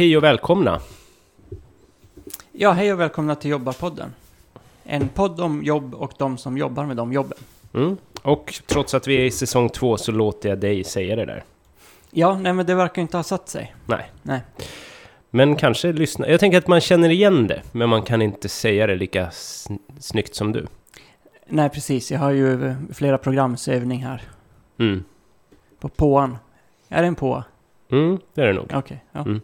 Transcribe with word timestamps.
hej 0.00 0.16
och 0.16 0.22
välkomna. 0.24 0.80
Ja, 2.52 2.70
hej 2.70 2.92
och 2.92 3.00
välkomna 3.00 3.34
till 3.34 3.50
Jobbarpodden. 3.50 4.14
En 4.84 5.08
podd 5.08 5.40
om 5.40 5.62
jobb 5.62 5.94
och 5.94 6.12
de 6.18 6.38
som 6.38 6.58
jobbar 6.58 6.84
med 6.86 6.96
de 6.96 7.12
jobben. 7.12 7.38
Mm. 7.74 7.96
Och 8.22 8.54
trots 8.66 8.94
att 8.94 9.06
vi 9.06 9.14
är 9.16 9.24
i 9.24 9.30
säsong 9.30 9.68
två 9.68 9.96
så 9.96 10.12
låter 10.12 10.48
jag 10.48 10.58
dig 10.58 10.84
säga 10.84 11.16
det 11.16 11.24
där. 11.24 11.44
Ja, 12.10 12.38
nej 12.38 12.52
men 12.52 12.66
det 12.66 12.74
verkar 12.74 13.02
inte 13.02 13.16
ha 13.16 13.22
satt 13.24 13.48
sig. 13.48 13.74
Nej. 13.86 14.10
Nej. 14.22 14.40
Men 15.30 15.56
kanske 15.56 15.92
lyssna. 15.92 16.28
Jag 16.28 16.40
tänker 16.40 16.58
att 16.58 16.66
man 16.68 16.80
känner 16.80 17.10
igen 17.10 17.46
det, 17.46 17.62
men 17.72 17.88
man 17.88 18.02
kan 18.02 18.22
inte 18.22 18.48
säga 18.48 18.86
det 18.86 18.96
lika 18.96 19.28
sn- 19.28 19.78
snyggt 19.98 20.34
som 20.34 20.52
du. 20.52 20.66
Nej, 21.46 21.68
precis. 21.70 22.10
Jag 22.12 22.18
har 22.18 22.30
ju 22.30 22.74
flera 22.92 23.18
programsövning 23.18 24.04
här 24.04 24.22
Mm. 24.78 25.04
på 25.80 25.88
påan. 25.88 26.38
Är 26.88 27.02
det 27.02 27.08
en 27.08 27.14
påa? 27.14 27.44
Mm, 27.90 28.18
det 28.34 28.42
är 28.42 28.46
det 28.46 28.52
nog. 28.52 28.70
Okej, 28.74 29.04
ja. 29.12 29.20
Mm. 29.20 29.40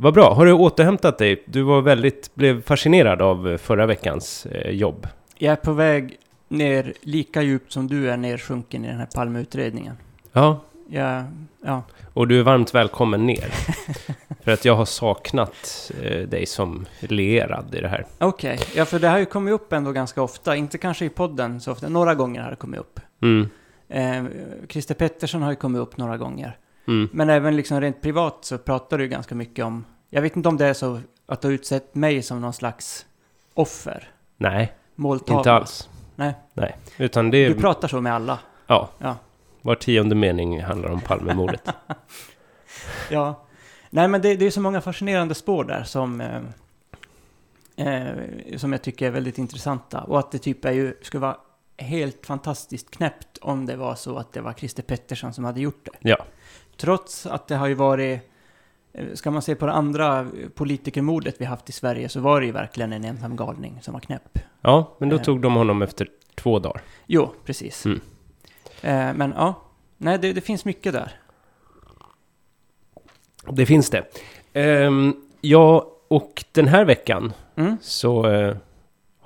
Vad 0.00 0.14
bra. 0.14 0.34
Har 0.34 0.46
du 0.46 0.52
återhämtat 0.52 1.18
dig? 1.18 1.42
Du 1.46 1.62
var 1.62 1.80
väldigt, 1.82 2.34
blev 2.34 2.62
fascinerad 2.62 3.22
av 3.22 3.48
eh, 3.48 3.56
förra 3.56 3.86
veckans 3.86 4.46
eh, 4.46 4.70
jobb. 4.70 5.06
Jag 5.38 5.52
är 5.52 5.56
på 5.56 5.72
väg 5.72 6.16
ner 6.48 6.92
lika 7.00 7.42
djupt 7.42 7.72
som 7.72 7.86
du 7.88 8.10
är 8.10 8.16
nersjunken 8.16 8.84
i 8.84 8.88
den 8.88 8.96
här 8.98 9.08
Palmeutredningen. 9.14 9.94
Ja, 10.32 10.60
Jag, 10.88 11.24
ja, 11.64 11.82
och 12.14 12.28
du 12.28 12.38
är 12.40 12.42
varmt 12.42 12.74
välkommen 12.74 13.26
ner. 13.26 13.54
För 14.44 14.52
att 14.52 14.64
jag 14.64 14.74
har 14.74 14.84
saknat 14.84 15.90
eh, 16.02 16.28
dig 16.28 16.46
som 16.46 16.86
lierad 17.00 17.74
i 17.74 17.80
det 17.80 17.88
här. 17.88 18.06
okej. 18.18 18.58
Ja, 18.74 18.84
för 18.84 18.98
det 18.98 19.08
har 19.08 19.18
ju 19.18 19.26
kommit 19.26 19.54
upp 19.54 19.72
ändå 19.72 19.92
ganska 19.92 20.22
ofta. 20.22 20.56
Inte 20.56 20.78
kanske 20.78 21.04
i 21.04 21.08
podden 21.08 21.60
så 21.60 21.72
ofta. 21.72 21.88
Några 21.88 22.14
gånger 22.14 22.42
har 22.42 22.50
det 22.50 22.56
kommit 22.56 22.80
upp. 22.80 23.00
Mm. 23.22 23.48
Eh, 23.88 24.24
Christer 24.68 24.94
Pettersson 24.94 25.42
har 25.42 25.50
ju 25.50 25.56
kommit 25.56 25.80
upp 25.80 25.96
några 25.96 26.16
gånger. 26.16 26.56
Mm. 26.88 27.08
Men 27.12 27.30
även 27.30 27.56
liksom 27.56 27.80
rent 27.80 28.02
privat 28.02 28.38
så 28.40 28.58
pratar 28.58 28.98
du 28.98 29.08
ganska 29.08 29.34
mycket 29.34 29.64
om... 29.64 29.84
Jag 30.10 30.22
vet 30.22 30.36
inte 30.36 30.48
om 30.48 30.56
det 30.56 30.66
är 30.66 30.74
så 30.74 31.00
att 31.26 31.40
du 31.40 31.48
har 31.48 31.52
utsett 31.52 31.94
mig 31.94 32.22
som 32.22 32.40
någon 32.40 32.52
slags 32.52 33.06
offer. 33.54 34.10
Nej, 34.36 34.72
Måltavla. 34.94 35.40
inte 35.40 35.52
alls. 35.52 35.88
Nej. 36.16 36.34
Nej, 36.54 36.76
utan 36.96 37.30
det 37.30 37.48
Du 37.48 37.54
pratar 37.54 37.88
så 37.88 38.00
med 38.00 38.14
alla. 38.14 38.38
Ja. 38.66 38.90
Ja. 38.98 39.16
Var 39.62 39.74
tionde 39.74 40.14
mening 40.14 40.62
handlar 40.62 40.90
om 40.90 41.00
Palmemordet. 41.00 41.68
Ja. 43.10 43.44
Nej, 43.90 44.08
men 44.08 44.22
det, 44.22 44.36
det 44.36 44.46
är 44.46 44.50
så 44.50 44.60
många 44.60 44.80
fascinerande 44.80 45.34
spår 45.34 45.64
där 45.64 45.82
som... 45.82 46.20
Eh, 46.20 46.42
eh, 47.86 48.56
som 48.56 48.72
jag 48.72 48.82
tycker 48.82 49.06
är 49.06 49.10
väldigt 49.10 49.38
intressanta. 49.38 50.00
Och 50.00 50.18
att 50.18 50.30
det 50.30 50.38
typ 50.38 50.64
är 50.64 50.72
ju, 50.72 50.94
skulle 51.02 51.20
vara 51.20 51.36
helt 51.76 52.26
fantastiskt 52.26 52.90
knäppt 52.90 53.38
om 53.38 53.66
det 53.66 53.76
var 53.76 53.94
så 53.94 54.16
att 54.16 54.32
det 54.32 54.40
var 54.40 54.52
Christer 54.52 54.82
Pettersson 54.82 55.32
som 55.32 55.44
hade 55.44 55.60
gjort 55.60 55.84
det. 55.84 56.08
Ja. 56.08 56.16
Trots 56.80 57.26
att 57.26 57.48
det 57.48 57.56
har 57.56 57.66
ju 57.66 57.74
varit... 57.74 58.20
eh, 58.92 59.06
Ska 59.14 59.30
man 59.30 59.42
se 59.42 59.54
på 59.54 59.66
det 59.66 59.72
andra 59.72 60.26
politikermordet 60.54 61.34
vi 61.38 61.44
haft 61.44 61.68
i 61.68 61.72
Sverige 61.72 62.08
så 62.08 62.20
var 62.20 62.40
det 62.40 62.46
ju 62.46 62.52
verkligen 62.52 62.92
en 62.92 63.04
ensam 63.04 63.36
galning 63.36 63.78
som 63.82 63.92
var 63.94 64.00
knäpp. 64.00 64.38
Ja, 64.60 64.96
men 64.98 65.08
då 65.08 65.16
Eh. 65.16 65.22
tog 65.22 65.40
de 65.40 65.54
honom 65.54 65.82
efter 65.82 66.08
två 66.34 66.58
dagar. 66.58 66.82
Jo, 67.06 67.32
precis. 67.44 67.86
Mm. 67.86 68.00
Eh, 68.82 69.14
men 69.14 69.32
ja, 69.36 69.62
nej 69.96 70.18
det, 70.18 70.32
det 70.32 70.40
finns 70.40 70.64
mycket 70.64 70.92
där. 70.92 71.12
Det 73.50 73.66
finns 73.66 73.90
det. 73.90 74.04
Ehm, 74.52 75.14
ja, 75.40 75.92
och 76.08 76.44
den 76.52 76.68
här 76.68 76.84
veckan 76.84 77.32
Mm. 77.56 77.76
så 77.80 78.22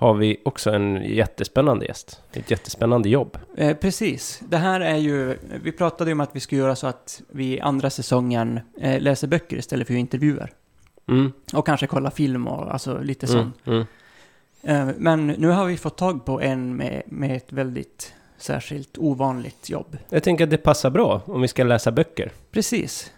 har 0.02 0.14
vi 0.14 0.36
också 0.44 0.70
en 0.70 1.02
jättespännande 1.04 1.86
gäst. 1.86 2.20
Ett 2.32 2.50
jättespännande 2.50 3.08
jobb. 3.08 3.38
Eh, 3.56 3.76
precis. 3.76 4.40
Det 4.48 4.56
här 4.56 4.80
är 4.80 4.96
ju, 4.96 5.38
vi 5.62 5.72
pratade 5.72 6.10
ju 6.10 6.12
om 6.12 6.20
att 6.20 6.36
vi 6.36 6.40
skulle 6.40 6.60
göra 6.60 6.76
så 6.76 6.86
att 6.86 7.22
vi 7.30 7.60
andra 7.60 7.90
säsongen 7.90 8.60
eh, 8.80 9.00
läser 9.00 9.28
böcker 9.28 9.56
istället 9.56 9.86
för 9.86 9.94
intervjuer. 9.94 10.50
Mm. 11.08 11.32
Och 11.54 11.66
kanske 11.66 11.86
kolla 11.86 12.10
film 12.10 12.46
och 12.46 12.72
alltså 12.72 12.98
lite 13.02 13.26
Mm. 13.26 13.38
sånt. 13.42 13.56
Mm. 13.66 13.84
Eh, 14.62 14.94
men 14.98 15.26
nu 15.26 15.48
har 15.48 15.66
vi 15.66 15.76
fått 15.76 15.96
tag 15.98 16.24
på 16.24 16.40
en 16.40 16.76
med, 16.76 17.02
med 17.06 17.36
ett 17.36 17.52
väldigt 17.52 18.14
särskilt 18.38 18.98
ovanligt 18.98 19.70
jobb. 19.70 19.98
Jag 20.08 20.22
tänker 20.22 20.44
att 20.44 20.50
det 20.50 20.56
passar 20.58 20.90
bra 20.90 21.20
om 21.24 21.40
vi 21.42 21.48
ska 21.48 21.64
läsa 21.64 21.92
böcker. 21.92 22.32
Precis. 22.50 23.12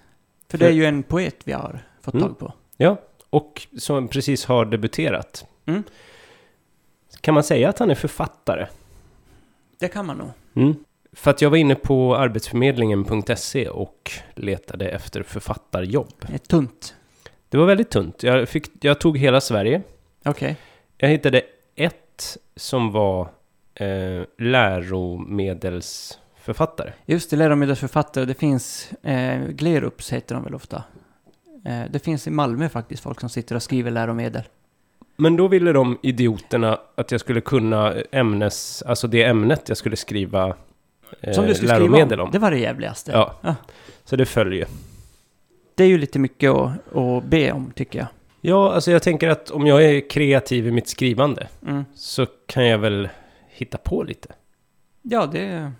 För 0.48 0.58
För- 0.58 0.64
det 0.64 0.70
är 0.70 0.74
ju 0.74 0.84
en 0.86 1.02
poet 1.02 1.36
vi 1.44 1.52
har 1.52 1.82
fått 2.02 2.14
Mm. 2.14 2.26
tag 2.28 2.38
på. 2.38 2.52
Ja, 2.76 2.96
och 3.30 3.66
som 3.78 4.08
precis 4.08 4.44
har 4.44 4.64
debuterat. 4.64 5.44
Kan 7.24 7.34
man 7.34 7.44
säga 7.44 7.68
att 7.68 7.78
han 7.78 7.90
är 7.90 7.94
författare? 7.94 8.66
Det 9.78 9.88
kan 9.88 10.06
man 10.06 10.18
nog. 10.18 10.30
Mm. 10.54 10.74
För 11.12 11.30
att 11.30 11.42
jag 11.42 11.50
var 11.50 11.56
inne 11.56 11.74
på 11.74 12.16
arbetsförmedlingen.se 12.16 13.68
och 13.68 14.12
letade 14.34 14.88
efter 14.88 15.22
författarjobb. 15.22 16.24
Det 16.26 16.34
är 16.34 16.38
tunt. 16.38 16.94
Det 17.48 17.56
var 17.56 17.66
väldigt 17.66 17.90
tunt. 17.90 18.22
Jag, 18.22 18.48
fick, 18.48 18.84
jag 18.84 19.00
tog 19.00 19.18
hela 19.18 19.40
Sverige. 19.40 19.82
Okej. 20.24 20.56
Jag 20.98 21.08
hittade 21.08 21.42
ett 21.74 22.36
som 22.56 22.92
var 22.92 23.28
eh, 23.74 24.22
läromedelsförfattare. 24.38 26.92
Just 27.06 27.30
det, 27.30 27.36
läromedelsförfattare. 27.36 28.24
Det 28.24 28.34
finns, 28.34 28.92
eh, 29.02 29.48
Glerups 29.48 30.12
heter 30.12 30.34
de 30.34 30.44
väl 30.44 30.54
ofta. 30.54 30.84
Eh, 31.64 31.82
det 31.90 31.98
finns 31.98 32.26
i 32.26 32.30
Malmö 32.30 32.68
faktiskt 32.68 33.02
folk 33.02 33.20
som 33.20 33.28
sitter 33.28 33.54
och 33.54 33.62
skriver 33.62 33.90
läromedel. 33.90 34.42
Men 35.16 35.36
då 35.36 35.48
ville 35.48 35.72
de 35.72 35.98
idioterna 36.02 36.78
att 36.94 37.10
jag 37.10 37.20
skulle 37.20 37.40
kunna 37.40 37.94
ämnes, 38.12 38.82
alltså 38.82 39.06
det 39.08 39.22
ämnet 39.22 39.68
jag 39.68 39.76
skulle 39.78 39.96
skriva 39.96 40.56
eh, 41.20 41.32
Som 41.32 41.46
du 41.46 41.54
skulle 41.54 41.72
läromedel 41.72 42.06
skriva 42.08 42.22
om. 42.22 42.28
om. 42.28 42.32
Det 42.32 42.38
var 42.38 42.50
det 42.50 42.58
jävligaste. 42.58 43.12
Ja. 43.12 43.34
Ja. 43.40 43.54
Så 44.04 44.16
det 44.16 44.26
följer. 44.26 44.66
Det 45.74 45.84
är 45.84 45.88
ju 45.88 45.98
lite 45.98 46.18
mycket 46.18 46.50
att, 46.50 46.96
att 46.96 47.24
be 47.24 47.52
om, 47.52 47.70
tycker 47.74 47.98
jag. 47.98 48.08
Ja, 48.40 48.72
alltså 48.74 48.90
jag 48.90 49.02
tänker 49.02 49.28
att 49.28 49.50
om 49.50 49.66
jag 49.66 49.84
är 49.84 50.10
kreativ 50.10 50.66
i 50.66 50.70
mitt 50.70 50.88
skrivande 50.88 51.48
Mm. 51.66 51.84
så 51.94 52.26
kan 52.46 52.66
jag 52.66 52.78
väl 52.78 53.08
hitta 53.48 53.78
på 53.78 54.02
lite. 54.02 54.28
Ja, 55.02 55.26
det... 55.26 55.72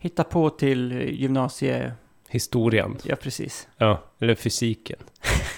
Hitta 0.00 0.24
på 0.24 0.50
till 0.50 0.92
gymnasie... 0.92 1.92
Historien. 2.28 2.96
Ja, 3.04 3.16
precis. 3.16 3.68
Ja, 3.76 4.02
eller 4.18 4.34
fysiken. 4.34 4.98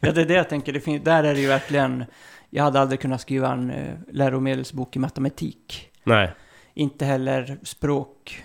Ja, 0.00 0.12
det 0.12 0.20
är 0.20 0.26
det 0.26 0.34
jag 0.34 0.48
tänker. 0.48 0.72
Det 0.72 0.80
fin- 0.80 1.04
där 1.04 1.24
är 1.24 1.34
det 1.34 1.40
ju 1.40 1.46
verkligen... 1.48 2.04
Jag 2.50 2.64
hade 2.64 2.80
aldrig 2.80 3.00
kunnat 3.00 3.20
skriva 3.20 3.52
en 3.52 3.70
eh, 3.70 3.94
läromedelsbok 4.12 4.96
i 4.96 4.98
matematik. 4.98 5.90
Nej. 6.04 6.30
Inte 6.74 7.04
heller 7.04 7.58
språk. 7.62 8.44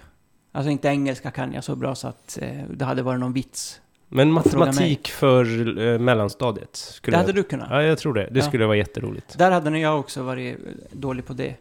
Alltså 0.51 0.71
inte 0.71 0.87
engelska 0.87 1.31
kan 1.31 1.53
jag 1.53 1.63
så 1.63 1.75
bra 1.75 1.95
så 1.95 2.07
att 2.07 2.39
eh, 2.41 2.63
det 2.69 2.85
hade 2.85 3.01
varit 3.01 3.19
någon 3.19 3.33
vits. 3.33 3.81
Men 4.07 4.31
matematik 4.31 5.07
för 5.07 5.43
eh, 5.79 5.99
mellanstadiet? 5.99 6.75
Skulle 6.75 7.13
det 7.13 7.17
hade 7.19 7.29
jag... 7.29 7.35
du 7.35 7.43
kunnat. 7.43 7.67
Ja, 7.69 7.83
jag 7.83 7.97
tror 7.97 8.13
det. 8.13 8.27
Det 8.31 8.39
Ja. 8.39 8.45
skulle 8.45 8.65
vara 8.65 8.77
jätteroligt. 8.77 9.37
Där 9.37 9.51
hade 9.51 9.69
nog 9.69 9.79
jag 9.81 9.99
också 9.99 10.23
varit 10.23 10.57
dålig 10.91 11.25
på 11.25 11.33
det. 11.33 11.55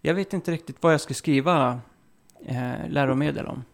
Jag 0.00 0.14
vet 0.14 0.32
inte 0.32 0.50
riktigt 0.52 0.76
vad 0.80 0.92
jag 0.92 1.00
skulle 1.00 1.14
skriva 1.14 1.80
eh, 2.46 2.72
läromedel 2.88 3.46
om. 3.46 3.64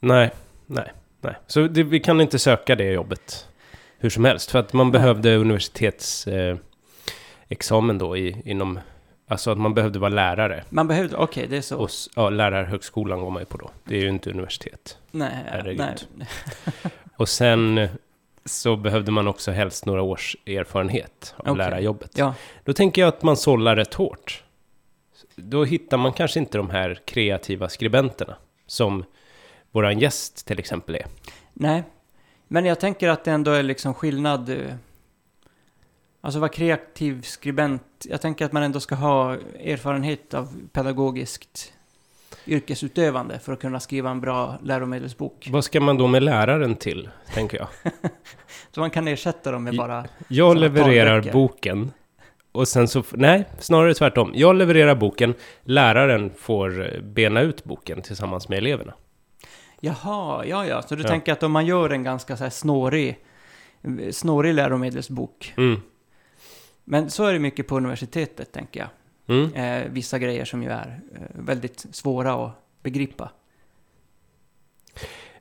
Nej, 0.00 0.30
nej, 0.66 0.92
nej. 1.20 1.34
Så 1.46 1.66
det, 1.66 1.82
vi 1.82 2.00
kan 2.00 2.20
inte 2.20 2.38
söka 2.38 2.76
det 2.76 2.92
jobbet 2.92 3.48
hur 4.00 4.10
som 4.10 4.24
helst. 4.24 4.50
För 4.50 4.58
att 4.58 4.72
man 4.72 4.90
behövde 4.90 5.36
universitetsexamen 5.36 7.96
eh, 7.96 8.00
då 8.00 8.16
i, 8.16 8.42
inom... 8.44 8.78
Alltså 9.28 9.50
att 9.50 9.58
man 9.58 9.74
behövde 9.74 9.98
vara 9.98 10.08
lärare. 10.08 10.64
Man 10.68 10.88
behövde, 10.88 11.16
okej 11.16 11.46
det 11.50 11.56
är 11.56 11.60
så. 11.60 11.76
Och 11.78 11.90
ja, 12.16 12.30
lärarhögskolan 12.30 13.20
går 13.20 13.30
man 13.30 13.42
ju 13.42 13.46
på 13.46 13.56
då. 13.58 13.70
Det 13.84 13.96
är 13.96 14.00
ju 14.00 14.08
inte 14.08 14.30
universitet. 14.30 14.98
nej, 15.10 15.44
herregud. 15.46 16.06
nej. 16.14 16.28
Och 17.16 17.28
sen 17.28 17.78
eh, 17.78 17.90
så 18.44 18.76
behövde 18.76 19.10
man 19.12 19.28
också 19.28 19.50
helst 19.50 19.86
några 19.86 20.02
års 20.02 20.36
erfarenhet 20.46 21.34
av 21.36 21.44
Okej. 21.50 21.56
lärarjobbet. 21.56 22.18
Ja, 22.18 22.34
Då 22.64 22.72
tänker 22.72 23.02
jag 23.02 23.08
att 23.08 23.22
man 23.22 23.36
sållar 23.36 23.76
rätt 23.76 23.94
hårt. 23.94 24.44
Då 25.36 25.64
hittar 25.64 25.96
man 25.96 26.12
kanske 26.12 26.40
inte 26.40 26.58
de 26.58 26.70
här 26.70 26.98
kreativa 27.04 27.68
skribenterna 27.68 28.36
som 28.66 29.04
våran 29.70 29.98
gäst 29.98 30.46
till 30.46 30.58
exempel 30.58 30.94
är. 30.94 31.06
nej. 31.52 31.82
Men 32.52 32.64
jag 32.64 32.80
tänker 32.80 33.08
att 33.08 33.24
det 33.24 33.30
ändå 33.30 33.50
är 33.50 33.62
liksom 33.62 33.94
skillnad. 33.94 34.48
eh, 34.48 34.74
Alltså 36.20 36.40
vara 36.40 36.48
kreativ 36.48 37.22
skribent. 37.22 37.82
Jag 38.08 38.20
tänker 38.20 38.44
att 38.44 38.52
man 38.52 38.62
ändå 38.62 38.80
ska 38.80 38.94
ha 38.94 39.34
erfarenhet 39.64 40.34
av 40.34 40.48
pedagogiskt 40.72 41.72
yrkesutövande 42.46 43.38
för 43.38 43.52
att 43.52 43.60
kunna 43.60 43.80
skriva 43.80 44.10
en 44.10 44.20
bra 44.20 44.58
läromedelsbok. 44.62 45.48
Vad 45.52 45.64
ska 45.64 45.80
man 45.80 45.98
då 45.98 46.06
med 46.06 46.22
läraren 46.22 46.76
till, 46.76 47.08
tänker 47.34 47.58
jag. 47.58 47.68
Så 48.74 48.80
man 48.80 48.90
kan 48.90 49.08
ersätta 49.08 49.50
dem 49.52 49.64
med 49.64 49.76
bara... 49.76 50.04
Jag 50.28 50.56
levererar 50.56 51.10
talböcker. 51.22 51.32
boken. 51.32 51.92
Och 52.52 52.68
sen 52.68 52.88
så... 52.88 53.02
Nej, 53.12 53.44
snarare 53.58 53.94
tvärtom. 53.94 54.32
Jag 54.34 54.56
levererar 54.56 54.94
boken. 54.94 55.34
Läraren 55.62 56.30
får 56.38 56.94
eh, 56.94 57.00
bena 57.02 57.40
ut 57.40 57.64
boken 57.64 58.02
tillsammans 58.02 58.48
med 58.48 58.58
eleverna. 58.58 58.94
Jaha, 59.80 60.44
ja 60.46 60.66
ja. 60.66 60.82
Så 60.82 60.94
du 60.94 61.02
Ja. 61.02 61.08
tänker 61.08 61.32
att 61.32 61.42
om 61.42 61.52
man 61.52 61.66
gör 61.66 61.90
en 61.90 62.02
ganska 62.04 62.36
så 62.36 62.42
här 62.44 62.50
snårig, 62.50 63.18
snårig 64.10 64.54
läromedelsbok. 64.54 65.54
Mm. 65.56 65.80
Men 66.84 67.10
så 67.10 67.24
är 67.24 67.32
det 67.32 67.38
mycket 67.38 67.66
på 67.66 67.76
universitetet, 67.76 68.52
tänker 68.52 68.80
jag. 68.80 68.88
Mm. 69.36 69.54
Eh, 69.54 69.90
vissa 69.92 70.18
grejer 70.18 70.44
som 70.44 70.62
ju 70.62 70.68
är 70.70 71.00
eh, 71.14 71.20
väldigt 71.34 71.86
svåra 71.92 72.32
att 72.46 72.52
begripa. 72.82 73.30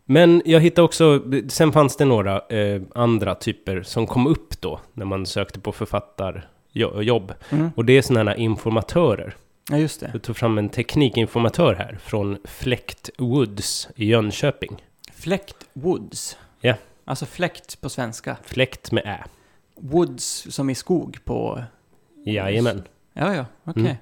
Men 0.06 0.42
jag 0.45 0.59
hittade 0.59 0.85
också, 0.85 1.24
sen 1.50 1.71
fanns 1.71 1.97
det 1.97 2.06
några 2.06 2.39
eh, 2.39 2.81
andra 2.95 3.35
typer 3.35 3.83
som 3.83 4.07
kom 4.07 4.27
upp 4.27 4.62
då 4.62 4.80
när 4.94 5.06
man 5.06 5.25
sökte 5.25 5.59
på 5.59 5.71
författarjobb. 5.71 7.33
Mm. 7.50 7.69
Och 7.75 7.85
det 7.85 7.97
är 7.97 8.01
sådana 8.01 8.31
här 8.31 8.38
informatörer. 8.38 9.35
Ja, 9.69 9.77
just 9.77 10.00
det. 10.00 10.10
Jag 10.13 10.21
tog 10.21 10.38
fram 10.38 10.57
en 10.57 10.69
teknikinformatör 10.69 11.74
här 11.74 11.98
från 12.04 12.38
Fläkt 12.44 13.10
Woods 13.18 13.89
i 13.95 14.06
Jönköping. 14.06 14.83
Fläkt 15.13 15.56
Woods. 15.74 16.38
Ja. 16.62 16.74
Alltså 17.06 17.25
fläkt 17.25 17.81
på 17.81 17.89
svenska. 17.89 18.38
Fläkt 18.44 18.92
med 18.92 19.04
ä. 19.06 19.24
Woods 19.75 20.48
som 20.50 20.69
i 20.69 20.75
skog 20.75 21.18
på... 21.25 21.63
Jajamän. 22.25 22.83
Ja, 23.13 23.36
ja, 23.36 23.45
okej. 23.63 23.83
Mm. 23.83 23.95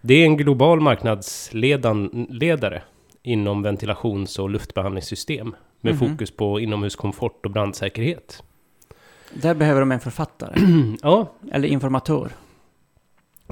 Det 0.00 0.14
är 0.14 0.24
en 0.24 0.36
global 0.36 0.80
marknadsledare 0.80 2.82
inom 3.22 3.62
ventilations 3.62 4.38
och 4.38 4.50
luftbehandlingssystem 4.50 5.54
med 5.80 5.94
Mhm. 5.94 6.10
fokus 6.10 6.30
på 6.30 6.60
inomhuskomfort 6.60 7.46
och 7.46 7.52
brandsäkerhet. 7.52 8.42
Där 9.34 9.54
behöver 9.54 9.80
de 9.80 9.92
en 9.92 10.00
författare. 10.00 10.54
Ja, 11.02 11.26
Eller 11.52 11.68
informatör. 11.68 12.30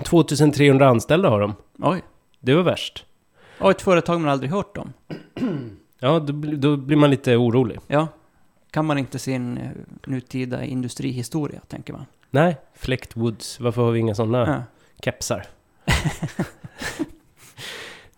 2300 0.04 0.88
anställda 0.88 1.28
har 1.30 1.40
de. 1.40 1.54
Oj. 1.78 2.02
Det 2.40 2.54
var 2.54 2.62
värst. 2.62 3.04
Och 3.58 3.70
ett 3.70 3.82
företag 3.82 4.20
man 4.20 4.30
aldrig 4.30 4.50
hört 4.50 4.76
om. 4.76 4.92
Ja, 6.00 6.18
då, 6.18 6.32
bli- 6.32 6.56
då 6.56 6.76
blir 6.76 6.96
man 6.96 7.10
lite 7.10 7.36
orolig. 7.36 7.78
Ja. 7.86 8.08
Kan 8.70 8.84
man 8.86 8.98
inte 8.98 9.18
sin 9.18 9.58
eh, 9.58 9.68
nutida 10.06 10.64
industrihistoria, 10.64 11.60
tänker 11.68 11.92
man. 11.92 12.06
Nej, 12.30 12.56
Fläkt 12.74 13.16
Woods, 13.16 13.60
varför 13.60 13.82
har 13.82 13.90
vi 13.90 13.98
inga 14.00 14.14
sådana 14.14 14.46
Ja. 14.46 14.62
kepsar? 15.04 15.44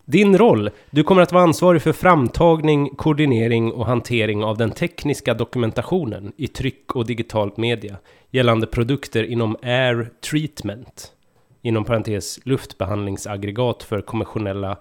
Din 0.04 0.38
roll? 0.38 0.70
Du 0.90 1.02
kommer 1.04 1.22
att 1.22 1.32
vara 1.32 1.42
ansvarig 1.42 1.82
för 1.82 1.92
framtagning, 1.92 2.88
koordinering 2.96 3.72
och 3.72 3.86
hantering 3.86 4.44
av 4.44 4.56
den 4.58 4.70
tekniska 4.70 5.34
dokumentationen 5.34 6.32
i 6.36 6.46
tryck 6.46 6.96
och 6.96 7.06
digitalt 7.06 7.56
media 7.56 7.96
gällande 8.30 8.66
produkter 8.66 9.24
inom 9.24 9.56
air 9.62 10.10
treatment, 10.30 11.12
inom 11.62 11.84
parentes 11.84 12.46
luftbehandlingsaggregat 12.46 13.82
för 13.82 14.00
konventionella 14.00 14.76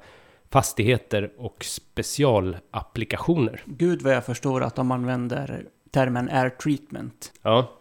fastigheter 0.50 1.32
och 1.38 1.66
specialapplikationer. 1.66 3.62
Gud 3.66 4.02
vad 4.02 4.14
jag 4.14 4.26
förstår 4.26 4.64
att 4.64 4.76
de 4.76 4.92
använder 4.92 5.66
termen 5.92 6.30
air 6.30 6.50
treatment. 6.50 7.32
Ja. 7.42 7.72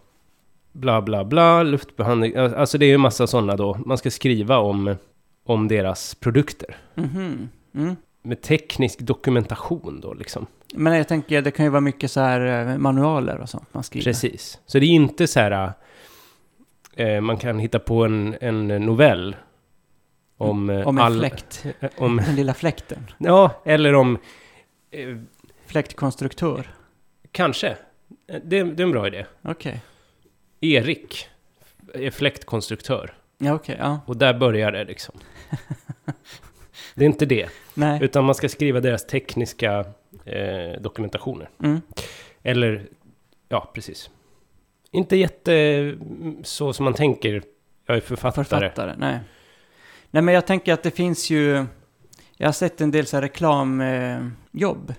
Bla 0.73 1.03
bla 1.03 1.25
bla, 1.25 1.63
luftbehandling. 1.63 2.37
Alltså 2.37 2.79
det 2.79 2.87
är 2.87 2.91
ju 2.91 2.99
massa 2.99 3.27
sådana 3.27 3.57
då. 3.57 3.79
Man 3.87 3.99
ska 3.99 4.11
skriva 4.11 4.59
om, 4.59 4.97
om 5.45 5.69
deras 5.69 6.15
produkter. 6.15 6.77
Mhm. 6.95 7.49
Mm. 7.75 7.97
Med 8.23 8.43
teknisk 8.43 8.99
dokumentation 8.99 10.01
då 10.01 10.15
liksom. 10.15 10.47
Men 10.75 10.97
jag 10.97 11.09
tänker, 11.09 11.43
det 11.43 11.51
kan 11.51 11.65
ju 11.65 11.71
vara 11.71 11.81
mycket 11.81 12.11
så 12.11 12.21
här 12.21 12.71
eh, 12.71 12.79
manualer 12.79 13.39
och 13.39 13.49
sånt 13.49 13.75
man 13.75 13.83
skriver. 13.83 14.05
Precis. 14.05 14.61
Så 14.67 14.79
det 14.79 14.87
är 14.87 14.91
inte 14.91 15.27
så 15.27 15.41
här... 15.41 15.73
Eh, 16.99 17.21
man 17.21 17.37
kan 17.37 17.59
hitta 17.59 17.79
på 17.79 18.05
en, 18.05 18.37
en 18.41 18.69
novell. 18.69 19.37
Om, 20.37 20.71
eh, 20.71 20.87
Om 20.89 20.99
en 20.99 21.05
all- 21.05 21.19
fläkt. 21.19 21.67
eh, 21.81 21.91
Om, 21.97 22.17
Den 22.17 22.37
lilla 22.37 22.55
fläkten. 22.55 23.07
ja, 23.19 23.63
eller 23.65 23.95
om... 23.95 24.19
Eh, 24.91 25.17
Fläktkonstruktör. 25.67 26.71
kanske. 27.33 27.69
Eh, 27.69 27.77
Det, 28.45 28.63
det 28.63 28.83
är 28.83 28.85
en 28.85 28.91
bra 28.91 29.07
idé. 29.07 29.27
Okej. 29.43 29.81
Erik 30.61 31.29
är 31.95 32.11
fläktkonstruktör. 32.11 33.15
Ja, 33.39 33.55
okej. 33.55 33.77
ja. 33.79 34.01
Och 34.07 34.17
där 34.17 34.35
börjar 34.35 34.73
det 34.73 34.85
liksom. 34.85 35.15
Det 36.95 37.05
är 37.05 37.07
inte 37.07 37.27
det. 37.27 37.49
Nej. 37.75 37.99
Utan 38.03 38.25
man 38.25 38.35
ska 38.35 38.49
skriva 38.49 38.81
deras 38.81 39.07
tekniska 39.07 39.85
eh, 40.25 40.81
dokumentationer. 40.81 41.49
Mm. 41.63 41.81
Eller, 42.43 42.87
ja 43.49 43.71
precis. 43.75 44.11
Inte 44.91 45.17
jätte 45.17 45.97
så 46.43 46.73
som 46.73 46.85
man 46.85 46.95
tänker. 46.95 47.43
Jag 47.87 47.97
är 47.97 48.01
författare. 48.01 48.45
Författare, 48.45 48.95
nej. 48.99 49.21
Nej, 50.11 50.23
men 50.23 50.35
jag 50.35 50.47
tänker 50.47 50.73
att 50.73 50.83
det 50.83 50.91
finns 50.91 51.31
ju... 51.31 51.67
Jag 52.37 52.49
har 52.49 52.53
sett 52.53 52.81
en 52.81 52.91
del 52.91 53.07
så 53.07 53.21
reklamjobb. 53.21 54.95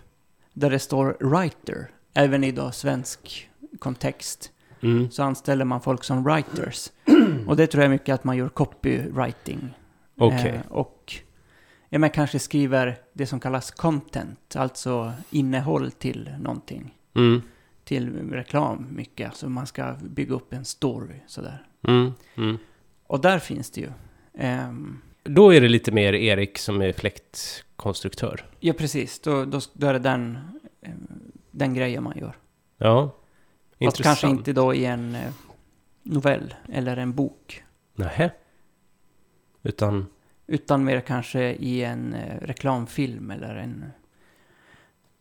där 0.54 0.70
det 0.70 0.80
står 0.80 1.18
writer. 1.20 1.90
Även 2.14 2.44
i 2.44 2.52
då 2.52 2.72
svensk 2.72 3.50
kontext. 3.80 4.52
Mm. 4.82 5.12
Så 5.12 5.24
anställer 5.24 5.66
man 5.66 5.82
folk 5.82 6.04
som 6.04 6.24
writers. 6.24 6.92
Och 7.48 7.56
det 7.56 7.68
tror 7.68 7.84
jag 7.84 7.90
mycket 7.90 8.14
att 8.14 8.24
man 8.24 8.38
gör 8.38 8.50
copywriting. 8.50 9.70
Okej. 10.18 10.62
Eh, 10.66 10.72
och 10.72 11.14
ja, 11.90 12.00
men 12.00 12.10
kanske 12.10 12.40
skriver 12.40 12.98
det 13.14 13.26
som 13.26 13.40
kallas 13.40 13.72
content. 13.72 14.56
Alltså 14.56 15.14
innehåll 15.30 15.92
till 15.92 16.30
någonting. 16.40 16.96
Mm. 17.16 17.42
Till 17.90 18.30
reklam 18.32 18.88
mycket. 18.92 19.28
Alltså 19.30 19.50
man 19.50 19.68
ska 19.68 19.96
bygga 20.02 20.36
upp 20.36 20.54
en 20.54 20.66
story 20.66 21.16
sådär. 21.28 21.66
Mm. 21.88 22.12
Mm. 22.38 22.58
Och 23.08 23.22
där 23.22 23.40
finns 23.40 23.72
det 23.72 23.82
ju. 23.82 23.90
ehm, 24.34 25.02
Då 25.24 25.54
är 25.54 25.62
det 25.62 25.68
lite 25.70 25.92
mer 25.92 26.14
Erik 26.14 26.58
som 26.58 26.82
är 26.82 26.94
fläktkonstruktör. 26.94 28.46
Ja, 28.60 28.74
precis. 28.74 29.20
Då, 29.20 29.46
då, 29.46 29.60
då 29.74 29.88
är 29.88 29.94
det 29.94 30.00
den, 30.00 30.38
eh, 30.82 30.92
den 31.52 31.74
grejen 31.74 32.04
man 32.04 32.18
gör. 32.18 32.36
Ja. 32.78 33.16
Fast 33.70 33.82
Intressant. 33.82 34.04
kanske 34.04 34.28
inte 34.30 34.54
då 34.54 34.74
i 34.74 34.86
en 34.86 35.16
eh, 35.16 35.32
novell 36.04 36.54
eller 36.74 36.98
en 36.98 37.14
bok. 37.14 37.64
Nähä. 37.96 38.32
Utan, 39.64 40.06
Utan 40.48 40.84
mer 40.84 41.02
kanske 41.02 41.54
i 41.54 41.84
en 41.84 42.14
eh, 42.14 42.40
reklamfilm 42.42 43.32
eller 43.32 43.56
en 43.56 43.86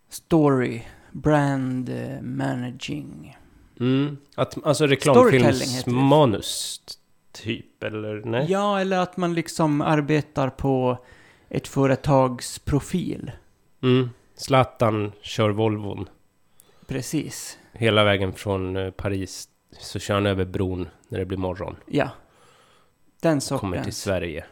story. 0.09 0.83
Brand 1.13 1.89
eh, 1.89 2.21
managing. 2.23 3.37
mm, 3.81 4.17
att, 4.35 4.67
alltså 4.67 4.87
reklamfilmsmanus 4.87 6.81
typ, 7.33 7.83
eller 7.83 8.23
nej? 8.25 8.47
Ja, 8.49 8.81
eller 8.81 8.99
att 8.99 9.17
man 9.17 9.35
liksom 9.35 9.81
arbetar 9.81 10.51
på 10.51 10.99
ett 11.49 11.69
företags 11.69 12.59
profil. 12.59 13.33
Mm. 13.83 14.11
Zlatan 14.35 15.13
kör 15.21 15.51
Volvon 15.51 16.09
Precis. 16.87 17.59
hela 17.73 18.05
vägen 18.05 18.33
från 18.33 18.77
eh, 18.77 18.91
Paris. 18.91 19.49
Så 19.79 19.99
kör 19.99 20.15
han 20.15 20.27
över 20.27 20.45
bron 20.45 20.89
när 21.09 21.19
det 21.19 21.25
blir 21.25 21.39
morgon. 21.39 21.77
Ja. 21.87 22.11
Den 23.23 23.41
Kommer 23.41 23.77
till 23.77 23.83
sortens. 23.83 24.03
Sverige. 24.03 24.45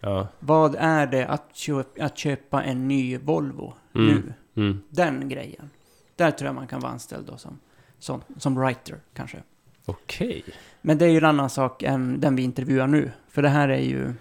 Ja. 0.00 0.28
Vad 0.38 0.74
är 0.78 1.06
det 1.06 1.26
att 1.26 1.56
köpa, 1.56 2.04
att 2.04 2.18
köpa 2.18 2.62
en 2.62 2.88
ny 2.88 3.18
Volvo 3.18 3.74
Mm. 3.94 4.06
nu? 4.06 4.34
Mm. 4.62 4.82
Den 4.88 5.28
grejen. 5.28 5.70
Där 6.18 6.30
tror 6.30 6.46
jag 6.46 6.54
man 6.54 6.66
kan 6.66 6.80
vara 6.80 6.92
anställd 6.92 7.26
då 7.26 7.36
som, 7.36 7.58
som, 7.98 8.22
som 8.36 8.58
writer 8.58 8.96
kanske. 9.14 9.42
Okej. 9.84 10.44
Men 10.80 10.98
det 10.98 11.04
är 11.04 11.08
ju 11.10 11.18
en 11.18 11.24
annan 11.24 11.50
sak 11.50 11.82
än 11.82 12.20
den 12.20 12.36
vi 12.36 12.42
intervjuar 12.42 12.86
nu. 12.86 13.10
För 13.28 13.42
det 13.42 13.48
här 13.48 13.68
är 13.68 13.80
ju... 13.80 14.12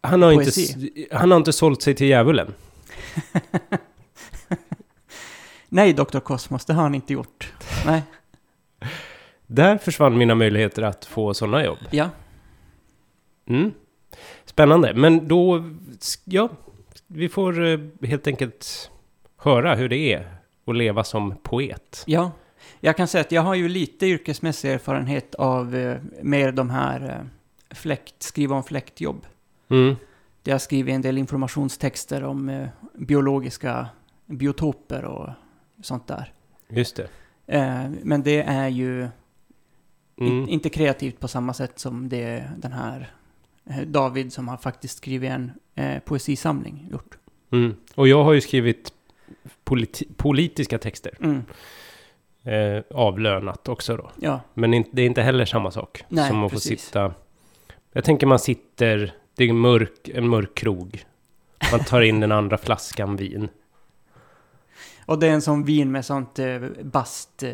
Han 0.00 0.22
har, 0.22 0.32
inte, 0.32 0.44
Poesi. 0.44 0.92
s- 1.02 1.06
han 1.12 1.30
har 1.30 1.38
inte 1.38 1.52
sålt 1.52 1.82
sig 1.82 1.94
till 1.94 2.06
djävulen. 2.06 2.54
Nej, 5.68 5.92
Dr. 5.92 6.18
Cosmos, 6.20 6.64
det 6.64 6.72
har 6.72 6.82
han 6.82 6.94
inte 6.94 7.12
gjort. 7.12 7.52
Nej. 7.86 8.02
Där 9.46 9.78
försvann 9.78 10.18
mina 10.18 10.34
möjligheter 10.34 10.82
att 10.82 11.04
få 11.04 11.34
sådana 11.34 11.64
jobb. 11.64 11.78
Ja. 11.90 12.10
Mm. 13.46 13.72
Spännande. 14.44 14.94
Men 14.94 15.28
då, 15.28 15.70
ja, 16.24 16.48
vi 17.06 17.28
får 17.28 17.64
eh, 17.66 17.78
helt 18.02 18.26
enkelt 18.26 18.90
höra 19.36 19.74
hur 19.74 19.88
det 19.88 19.96
är 19.98 20.34
att 20.70 20.76
leva 20.76 21.04
som 21.04 21.34
poet. 21.42 22.02
Ja. 22.06 22.32
Jag 22.80 22.96
kan 22.96 23.08
säga 23.08 23.20
att 23.20 23.32
jag 23.32 23.42
har 23.42 23.54
ju 23.54 23.68
lite 23.68 24.06
yrkesmässig 24.06 24.70
erfarenhet 24.70 25.34
av 25.34 25.76
eh, 25.76 25.98
mer 26.22 26.52
de 26.52 26.70
här 26.70 27.00
eh, 27.70 27.74
fläkt, 27.76 28.22
skriva 28.22 28.56
om 28.56 28.62
fläktjobb. 28.62 29.26
Mm. 29.68 29.96
Där 30.42 30.52
jag 30.52 30.60
skriver 30.60 30.92
en 30.92 31.02
del 31.02 31.18
informationstexter 31.18 32.24
om 32.24 32.48
eh, 32.48 32.68
biologiska 32.94 33.88
biotoper 34.26 35.04
och 35.04 35.28
sånt 35.82 36.06
där. 36.06 36.32
Just 36.68 36.96
det. 36.96 37.08
Eh, 37.46 37.90
men 38.02 38.22
det 38.22 38.42
är 38.42 38.68
ju 38.68 39.08
Mm. 40.20 40.32
In, 40.32 40.48
inte 40.48 40.68
kreativt 40.68 41.20
på 41.20 41.28
samma 41.28 41.54
sätt 41.54 41.78
som 41.78 42.08
det 42.08 42.50
den 42.56 42.72
här 42.72 43.12
eh, 43.70 43.80
David 43.80 44.32
som 44.32 44.48
har 44.48 44.56
faktiskt 44.56 44.96
skrivit 44.98 45.30
en 45.30 45.52
eh, 45.74 45.98
poesisamling 45.98 46.88
gjort. 46.90 47.18
Mm. 47.52 47.74
Och 47.94 48.08
jag 48.08 48.24
har 48.24 48.32
ju 48.32 48.40
skrivit 48.40 48.92
politi- 49.64 50.08
politiska 50.16 50.78
texter. 50.78 51.14
Mm. 51.20 51.42
Eh, 52.44 52.82
avlönat 52.94 53.68
också 53.68 53.96
då. 53.96 54.10
Ja, 54.20 54.40
Men 54.54 54.74
in, 54.74 54.84
det 54.92 55.02
är 55.02 55.06
inte 55.06 55.22
heller 55.22 55.44
samma 55.44 55.70
sak 55.70 56.04
Nej, 56.08 56.28
som 56.28 56.44
att 56.44 56.50
få 56.50 56.56
precis. 56.56 56.84
sitta... 56.84 57.14
Jag 57.92 58.04
tänker 58.04 58.26
man 58.26 58.38
sitter... 58.38 59.12
Det 59.34 59.44
är 59.44 59.48
en 59.48 59.58
mörk, 59.58 60.08
en 60.14 60.28
mörk 60.28 60.54
krog. 60.54 61.04
Man 61.70 61.80
tar 61.80 62.00
in 62.00 62.20
den 62.20 62.32
andra 62.32 62.58
flaskan 62.58 63.16
vin. 63.16 63.48
och 65.06 65.18
det 65.18 65.26
är 65.26 65.32
en 65.32 65.42
sån 65.42 65.64
vin 65.64 65.92
med 65.92 66.04
sånt 66.04 66.38
eh, 66.38 66.58
bast... 66.82 67.42
Eh, 67.42 67.52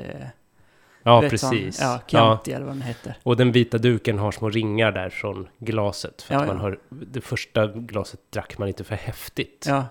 Ja, 1.03 1.21
precis. 1.21 1.77
Sån, 1.77 1.87
ja, 1.87 1.93
ja. 1.95 2.01
Chianti 2.07 2.53
eller 2.53 2.67
vad 2.67 2.75
den 2.75 2.83
heter. 2.83 3.15
Och 3.23 3.37
den 3.37 3.53
vita 3.53 3.79
duken 3.79 4.19
har 4.19 4.33
små 4.33 4.51
ringar 4.51 4.93
där 4.93 5.09
från 5.11 5.49
glaset. 5.59 6.23
För 6.23 6.35
Ja, 6.35 6.41
att 6.41 6.47
man 6.47 6.57
ja. 6.57 6.63
har... 6.63 6.79
Det 6.89 7.21
första 7.21 7.67
glaset 7.67 8.21
drack 8.31 8.59
man 8.59 8.69
lite 8.69 8.85
för 8.85 8.95
häftigt. 8.95 9.65
Ja, 9.69 9.85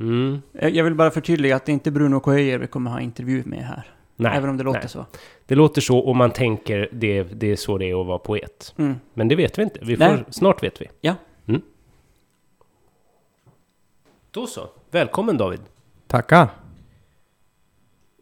Mm. 0.00 0.42
Eh, 0.54 0.68
Jag 0.68 0.84
vill 0.84 0.94
bara 0.94 1.10
förtydliga 1.10 1.56
att 1.56 1.66
det 1.66 1.72
är 1.72 1.74
inte 1.74 1.90
Bruno 1.90 2.20
Coöjer 2.20 2.58
vi 2.58 2.66
kommer 2.66 2.90
ha 2.90 3.00
intervju 3.00 3.42
med 3.46 3.64
här. 3.64 3.94
Nej, 4.16 4.36
även 4.36 4.50
om 4.50 4.56
det 4.56 4.64
låter 4.64 4.80
nej. 4.80 4.88
så. 4.88 5.06
det 5.46 5.54
låter 5.54 5.80
så 5.80 6.04
om 6.04 6.16
man 6.16 6.30
tänker 6.30 6.88
det, 6.92 7.22
det 7.22 7.46
är 7.46 7.56
så 7.56 7.78
det 7.78 7.90
är 7.90 8.00
att 8.00 8.06
vara 8.06 8.18
poet. 8.18 8.74
Mm. 8.78 8.94
Men 9.14 9.28
det 9.28 9.36
vet 9.36 9.58
vi 9.58 9.62
inte. 9.62 9.78
Vi 9.82 9.96
får, 9.96 10.24
snart 10.30 10.62
vet 10.62 10.80
vi. 10.80 10.86
Ja. 11.00 11.14
Mm. 11.46 11.62
Då 14.30 14.46
så. 14.46 14.68
Välkommen 14.90 15.36
David. 15.36 15.60
Tackar. 16.06 16.48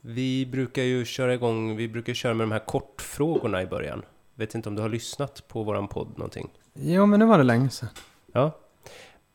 Vi 0.01 0.47
brukar 0.47 0.83
ju 0.83 1.05
köra 1.05 1.35
igång, 1.35 1.77
vi 1.77 1.89
brukar 1.89 2.15
köra 2.15 2.35
med 2.35 2.47
de 2.47 2.53
här 2.53 2.59
kortfrågorna 2.67 3.63
i 3.63 3.67
början. 3.67 4.03
Vet 4.35 4.55
inte 4.55 4.69
om 4.69 4.75
du 4.75 4.83
har 4.83 4.89
lyssnat 4.89 5.49
på 5.49 5.63
våran 5.63 5.89
podd 5.89 6.09
någonting? 6.19 6.49
Jo, 6.75 7.07
men 7.07 7.21
nu 7.21 7.27
var 7.27 7.39
det 7.39 7.45
länge 7.45 7.71
sedan. 7.71 7.89
Ja. 8.33 8.59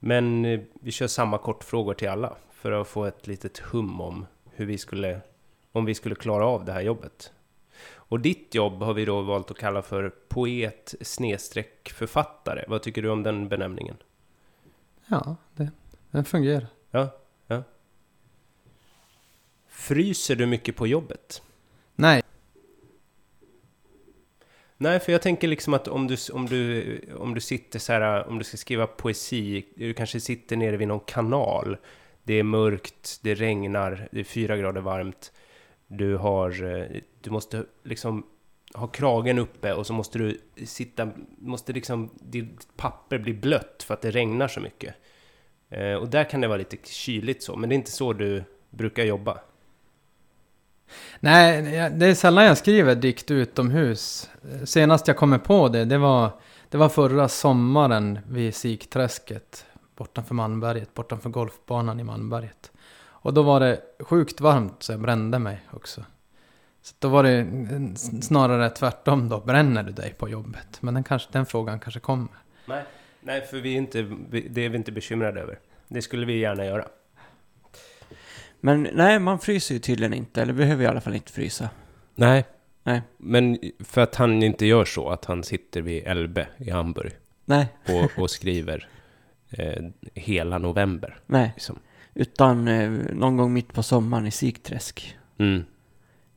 Men 0.05 0.45
eh, 0.45 0.59
vi 0.73 0.91
kör 0.91 1.07
samma 1.07 1.37
kortfrågor 1.37 1.93
till 1.93 2.09
alla 2.09 2.35
för 2.51 2.71
att 2.71 2.87
få 2.87 3.05
ett 3.05 3.27
litet 3.27 3.59
hum 3.59 4.01
om 4.01 4.25
hur 4.51 4.65
vi 4.65 4.77
skulle, 4.77 5.21
om 5.71 5.85
vi 5.85 5.95
skulle 5.95 6.15
klara 6.15 6.45
av 6.45 6.65
det 6.65 6.71
här 6.71 6.81
jobbet. 6.81 7.31
Och 7.91 8.19
ditt 8.19 8.55
jobb 8.55 8.81
har 8.81 8.93
vi 8.93 9.05
då 9.05 9.21
valt 9.21 9.51
att 9.51 9.57
kalla 9.57 9.81
för 9.81 10.09
poet 10.09 10.95
snedstreck 11.01 11.89
författare. 11.89 12.65
Vad 12.67 12.81
tycker 12.81 13.01
du 13.01 13.09
om 13.09 13.23
den 13.23 13.49
benämningen? 13.49 13.95
Ja, 15.07 15.35
det, 15.55 15.71
den 16.11 16.25
fungerar. 16.25 16.67
Ja, 16.91 17.09
ja. 17.47 17.63
Fryser 19.67 20.35
du 20.35 20.45
mycket 20.45 20.75
på 20.75 20.87
jobbet? 20.87 21.41
Nej, 21.95 22.22
Nej, 24.83 24.99
för 24.99 25.11
jag 25.11 25.21
tänker 25.21 25.47
liksom 25.47 25.73
att 25.73 25.87
om 25.87 26.07
du, 26.07 26.17
om 26.33 26.45
du, 26.45 26.99
om 27.17 27.33
du 27.33 27.41
sitter 27.41 27.79
så 27.79 27.93
här, 27.93 28.27
om 28.27 28.37
du 28.37 28.43
ska 28.43 28.57
skriva 28.57 28.87
poesi, 28.87 29.65
du 29.75 29.93
kanske 29.93 30.19
sitter 30.19 30.55
nere 30.55 30.77
vid 30.77 30.87
någon 30.87 30.99
kanal. 30.99 31.77
Det 32.23 32.33
är 32.33 32.43
mörkt, 32.43 33.19
det 33.21 33.35
regnar, 33.35 34.07
det 34.11 34.19
är 34.19 34.23
fyra 34.23 34.57
grader 34.57 34.81
varmt. 34.81 35.31
Du 35.87 36.15
har, 36.15 36.63
eh, 36.63 37.01
du 37.21 37.29
måste 37.29 37.65
liksom 37.83 38.25
ha 38.73 38.87
kragen 38.87 39.39
uppe 39.39 39.73
och 39.73 39.87
så 39.87 39.93
måste 39.93 40.17
du 40.17 40.41
sitta, 40.65 41.09
måste 41.37 41.73
liksom, 41.73 42.09
ditt 42.21 42.77
papper 42.77 43.17
bli 43.17 43.33
blött 43.33 43.83
för 43.87 43.93
att 43.93 44.01
det 44.01 44.11
regnar 44.11 44.47
så 44.47 44.59
mycket. 44.59 44.95
Eh, 45.69 45.93
och 45.93 46.09
där 46.09 46.23
kan 46.23 46.41
det 46.41 46.47
vara 46.47 46.57
lite 46.57 46.77
kyligt 46.83 47.43
så, 47.43 47.55
men 47.55 47.69
det 47.69 47.73
är 47.73 47.77
inte 47.77 47.91
så 47.91 48.13
du 48.13 48.43
brukar 48.69 49.03
jobba. 49.03 49.39
Nej, 51.19 51.61
det 51.95 52.05
är 52.05 52.15
sällan 52.15 52.45
jag 52.45 52.57
skriver 52.57 52.95
dikt 52.95 53.31
utomhus. 53.31 54.29
Senast 54.65 55.07
jag 55.07 55.17
kommer 55.17 55.37
på 55.37 55.67
det, 55.67 55.85
det 55.85 55.97
var, 55.97 56.31
det 56.69 56.77
var 56.77 56.89
förra 56.89 57.27
sommaren 57.27 58.19
vid 58.29 58.55
Sikträsket. 58.55 59.65
Bortanför 59.95 60.35
Malmberget, 60.35 60.93
bortanför 60.93 61.29
golfbanan 61.29 61.99
i 61.99 62.03
Malmberget. 62.03 62.71
Och 63.23 63.33
då 63.33 63.43
var 63.43 63.59
det 63.59 63.81
sjukt 63.99 64.41
varmt 64.41 64.83
så 64.83 64.91
jag 64.91 64.99
brände 64.99 65.39
mig 65.39 65.61
också. 65.71 66.03
Så 66.81 66.95
då 66.99 67.07
var 67.07 67.23
det 67.23 67.47
snarare 68.21 68.69
tvärtom 68.69 69.29
då, 69.29 69.39
bränner 69.39 69.83
du 69.83 69.91
dig 69.91 70.13
på 70.17 70.29
jobbet? 70.29 70.77
Men 70.79 70.93
den, 70.93 71.03
kanske, 71.03 71.29
den 71.31 71.45
frågan 71.45 71.79
kanske 71.79 71.99
kommer. 71.99 72.27
Nej, 72.65 72.83
nej 73.19 73.41
för 73.41 73.57
vi 73.57 73.73
är 73.73 73.77
inte, 73.77 74.01
det 74.49 74.65
är 74.65 74.69
vi 74.69 74.77
inte 74.77 74.91
bekymrade 74.91 75.41
över. 75.41 75.59
Det 75.87 76.01
skulle 76.01 76.25
vi 76.25 76.39
gärna 76.39 76.65
göra. 76.65 76.85
Men 78.65 78.87
nej, 78.93 79.19
man 79.19 79.39
fryser 79.39 79.73
ju 79.75 79.79
tydligen 79.79 80.13
inte. 80.13 80.41
Eller 80.41 80.53
behöver 80.53 80.83
i 80.83 80.87
alla 80.87 81.01
fall 81.01 81.15
inte 81.15 81.31
frysa. 81.31 81.69
Nej. 82.15 82.45
Nej. 82.83 83.01
Men 83.17 83.59
för 83.79 84.01
att 84.01 84.15
han 84.15 84.43
inte 84.43 84.65
gör 84.65 84.85
så, 84.85 85.09
att 85.09 85.25
han 85.25 85.43
sitter 85.43 85.81
vid 85.81 86.07
Elbe 86.07 86.47
i 86.57 86.69
Hamburg 86.69 87.11
Nej, 87.45 87.67
och, 87.87 88.23
och 88.23 88.29
skriver 88.39 88.87
eh, 89.49 89.83
hela 90.13 90.57
november. 90.57 91.19
nej. 91.25 91.51
Liksom. 91.55 91.79
Utan 92.13 92.67
eh, 92.67 92.89
någon 93.13 93.37
gång 93.37 93.53
mitt 93.53 93.73
på 93.73 93.83
sommaren 93.83 94.25
i 94.27 94.31
Sigträsk. 94.31 95.17
Mm. 95.37 95.63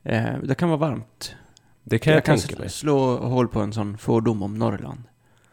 Eh, 0.03 0.37
det 0.43 0.55
kan 0.55 0.69
vara 0.69 0.79
varmt. 0.79 1.35
Det 1.83 1.99
kan 1.99 2.13
jag, 2.13 2.25
kan 2.25 2.37
tänka 2.37 2.59
mig. 2.59 2.69
slå 2.69 3.17
hål 3.17 3.47
på 3.47 3.59
en 3.59 3.73
sån 3.73 3.97
fördom 3.97 4.43
om 4.43 4.57
Norrland. 4.57 5.03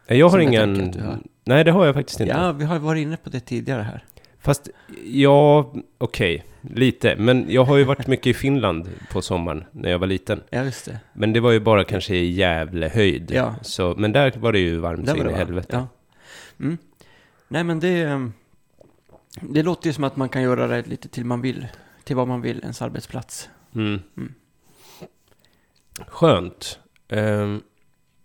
Jag 0.06 0.28
har 0.28 0.38
jag 0.38 0.48
ingen... 0.48 0.90
du 0.90 1.00
har. 1.02 1.18
Nej, 1.44 1.64
det 1.64 1.70
har 1.70 1.86
jag 1.86 1.94
faktiskt 1.94 2.20
inte. 2.20 2.32
Ja, 2.32 2.52
vi 2.52 2.64
har 2.64 2.78
varit 2.78 3.02
inne 3.02 3.16
på 3.16 3.30
det 3.30 3.40
tidigare 3.40 3.82
här. 3.82 4.04
Fast, 4.44 4.68
ja, 5.04 5.72
okej, 5.98 6.44
lite. 6.60 7.16
Men 7.16 7.46
jag 7.48 7.64
har 7.64 7.76
ju 7.76 7.84
varit 7.84 8.06
mycket 8.06 8.26
i 8.26 8.34
Finland 8.34 8.88
på 9.12 9.22
sommaren 9.22 9.64
när 9.72 9.90
jag 9.90 9.98
var 9.98 10.06
liten. 10.06 10.42
Ja, 10.50 10.64
just 10.64 10.84
det. 10.84 11.00
Men 11.12 11.32
det 11.32 11.40
var 11.40 11.50
ju 11.52 11.60
bara 11.60 11.84
kanske 11.84 12.14
i 12.16 12.30
Gävle 12.32 12.88
höjd. 12.88 13.30
Ja. 13.34 13.54
Så, 13.62 13.94
men 13.98 14.12
där 14.12 14.32
var 14.36 14.52
det 14.52 14.58
ju 14.58 14.78
varmt 14.78 15.08
så 15.08 15.16
in 15.16 15.30
i 15.30 15.32
helvete. 15.32 15.68
Ja. 15.76 15.88
Mm. 16.64 16.78
Nej, 17.48 17.64
men 17.64 17.80
det... 17.80 18.02
ehm, 18.02 18.32
Det 19.40 19.62
låter 19.62 19.86
ju 19.86 19.92
som 19.92 20.04
att 20.04 20.16
man 20.16 20.28
kan 20.28 20.42
göra 20.42 20.66
det 20.66 20.86
lite 20.88 21.08
till 21.08 21.24
man 21.24 21.40
vill. 21.40 21.66
Till 22.04 22.16
vad 22.16 22.28
man 22.28 22.40
vill, 22.40 22.58
ens 22.62 22.82
arbetsplats. 22.82 23.48
Mm. 23.74 24.00
Mm. 24.16 24.34
Skönt. 26.06 26.78
Ehm, 27.08 27.62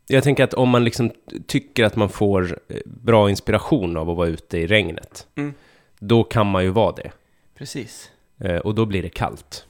jag 0.07 0.23
tänker 0.23 0.43
att 0.43 0.53
om 0.53 0.69
man 0.69 0.83
liksom 0.83 1.11
tycker 1.47 1.83
att 1.83 1.95
man 1.95 2.09
får 2.09 2.59
eh, 2.67 2.77
bra 2.85 3.29
inspiration 3.29 3.97
av 3.97 4.09
att 4.09 4.17
vara 4.17 4.27
ute 4.27 4.57
i 4.57 4.67
regnet, 4.67 5.27
Mm. 5.35 5.53
Då 5.99 6.23
kan 6.23 6.47
man 6.47 6.63
ju 6.63 6.69
vara 6.69 6.91
det. 6.91 7.11
Precis. 7.55 8.11
Eh, 8.37 8.57
och 8.57 8.75
då 8.75 8.85
blir 8.85 9.01
det 9.01 9.09
kallt. 9.09 9.65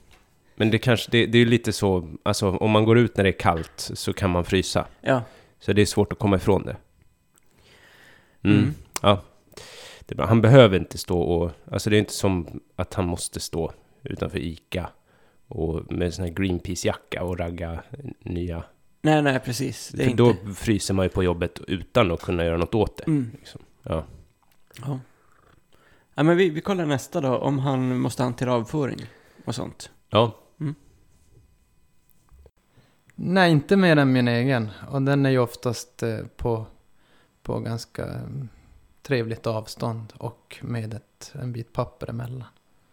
Men 0.55 0.71
det 0.71 0.77
kanske, 0.77 1.11
det, 1.11 1.25
det 1.25 1.37
är 1.37 1.39
ju 1.39 1.45
lite 1.49 1.73
så, 1.73 2.09
alltså 2.23 2.49
om 2.49 2.71
man 2.71 2.85
går 2.85 2.97
ut 2.97 3.17
när 3.17 3.23
det 3.23 3.29
är 3.29 3.39
kallt 3.39 3.91
så 3.93 4.13
kan 4.13 4.29
man 4.29 4.45
frysa. 4.45 4.85
Ja. 5.01 5.21
Så 5.59 5.73
det 5.73 5.81
är 5.81 5.85
svårt 5.85 6.13
att 6.13 6.19
komma 6.19 6.35
ifrån 6.35 6.65
det. 6.65 6.77
Mm. 8.43 8.57
Mm. 8.57 8.73
Ja. 9.01 9.21
Det, 10.05 10.23
han 10.23 10.41
behöver 10.41 10.77
inte 10.77 10.97
stå 10.97 11.21
och, 11.21 11.51
alltså 11.71 11.89
det 11.89 11.97
är 11.97 11.99
inte 11.99 12.13
som 12.13 12.61
att 12.75 12.93
han 12.93 13.05
måste 13.05 13.39
stå 13.39 13.71
utanför 14.03 14.39
ICA 14.39 14.89
och 15.47 15.91
med 15.91 16.13
sån 16.13 16.25
här 16.25 16.31
Greenpeace-jacka 16.31 17.21
och 17.21 17.39
ragga 17.39 17.83
nya 18.19 18.63
Nej, 19.01 19.21
nej, 19.21 19.39
precis. 19.39 19.89
Det 19.89 20.01
är 20.01 20.03
För 20.03 20.11
inte... 20.11 20.23
då 20.23 20.53
fryser 20.53 20.93
man 20.93 21.05
ju 21.05 21.09
på 21.09 21.23
jobbet 21.23 21.59
utan 21.67 22.11
att 22.11 22.21
kunna 22.21 22.45
göra 22.45 22.57
något 22.57 22.75
åt 22.75 22.97
det. 22.97 23.07
Mm. 23.07 23.31
Liksom. 23.39 23.61
Ja. 23.83 24.03
Ja. 24.81 24.99
Ja, 26.19 26.23
men 26.23 26.37
vi, 26.37 26.49
vi 26.49 26.61
kollar 26.61 26.85
nästa 26.85 27.21
då. 27.21 27.37
Om 27.37 27.59
han 27.59 27.99
måste 27.99 28.23
hantera 28.23 28.53
avföring 28.53 29.05
och 29.45 29.55
sånt. 29.55 29.91
ja. 30.09 30.35
Nej, 33.21 33.51
inte 33.51 33.75
mer 33.77 33.97
än 33.97 34.11
min 34.11 34.27
egen. 34.27 34.69
Och 34.91 35.01
den 35.01 35.25
är 35.25 35.29
ju 35.29 35.39
oftast 35.39 36.03
eh, 36.03 36.19
på, 36.37 36.65
på 37.43 37.59
ganska 37.59 38.05
mm, 38.05 38.49
trevligt 39.01 39.47
avstånd 39.47 40.13
och 40.17 40.57
med 40.61 40.93
ett, 40.93 41.33
en 41.41 41.51
bit 41.51 41.73
papper 41.73 42.09
emellan. 42.09 42.43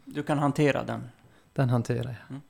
Du 0.05 0.23
kan 0.23 0.39
hantera 0.39 0.85
den. 0.85 1.09
Den 1.53 1.71
hanterar 1.71 2.17
jag. 2.29 2.41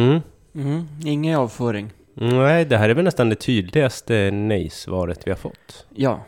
Mm. 0.00 0.20
Mm. 0.54 0.86
Ingen 1.04 1.38
avföring. 1.38 1.92
Nej, 2.14 2.64
det 2.64 2.78
här 2.78 2.88
är 2.88 2.94
väl 2.94 3.04
nästan 3.04 3.28
det 3.28 3.36
tydligaste 3.36 4.30
nej-svaret 4.30 5.26
vi 5.26 5.30
har 5.30 5.38
fått. 5.38 5.86
Ja. 5.94 6.24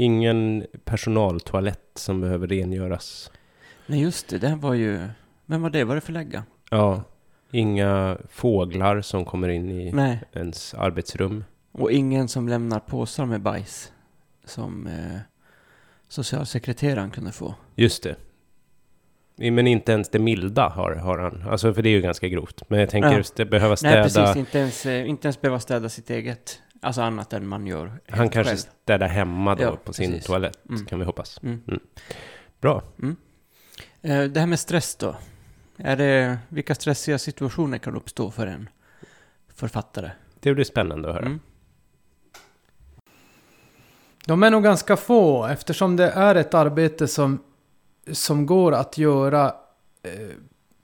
Ingen 0.00 0.66
personaltoalett 0.84 1.90
som 1.94 2.20
behöver 2.20 2.46
rengöras. 2.46 3.30
Nej, 3.86 4.00
just 4.02 4.28
det. 4.28 4.38
Det 4.38 4.54
var 4.56 4.74
ju... 4.74 5.08
Men 5.46 5.62
vad 5.62 5.72
det 5.72 5.84
var 5.84 5.94
det 5.94 6.00
för 6.00 6.12
lägga? 6.12 6.44
Ja. 6.70 7.02
Inga 7.52 8.18
fåglar 8.30 9.00
som 9.00 9.24
kommer 9.24 9.48
in 9.48 9.70
i 9.70 9.92
Nej. 9.92 10.20
ens 10.32 10.74
arbetsrum. 10.74 11.44
Och 11.72 11.92
ingen 11.92 12.28
som 12.28 12.48
lämnar 12.48 12.80
påsar 12.80 13.26
med 13.26 13.40
bajs. 13.42 13.92
Som 14.44 14.86
eh, 14.86 15.18
socialsekreteraren 16.08 17.10
kunde 17.10 17.32
få. 17.32 17.54
Just 17.74 18.02
det. 18.02 18.16
Men 19.50 19.66
inte 19.66 19.92
ens 19.92 20.08
det 20.08 20.18
milda 20.18 20.68
har, 20.68 20.92
har 20.94 21.18
han. 21.18 21.48
Alltså, 21.48 21.74
för 21.74 21.82
det 21.82 21.88
är 21.88 21.94
ju 21.94 22.00
ganska 22.00 22.28
grovt. 22.28 22.62
Men 22.70 22.80
jag 22.80 22.90
tänker 22.90 23.12
Ja. 23.12 23.18
st- 23.20 23.44
behöva 23.44 23.68
Nej, 23.70 23.76
städa. 23.76 24.02
precis. 24.02 24.36
Inte 24.36 24.58
ens, 24.58 24.86
eh, 24.86 25.08
inte 25.08 25.28
ens 25.28 25.40
behöva 25.40 25.60
städa 25.60 25.88
sitt 25.88 26.10
eget. 26.10 26.62
Alltså 26.80 27.00
annat 27.02 27.32
än 27.32 27.46
man 27.46 27.66
gör 27.66 27.86
helt 27.86 28.00
han 28.08 28.28
kanske 28.28 28.50
själv. 28.52 28.58
städar 28.82 29.08
hemma 29.08 29.54
då 29.54 29.62
Ja, 29.62 29.76
på 29.84 29.92
sin 29.92 30.10
precis. 30.10 30.26
toalett. 30.26 30.58
Mm. 30.68 30.86
Kan 30.86 30.98
vi 30.98 31.04
hoppas. 31.04 31.40
Mm. 31.42 31.60
Bra. 32.60 32.82
Eh, 34.02 34.22
Det 34.24 34.40
här 34.40 34.46
med 34.46 34.60
stress 34.60 34.96
då. 34.96 35.16
Är 35.76 35.96
det, 35.96 36.38
vilka 36.48 36.74
stressiga 36.74 37.18
situationer 37.18 37.78
kan 37.78 37.96
uppstå 37.96 38.30
för 38.30 38.46
en 38.46 38.68
författare? 39.54 40.10
Det 40.40 40.54
blir 40.54 40.64
spännande 40.64 41.08
att 41.08 41.14
höra. 41.14 41.26
Mm. 41.26 41.40
De 44.26 44.42
är 44.42 44.50
nog 44.50 44.62
ganska 44.62 44.96
få 44.96 45.46
eftersom 45.46 45.96
det 45.96 46.10
är 46.10 46.34
ett 46.34 46.54
arbete 46.54 47.08
som, 47.08 47.42
som 48.12 48.46
går 48.46 48.72
att 48.72 48.98
göra 48.98 49.46
eh, 50.02 50.28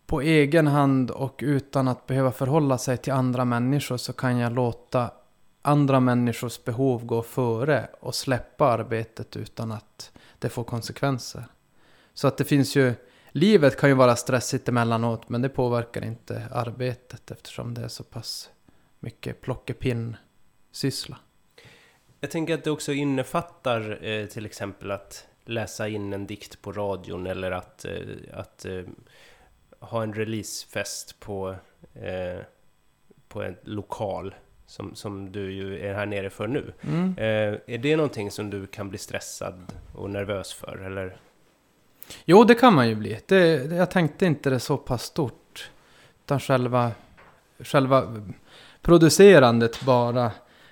på 0.06 0.20
egen 0.20 0.66
hand 0.66 1.10
och 1.10 1.38
utan 1.42 1.88
att 1.88 2.06
behöva 2.06 2.32
förhålla 2.32 2.78
sig 2.78 2.96
till 2.96 3.12
andra 3.12 3.44
människor 3.44 3.96
så 3.96 4.12
kan 4.12 4.38
jag 4.38 4.52
låta 4.52 5.10
andra 5.66 6.00
människors 6.00 6.64
behov 6.64 7.06
gå 7.06 7.22
före 7.22 7.88
och 8.00 8.14
släppa 8.14 8.66
arbetet 8.66 9.36
utan 9.36 9.72
att 9.72 10.12
det 10.38 10.48
får 10.48 10.64
konsekvenser. 10.64 11.44
Så 12.14 12.28
att 12.28 12.38
det 12.38 12.44
finns 12.44 12.76
ju, 12.76 12.94
livet 13.32 13.76
kan 13.76 13.88
ju 13.88 13.94
vara 13.94 14.16
stressigt 14.16 14.68
emellanåt 14.68 15.28
men 15.28 15.42
det 15.42 15.48
påverkar 15.48 16.04
inte 16.04 16.48
arbetet 16.52 17.30
eftersom 17.30 17.74
det 17.74 17.80
är 17.80 17.88
så 17.88 18.04
pass 18.04 18.50
mycket 19.00 19.40
plockepinn-syssla. 19.40 21.18
Jag 22.20 22.30
tänker 22.30 22.54
att 22.54 22.64
det 22.64 22.70
också 22.70 22.92
innefattar 22.92 24.04
eh, 24.04 24.26
till 24.26 24.46
exempel 24.46 24.90
att 24.90 25.26
läsa 25.44 25.88
in 25.88 26.12
en 26.12 26.26
dikt 26.26 26.62
på 26.62 26.72
radion 26.72 27.26
eller 27.26 27.50
att, 27.50 27.84
eh, 27.84 28.00
att 28.32 28.64
eh, 28.64 28.82
ha 29.78 30.02
en 30.02 30.14
releasefest 30.14 31.20
på, 31.20 31.56
eh, 31.94 32.40
på 33.28 33.42
en 33.42 33.56
lokal 33.62 34.34
som, 34.66 34.94
som 34.94 35.32
du 35.32 35.52
ju 35.52 35.86
är 35.86 35.94
här 35.94 36.06
nere 36.06 36.30
för 36.30 36.46
nu. 36.46 36.72
Mm. 36.80 37.14
Eh, 37.18 37.60
är 37.66 37.78
det 37.78 37.96
någonting 37.96 38.30
som 38.30 38.50
du 38.50 38.66
kan 38.66 38.88
bli 38.88 38.98
stressad 38.98 39.72
och 39.94 40.10
nervös 40.10 40.52
för? 40.52 40.82
Eller? 40.86 41.16
Jo, 42.24 42.44
det 42.44 42.54
kan 42.54 42.74
man 42.74 42.88
ju 42.88 42.94
bli. 42.94 43.20
Det, 43.26 43.68
det, 43.68 43.76
jag 43.76 43.90
tänkte 43.90 44.26
inte 44.26 44.50
det 44.50 44.60
så 44.60 44.76
pass 44.76 45.02
stort. 45.02 45.70
Utan 46.24 46.40
själva, 46.40 46.92
själva 47.58 48.24
producerandet 48.82 49.82
bara. 49.82 50.30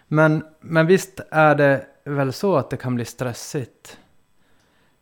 Men, 0.08 0.44
men 0.60 0.86
visst 0.86 1.20
är 1.30 1.54
det 1.54 1.86
väl 2.04 2.32
så 2.32 2.56
att 2.56 2.70
det 2.70 2.76
kan 2.76 2.94
bli 2.94 3.04
stressigt. 3.04 3.98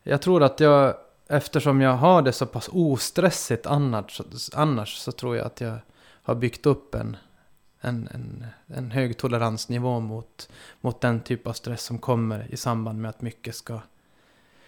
Jag 0.03 0.23
tror 0.23 0.43
att 0.43 0.61
jag, 0.61 0.95
eftersom 1.29 1.81
jag 1.81 1.93
har 1.93 2.23
det 2.23 2.33
så 2.33 2.47
pass 2.47 2.69
ostressigt 2.73 3.67
annars, 3.67 4.21
annars 4.53 4.97
så 4.97 5.13
tror 5.13 5.37
jag 5.37 5.47
att 5.47 5.61
jag 5.61 5.79
har 6.23 6.35
byggt 6.35 6.67
upp 6.67 6.95
en, 6.95 7.17
en, 7.83 8.09
en, 8.15 8.47
en 8.67 8.91
hög 8.91 9.19
toleransnivå 9.19 10.01
mot, 10.01 10.49
mot 10.81 11.01
den 11.01 11.21
typ 11.21 11.47
av 11.47 11.53
stress 11.53 11.83
som 11.83 11.99
kommer 11.99 12.47
i 12.51 12.57
samband 12.57 13.01
med 13.01 13.09
att 13.09 13.23
mycket 13.23 13.55
ska 13.55 13.81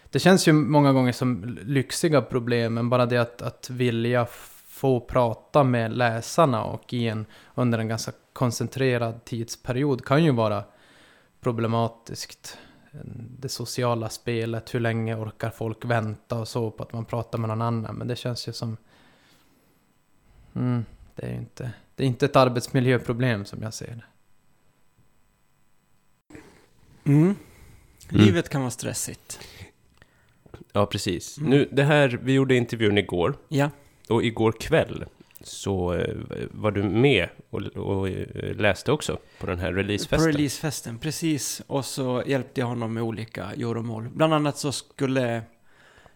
det 0.09 0.19
känns 0.19 0.47
ju 0.47 0.53
många 0.53 0.93
gånger 0.93 1.11
som 1.11 1.57
lyxiga 1.65 2.21
problem, 2.21 2.73
men 2.73 2.89
bara 2.89 3.05
det 3.05 3.17
att, 3.17 3.41
att 3.41 3.69
vilja 3.69 4.27
få 4.67 4.99
prata 4.99 5.63
med 5.63 5.97
läsarna 5.97 6.63
och 6.63 6.93
i 6.93 7.07
en, 7.07 7.25
under 7.55 7.79
en 7.79 7.87
ganska 7.87 8.11
koncentrerad 8.33 9.25
tidsperiod 9.25 10.05
kan 10.05 10.23
ju 10.23 10.31
vara 10.31 10.63
problematiskt. 11.41 12.57
Det 13.39 13.49
sociala 13.49 14.09
spelet, 14.09 14.73
hur 14.73 14.79
länge 14.79 15.15
orkar 15.15 15.49
folk 15.49 15.85
vänta 15.85 16.39
och 16.39 16.47
så 16.47 16.71
på 16.71 16.83
att 16.83 16.93
man 16.93 17.05
pratar 17.05 17.39
med 17.39 17.47
någon 17.47 17.61
annan. 17.61 17.95
Men 17.95 18.07
det 18.07 18.15
känns 18.15 18.47
ju 18.47 18.53
som... 18.53 18.77
Mm, 20.53 20.85
det 21.15 21.25
är 21.25 21.31
ju 21.31 21.37
inte, 21.37 21.71
det 21.95 22.03
är 22.03 22.07
inte 22.07 22.25
ett 22.25 22.35
arbetsmiljöproblem 22.35 23.45
som 23.45 23.61
jag 23.63 23.73
ser 23.73 23.87
det. 23.95 24.03
Mm. 27.11 27.35
Livet 28.09 28.49
kan 28.49 28.61
vara 28.61 28.71
stressigt. 28.71 29.39
Ja, 30.73 30.85
precis. 30.85 31.37
Mm. 31.37 31.49
Nu, 31.49 31.69
det 31.71 31.83
här, 31.83 32.19
vi 32.23 32.33
gjorde 32.33 32.55
intervjun 32.55 32.97
igår. 32.97 33.37
Ja. 33.47 33.69
Och 34.09 34.23
igår 34.23 34.51
kväll 34.51 35.05
så 35.41 35.93
eh, 35.93 36.15
var 36.51 36.71
du 36.71 36.83
med 36.83 37.29
och, 37.49 37.61
och 37.61 38.09
eh, 38.09 38.55
läste 38.55 38.91
också 38.91 39.19
på 39.39 39.45
den 39.47 39.59
här 39.59 39.71
På 39.71 39.77
releasefesten. 39.77 40.27
releasefesten, 40.31 40.99
precis. 40.99 41.61
Och 41.67 41.85
så 41.85 42.23
hjälpte 42.25 42.61
jag 42.61 42.67
honom 42.67 42.93
med 42.93 43.03
olika 43.03 43.51
göromål. 43.55 44.09
Bland 44.13 44.33
annat 44.33 44.57
så 44.57 44.71
skulle 44.71 45.41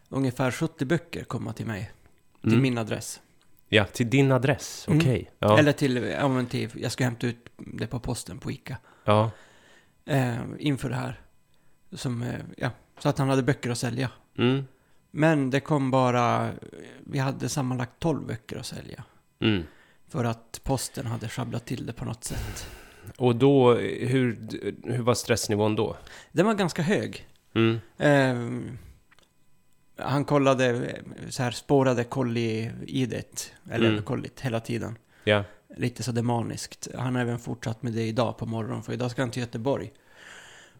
ungefär 0.10 0.52
70 0.52 0.86
böcker 0.86 1.24
komma 1.24 1.54
till 1.54 1.66
mig. 1.66 1.92
Till 2.42 2.50
Mm. 2.52 2.62
min 2.62 2.78
adress. 2.78 3.20
Ja, 3.70 3.86
till 3.86 4.10
din 4.10 4.32
adress. 4.32 4.86
Mm. 4.88 5.00
Okej. 5.00 5.32
Ja. 5.40 5.60
Eller 5.60 5.72
till, 5.72 5.96
ja 5.96 6.28
men 6.28 6.46
till, 6.46 6.70
jag 6.76 6.92
ska 6.92 7.04
hämta 7.04 7.28
ut 7.28 7.50
det 7.58 7.88
på 7.88 8.00
posten 8.00 8.40
på 8.40 8.52
ICA. 8.52 8.78
ja. 9.06 9.32
Eh, 10.06 10.38
inför 10.60 10.90
det 10.90 10.96
här. 10.96 11.22
Som, 11.92 12.22
eh, 12.22 12.36
ja, 12.58 12.70
så 13.00 13.10
att 13.10 13.18
han 13.18 13.30
hade 13.30 13.44
böcker 13.44 13.70
att 13.70 13.78
sälja. 13.78 14.12
Mm. 14.38 14.64
Men 15.12 15.50
det 15.50 15.60
kom 15.60 15.92
bara, 15.92 16.50
vi 17.00 17.20
hade 17.20 17.50
sammanlagt 17.50 17.92
12 18.00 18.28
böcker 18.28 18.58
att 18.58 18.66
sälja. 18.66 19.04
Mm. 19.42 19.64
För 20.08 20.26
att 20.26 20.62
posten 20.64 21.06
hade 21.06 21.30
sjabblat 21.30 21.66
till 21.66 21.86
det 21.86 21.94
på 21.94 22.06
något 22.06 22.24
sätt. 22.24 22.68
Och 23.18 23.36
då, 23.36 23.74
hur, 23.74 24.40
hur 24.84 25.02
var 25.02 25.14
stressnivån 25.14 25.76
då? 25.76 25.98
Den 26.32 26.46
var 26.46 26.54
ganska 26.54 26.82
hög. 26.82 27.28
Mm. 27.56 27.80
Eh, 27.98 28.74
han 30.02 30.26
kollade, 30.26 30.66
eh, 30.70 31.30
så 31.30 31.44
här 31.44 31.52
spårade 31.52 32.04
kolli-idet, 32.04 33.52
eller 33.72 33.90
Mm. 33.90 34.04
kollit 34.04 34.42
hela 34.42 34.60
tiden. 34.60 34.98
Ja. 35.24 35.44
Lite 35.78 36.04
så 36.04 36.24
maniskt. 36.24 36.88
Han 36.98 37.16
har 37.16 37.22
även 37.22 37.40
fortsatt 37.40 37.84
med 37.84 37.94
det 37.94 38.04
idag 38.08 38.38
på 38.38 38.46
morgonen, 38.46 38.84
för 38.84 38.94
idag 38.94 39.12
ska 39.12 39.22
han 39.22 39.32
till 39.32 39.42
Göteborg. 39.42 39.94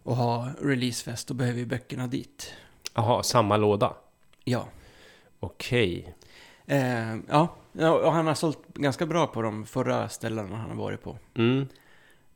Och 0.04 0.16
ha 0.16 0.50
releasefest, 0.62 1.28
då 1.28 1.34
behöver 1.34 1.58
vi 1.60 1.66
böckerna 1.66 2.08
dit. 2.08 2.54
Jaha, 2.94 3.24
samma 3.24 3.58
låda? 3.58 3.94
Ja. 4.44 4.68
Okej. 5.40 6.16
Eh, 6.66 7.16
ja, 7.30 7.56
ja, 7.72 7.92
och 7.92 8.12
han 8.14 8.28
har 8.28 8.34
sålt 8.36 8.60
ganska 8.74 9.06
bra 9.06 9.28
på 9.28 9.42
de 9.42 9.66
förra 9.66 10.10
ställena 10.10 10.56
han 10.56 10.70
har 10.70 10.78
varit 10.78 11.04
på. 11.04 11.18
Mm. 11.36 11.68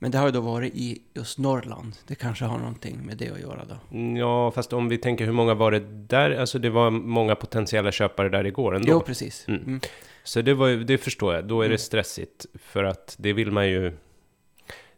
Men 0.03 0.11
det 0.11 0.17
har 0.17 0.25
ju 0.25 0.31
då 0.31 0.41
varit 0.41 0.73
i 0.75 1.01
just 1.13 1.37
Norrland. 1.39 1.95
Det 2.07 2.15
kanske 2.15 2.45
har 2.45 2.57
någonting 2.57 3.05
med 3.05 3.17
det 3.17 3.29
att 3.29 3.39
göra 3.39 3.65
då. 3.65 3.97
Ja, 4.19 4.51
fast 4.51 4.73
om 4.73 4.89
vi 4.89 4.97
tänker 4.97 5.25
hur 5.25 5.31
många 5.31 5.53
var 5.53 5.71
det 5.71 5.79
där? 6.07 6.31
Alltså 6.31 6.59
det 6.59 6.69
var 6.69 6.91
många 6.91 7.35
potentiella 7.35 7.91
köpare 7.91 8.29
där 8.29 8.45
igår 8.45 8.75
ändå. 8.75 8.87
Jo, 8.91 8.99
precis. 9.01 9.47
Mm. 9.47 9.61
Mm. 9.63 9.79
Så 10.23 10.41
det, 10.41 10.53
var, 10.53 10.69
det 10.69 10.97
förstår 10.97 11.35
jag, 11.35 11.45
då 11.47 11.61
är 11.61 11.63
det 11.63 11.73
Mm. 11.73 11.77
stressigt. 11.77 12.45
För 12.53 12.83
att 12.83 13.15
det 13.19 13.33
vill 13.33 13.51
man 13.51 13.67
ju... 13.69 13.93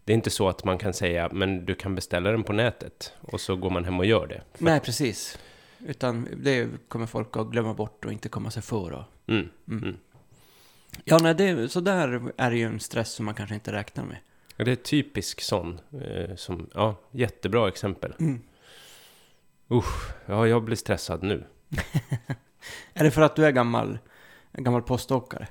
Det 0.03 0.13
är 0.13 0.15
inte 0.15 0.29
så 0.29 0.49
att 0.49 0.63
man 0.63 0.77
kan 0.77 0.93
säga, 0.93 1.29
men 1.31 1.65
du 1.65 1.75
kan 1.75 1.95
beställa 1.95 2.31
den 2.31 2.43
på 2.43 2.53
nätet. 2.53 3.13
Och 3.21 3.41
så 3.41 3.55
går 3.55 3.69
man 3.69 3.85
hem 3.85 3.99
och 3.99 4.05
gör 4.05 4.27
det. 4.27 4.41
För- 4.53 4.65
Nej, 4.65 4.79
precis. 4.79 5.39
Utan 5.87 6.27
det 6.37 6.69
kommer 6.87 7.05
folk 7.05 7.37
att 7.37 7.47
glömma 7.51 7.73
bort 7.73 8.05
och 8.05 8.11
inte 8.11 8.29
komma 8.29 8.51
sig 8.51 8.63
för. 8.63 9.05
Mm. 9.27 9.49
mm. 9.67 9.83
Mm. 9.83 9.95
Ja, 11.03 11.17
nej, 11.17 11.35
det, 11.35 11.69
så 11.69 11.79
där 11.79 12.21
är 12.37 12.51
det 12.51 12.57
ju 12.57 12.65
en 12.65 12.79
stress 12.79 13.11
som 13.11 13.25
man 13.25 13.35
kanske 13.35 13.55
inte 13.55 13.71
räknar 13.71 14.05
med. 14.05 14.17
Ja, 14.57 14.65
Det 14.65 14.71
är 14.71 14.75
typisk 14.75 15.41
sån. 15.41 15.79
Eh, 16.01 16.35
som, 16.35 16.69
ja, 16.73 16.95
jättebra 17.11 17.67
exempel. 17.67 18.13
Mm. 18.19 18.41
Usch, 19.71 20.11
ja, 20.25 20.47
jag 20.47 20.63
blir 20.63 20.75
stressad 20.75 21.23
nu. 21.23 21.43
Är 22.93 23.03
det 23.03 23.11
för 23.11 23.21
att 23.21 23.35
du 23.35 23.45
är 23.45 23.51
gammal, 23.51 23.97
gammal 24.53 24.81
poståkare? 24.81 25.47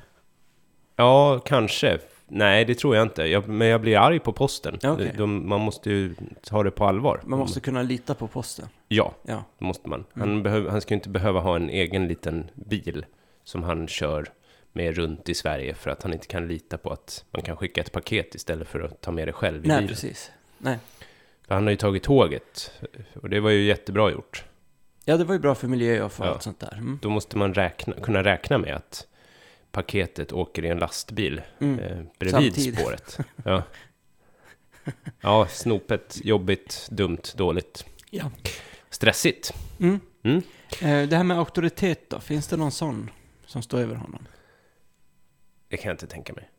Ja, 0.96 1.38
kanske. 1.44 1.98
Nej, 2.28 2.64
det 2.64 2.74
tror 2.74 2.96
jag 2.96 3.02
inte. 3.06 3.22
Jag, 3.22 3.48
men 3.48 3.68
jag 3.68 3.80
blir 3.80 3.98
arg 3.98 4.18
på 4.18 4.32
posten. 4.32 4.78
Okej. 4.84 5.14
De, 5.18 5.48
man 5.48 5.60
måste 5.60 5.90
ju 5.90 6.14
ta 6.42 6.62
det 6.62 6.70
på 6.70 6.84
allvar. 6.86 7.20
Man 7.24 7.38
måste 7.38 7.60
kunna 7.60 7.82
lita 7.82 8.14
på 8.14 8.26
posten. 8.28 8.68
Ja, 8.88 9.14
Ja. 9.22 9.44
det 9.58 9.64
måste 9.64 9.88
man. 9.88 10.04
Han, 10.14 10.28
Mm. 10.30 10.42
behöv, 10.42 10.68
han 10.68 10.80
ska 10.80 10.94
ju 10.94 10.96
inte 10.96 11.08
behöva 11.08 11.40
ha 11.40 11.56
en 11.56 11.70
egen 11.70 12.08
liten 12.08 12.50
bil 12.54 13.04
som 13.44 13.62
han 13.62 13.88
kör 13.88 14.28
med 14.76 14.96
runt 14.96 15.28
i 15.28 15.34
Sverige 15.34 15.74
för 15.74 15.90
att 15.90 16.02
han 16.02 16.12
inte 16.12 16.26
kan 16.26 16.48
lita 16.48 16.78
på 16.78 16.90
att 16.92 17.24
man 17.30 17.42
kan 17.42 17.56
skicka 17.56 17.80
ett 17.80 17.92
paket 17.92 18.34
istället 18.34 18.68
för 18.68 18.80
att 18.80 19.00
ta 19.00 19.10
med 19.10 19.28
det 19.28 19.32
själv 19.32 19.64
i 19.64 19.68
Nej, 19.68 19.76
bilen. 19.76 19.88
precis. 19.88 20.30
Nej. 20.58 20.78
För 21.46 21.54
han 21.54 21.64
har 21.64 21.70
ju 21.70 21.76
tagit 21.76 22.02
tåget 22.02 22.72
och 23.22 23.30
det 23.30 23.40
var 23.40 23.50
ju 23.50 23.62
jättebra 23.64 24.10
gjort. 24.10 24.44
Ja, 25.04 25.16
det 25.16 25.24
var 25.24 25.34
ju 25.34 25.38
bra 25.40 25.54
för 25.54 25.68
miljö 25.68 26.02
och 26.02 26.12
för 26.12 26.24
Ja. 26.24 26.30
allt 26.32 26.42
sånt 26.42 26.60
där. 26.60 26.72
Mm. 26.72 26.98
Då 27.02 27.10
måste 27.10 27.38
man 27.38 27.54
räkna, 27.54 27.94
kunna 28.02 28.24
räkna 28.24 28.58
med 28.58 28.74
att 28.76 29.06
paketet 29.70 30.32
åker 30.32 30.64
i 30.64 30.68
en 30.68 30.78
lastbil 30.78 31.42
Mm. 31.58 31.78
eh, 31.78 31.96
bredvid 32.18 32.30
Samtidigt. 32.54 32.78
spåret. 32.80 33.18
Ja. 33.44 33.62
ja, 35.20 35.46
snopet, 35.50 36.18
jobbigt, 36.24 36.88
dumt, 36.90 37.22
dåligt. 37.34 37.86
Ja. 38.10 38.30
Stressigt. 38.90 39.54
Mm. 39.80 40.00
Mm. 40.22 40.42
Eh, 40.82 41.08
det 41.08 41.16
här 41.16 41.24
med 41.24 41.38
auktoritet 41.38 42.10
då, 42.10 42.20
finns 42.20 42.46
det 42.48 42.56
någon 42.56 42.72
sån 42.72 43.10
som 43.46 43.62
står 43.62 43.78
över 43.78 43.94
honom? 43.94 44.26
Det 45.74 45.78
kan 45.78 45.88
jag 45.88 45.94
inte 45.94 46.06
tänka 46.06 46.32
mig. 46.32 46.50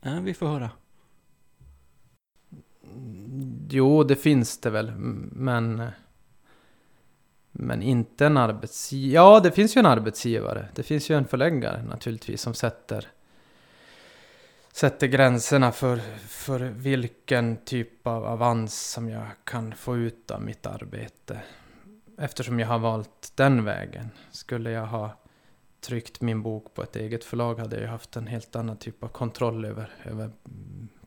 Ja, 0.00 0.20
vi 0.20 0.34
får 0.34 0.46
höra. 0.46 0.70
Jo, 3.70 4.04
det 4.04 4.16
finns 4.16 4.58
det 4.58 4.70
väl, 4.70 4.92
men... 5.32 5.82
Men 7.52 7.82
inte 7.82 8.26
en 8.26 8.36
arbetsgivare. 8.36 9.14
Ja, 9.14 9.40
det 9.40 9.50
finns 9.50 9.76
ju 9.76 9.78
en 9.78 9.86
arbetsgivare. 9.86 10.68
Det 10.74 10.82
finns 10.82 11.10
ju 11.10 11.16
en 11.16 11.24
förläggare 11.24 11.82
naturligtvis 11.82 12.40
som 12.40 12.54
sätter... 12.54 13.08
Sätter 14.72 15.06
gränserna 15.06 15.72
för, 15.72 15.96
för 16.28 16.60
vilken 16.60 17.56
typ 17.56 18.06
av 18.06 18.24
avans 18.24 18.90
som 18.90 19.08
jag 19.08 19.26
kan 19.44 19.74
få 19.74 19.96
ut 19.96 20.30
av 20.30 20.42
mitt 20.42 20.66
arbete. 20.66 21.40
Eftersom 22.18 22.60
jag 22.60 22.68
har 22.68 22.78
valt 22.78 23.32
den 23.34 23.64
vägen. 23.64 24.10
Skulle 24.30 24.70
jag 24.70 24.86
ha 24.86 25.25
tryckt 25.86 26.20
min 26.20 26.42
bok 26.42 26.74
på 26.74 26.82
ett 26.82 26.96
eget 26.96 27.24
förlag 27.24 27.58
hade 27.58 27.76
jag 27.76 27.82
ju 27.82 27.88
haft 27.88 28.16
en 28.16 28.26
helt 28.26 28.56
annan 28.56 28.76
typ 28.76 29.02
av 29.02 29.08
kontroll 29.08 29.64
över, 29.64 29.90
över 30.04 30.30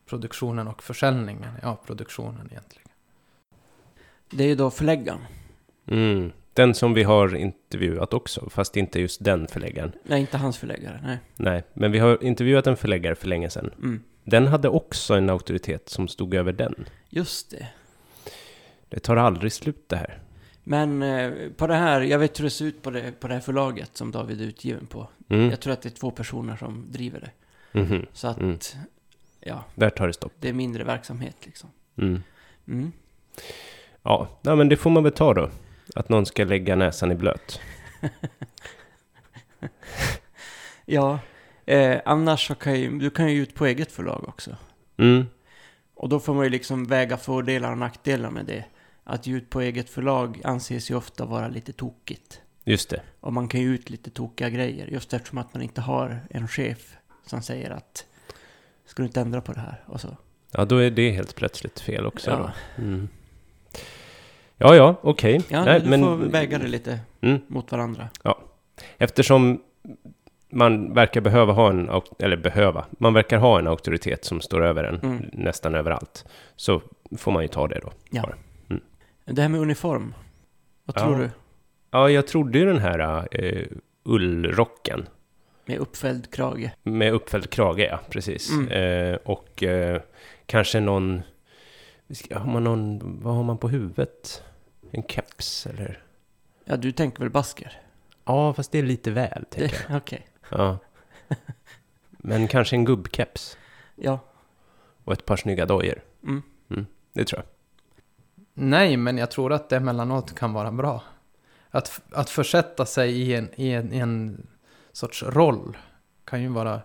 produktionen 0.05 0.67
och 0.67 0.83
försäljningen. 0.83 1.51
Ja, 1.61 1.79
produktionen 1.85 2.49
egentligen. 2.51 2.87
Det 4.29 4.43
är 4.43 4.47
ju 4.47 4.55
då 4.55 4.71
förläggaren. 4.71 5.19
Mm. 5.87 6.31
Den 6.53 6.73
som 6.73 6.93
vi 6.93 7.03
har 7.03 7.35
intervjuat 7.35 8.13
också, 8.13 8.49
fast 8.49 8.77
inte 8.77 8.99
just 8.99 9.23
den 9.23 9.47
förläggaren. 9.47 9.91
Nej, 10.03 10.21
inte 10.21 10.37
hans 10.37 10.57
förläggare. 10.57 10.99
Nej. 11.03 11.17
Nej, 11.35 11.63
men 11.73 11.91
vi 11.91 11.99
har 11.99 12.23
intervjuat 12.23 12.67
en 12.67 12.77
förläggare 12.77 13.15
för 13.15 13.27
länge 13.27 13.49
sedan. 13.49 13.71
Mm. 13.77 14.03
Den 14.23 14.47
hade 14.47 14.69
också 14.69 15.13
en 15.13 15.29
auktoritet 15.29 15.89
som 15.89 16.07
stod 16.07 16.33
över 16.33 16.53
den. 16.53 16.85
Just 17.09 17.51
det. 17.51 17.67
Det 18.89 18.99
tar 18.99 19.15
aldrig 19.15 19.53
slut 19.53 19.89
det 19.89 19.95
här. 19.95 20.19
Men 20.63 21.03
eh, 21.03 21.49
på 21.57 21.67
det 21.67 21.75
här, 21.75 22.01
jag 22.01 22.19
vet 22.19 22.39
hur 22.39 22.43
det 22.43 22.49
ser 22.49 22.65
ut 22.65 22.81
på 22.81 22.89
det, 22.91 23.11
på 23.19 23.27
det 23.27 23.33
här 23.33 23.41
förlaget 23.41 23.97
som 23.97 24.11
David 24.11 24.41
är 24.41 24.45
utgiven 24.45 24.85
på. 24.87 25.07
Mm. 25.29 25.49
Jag 25.49 25.59
tror 25.59 25.73
att 25.73 25.81
det 25.81 25.89
är 25.89 25.99
två 25.99 26.11
personer 26.11 26.55
som 26.55 26.85
driver 26.91 27.19
det. 27.19 27.31
Mhm. 27.79 28.05
Så 28.13 28.27
att, 28.27 28.37
Mm. 28.39 28.57
ja, 29.39 29.63
Där 29.75 29.89
tar 29.89 30.07
det 30.07 30.13
stopp. 30.13 30.33
det 30.39 30.49
är 30.49 30.53
mindre 30.53 30.83
verksamhet 30.83 31.35
liksom. 31.45 31.69
Mm. 31.97 32.23
Mm. 32.67 32.91
Ja, 34.03 34.27
nej, 34.41 34.55
men 34.55 34.69
det 34.69 34.77
får 34.77 34.89
man 34.89 35.03
väl 35.03 35.11
ta 35.13 35.33
då. 35.33 35.49
Att 35.95 36.09
någon 36.09 36.25
ska 36.25 36.43
lägga 36.43 36.75
näsan 36.75 37.11
i 37.11 37.15
blöt. 37.15 37.59
Ja, 40.85 41.19
eh, 41.65 42.01
annars 42.05 42.47
så 42.47 42.55
kan 42.55 42.79
ju, 42.79 42.99
du 42.99 43.09
kan 43.09 43.31
ju 43.33 43.41
ut 43.41 43.55
på 43.55 43.65
eget 43.65 43.91
förlag 43.91 44.23
också. 44.27 44.55
Mm, 44.97 45.25
Och 45.95 46.09
då 46.09 46.19
får 46.19 46.33
man 46.33 46.43
ju 46.43 46.49
liksom 46.49 46.85
väga 46.85 47.17
fördelar 47.17 47.71
och 47.71 47.77
nackdelar 47.77 48.29
med 48.29 48.45
det. 48.45 48.65
Att 49.09 49.27
ge 49.27 49.35
ut 49.35 49.49
på 49.49 49.61
eget 49.61 49.89
förlag 49.89 50.41
anses 50.43 50.91
ju 50.91 50.95
ofta 50.95 51.25
vara 51.25 51.47
lite 51.47 51.73
tokigt. 51.73 52.41
just 52.63 52.89
det. 52.89 53.01
Och 53.19 53.33
man 53.33 53.47
kan 53.47 53.61
ju 53.61 53.73
ut 53.75 53.89
lite 53.89 54.09
tokiga 54.09 54.49
grejer 54.49 54.87
just 54.87 55.13
eftersom 55.13 55.37
att 55.37 55.53
man 55.53 55.63
inte 55.63 55.81
har 55.81 56.19
en 56.29 56.47
chef 56.47 56.97
som 57.25 57.41
säger 57.41 57.69
att 57.69 58.05
ska 58.85 59.01
du 59.03 59.07
inte 59.07 59.21
ändra 59.21 59.41
på 59.41 59.53
det 59.53 59.59
här 59.59 59.83
och 59.85 60.01
så. 60.01 60.17
Ja, 60.51 60.65
då 60.65 60.77
är 60.77 60.91
det 60.91 61.11
helt 61.11 61.35
plötsligt 61.35 61.79
fel 61.79 62.05
också. 62.05 62.29
Ja. 62.31 62.51
Mm. 62.83 63.09
Ja, 64.57 64.75
ja, 64.75 64.95
okej. 65.01 65.41
ja 65.49 65.65
Nej, 65.65 65.79
du 65.79 65.97
får 65.99 66.15
väga 66.17 66.57
det 66.59 66.67
lite 66.67 66.99
Mm. 67.21 67.39
mot 67.47 67.71
varandra. 67.71 68.09
Eftersom 68.97 69.61
man 70.49 70.93
verkar 70.93 71.21
behöva 71.21 71.53
ha 71.53 71.69
en, 71.69 71.89
eller 72.19 72.37
behöva, 72.37 72.85
man 72.91 73.13
verkar 73.13 73.37
ha 73.37 73.59
en 73.59 73.67
auktoritet 73.67 74.25
som 74.25 74.41
står 74.41 74.63
över 74.65 74.83
en 74.83 74.99
Mm. 74.99 75.29
nästan 75.33 75.75
överallt. 75.75 76.25
Så 76.55 76.81
får 77.17 77.31
man 77.31 77.41
ju 77.41 77.47
ta 77.47 77.67
det 77.67 77.79
då. 77.79 77.91
Ja. 78.09 78.21
Bara. 78.21 78.35
Mm. 79.29 79.35
Det 79.35 79.41
här 79.41 79.49
med 79.49 79.61
uniform. 79.61 80.13
Vad 80.85 80.97
Ja. 80.97 81.01
tror 81.01 81.17
du? 81.17 81.29
Ja, 81.91 82.09
jag 82.09 82.27
trodde 82.27 82.59
ju 82.59 82.65
den 82.65 82.79
här 82.79 83.27
eh, 83.31 83.67
ullrocken 84.03 85.07
Med 85.65 85.77
uppfälld 85.77 86.31
krage. 86.33 86.71
med 86.83 87.13
uppfälld 87.13 87.49
krage, 87.49 87.79
ja, 87.79 87.99
precis. 88.09 88.51
Mm. 88.51 88.67
Eh, 88.67 89.15
och 89.15 89.63
eh, 89.63 90.01
kanske 90.45 90.79
någon, 90.79 91.21
har 92.31 92.45
man 92.51 92.63
någon, 92.63 92.99
vad 93.21 93.35
har 93.35 93.43
man 93.43 93.57
på 93.57 93.69
huvudet? 93.69 94.43
En 94.91 95.03
keps 95.03 95.65
eller? 95.67 96.03
Ja, 96.65 96.77
du 96.77 96.91
tänker 96.91 97.19
väl 97.19 97.29
basker? 97.29 97.81
Ja, 98.25 98.53
fast 98.53 98.71
det 98.71 98.79
är 98.79 98.83
lite 98.83 99.11
väl, 99.11 99.45
tänker 99.49 99.75
jag. 99.81 99.91
Det- 99.91 99.97
Okej. 100.03 100.27
Ja. 100.49 100.77
Men 102.11 102.47
kanske 102.47 102.75
en 102.75 102.85
gubbkeps 102.85 103.57
Ja. 103.95 104.19
och 105.03 105.13
ett 105.13 105.25
par 105.25 105.37
snygga 105.37 105.65
dojor. 105.65 106.01
Mm. 106.23 106.43
Det 107.13 107.25
tror 107.25 107.41
jag. 107.41 107.45
Nej, 108.61 108.97
men 108.97 109.17
jag 109.17 109.31
tror 109.31 109.53
att 109.53 109.69
det 109.69 109.77
emellanåt 109.77 110.35
kan 110.35 110.53
vara 110.53 110.71
bra. 110.71 111.03
Att, 111.69 112.01
att 112.11 112.29
försätta 112.29 112.85
sig 112.85 113.21
i 113.21 113.35
en, 113.35 113.49
i, 113.55 113.71
en, 113.71 113.93
i 113.93 113.97
en 113.97 114.47
sorts 114.91 115.23
roll 115.23 115.77
kan 116.25 116.41
ju 116.41 116.47
vara 116.47 116.81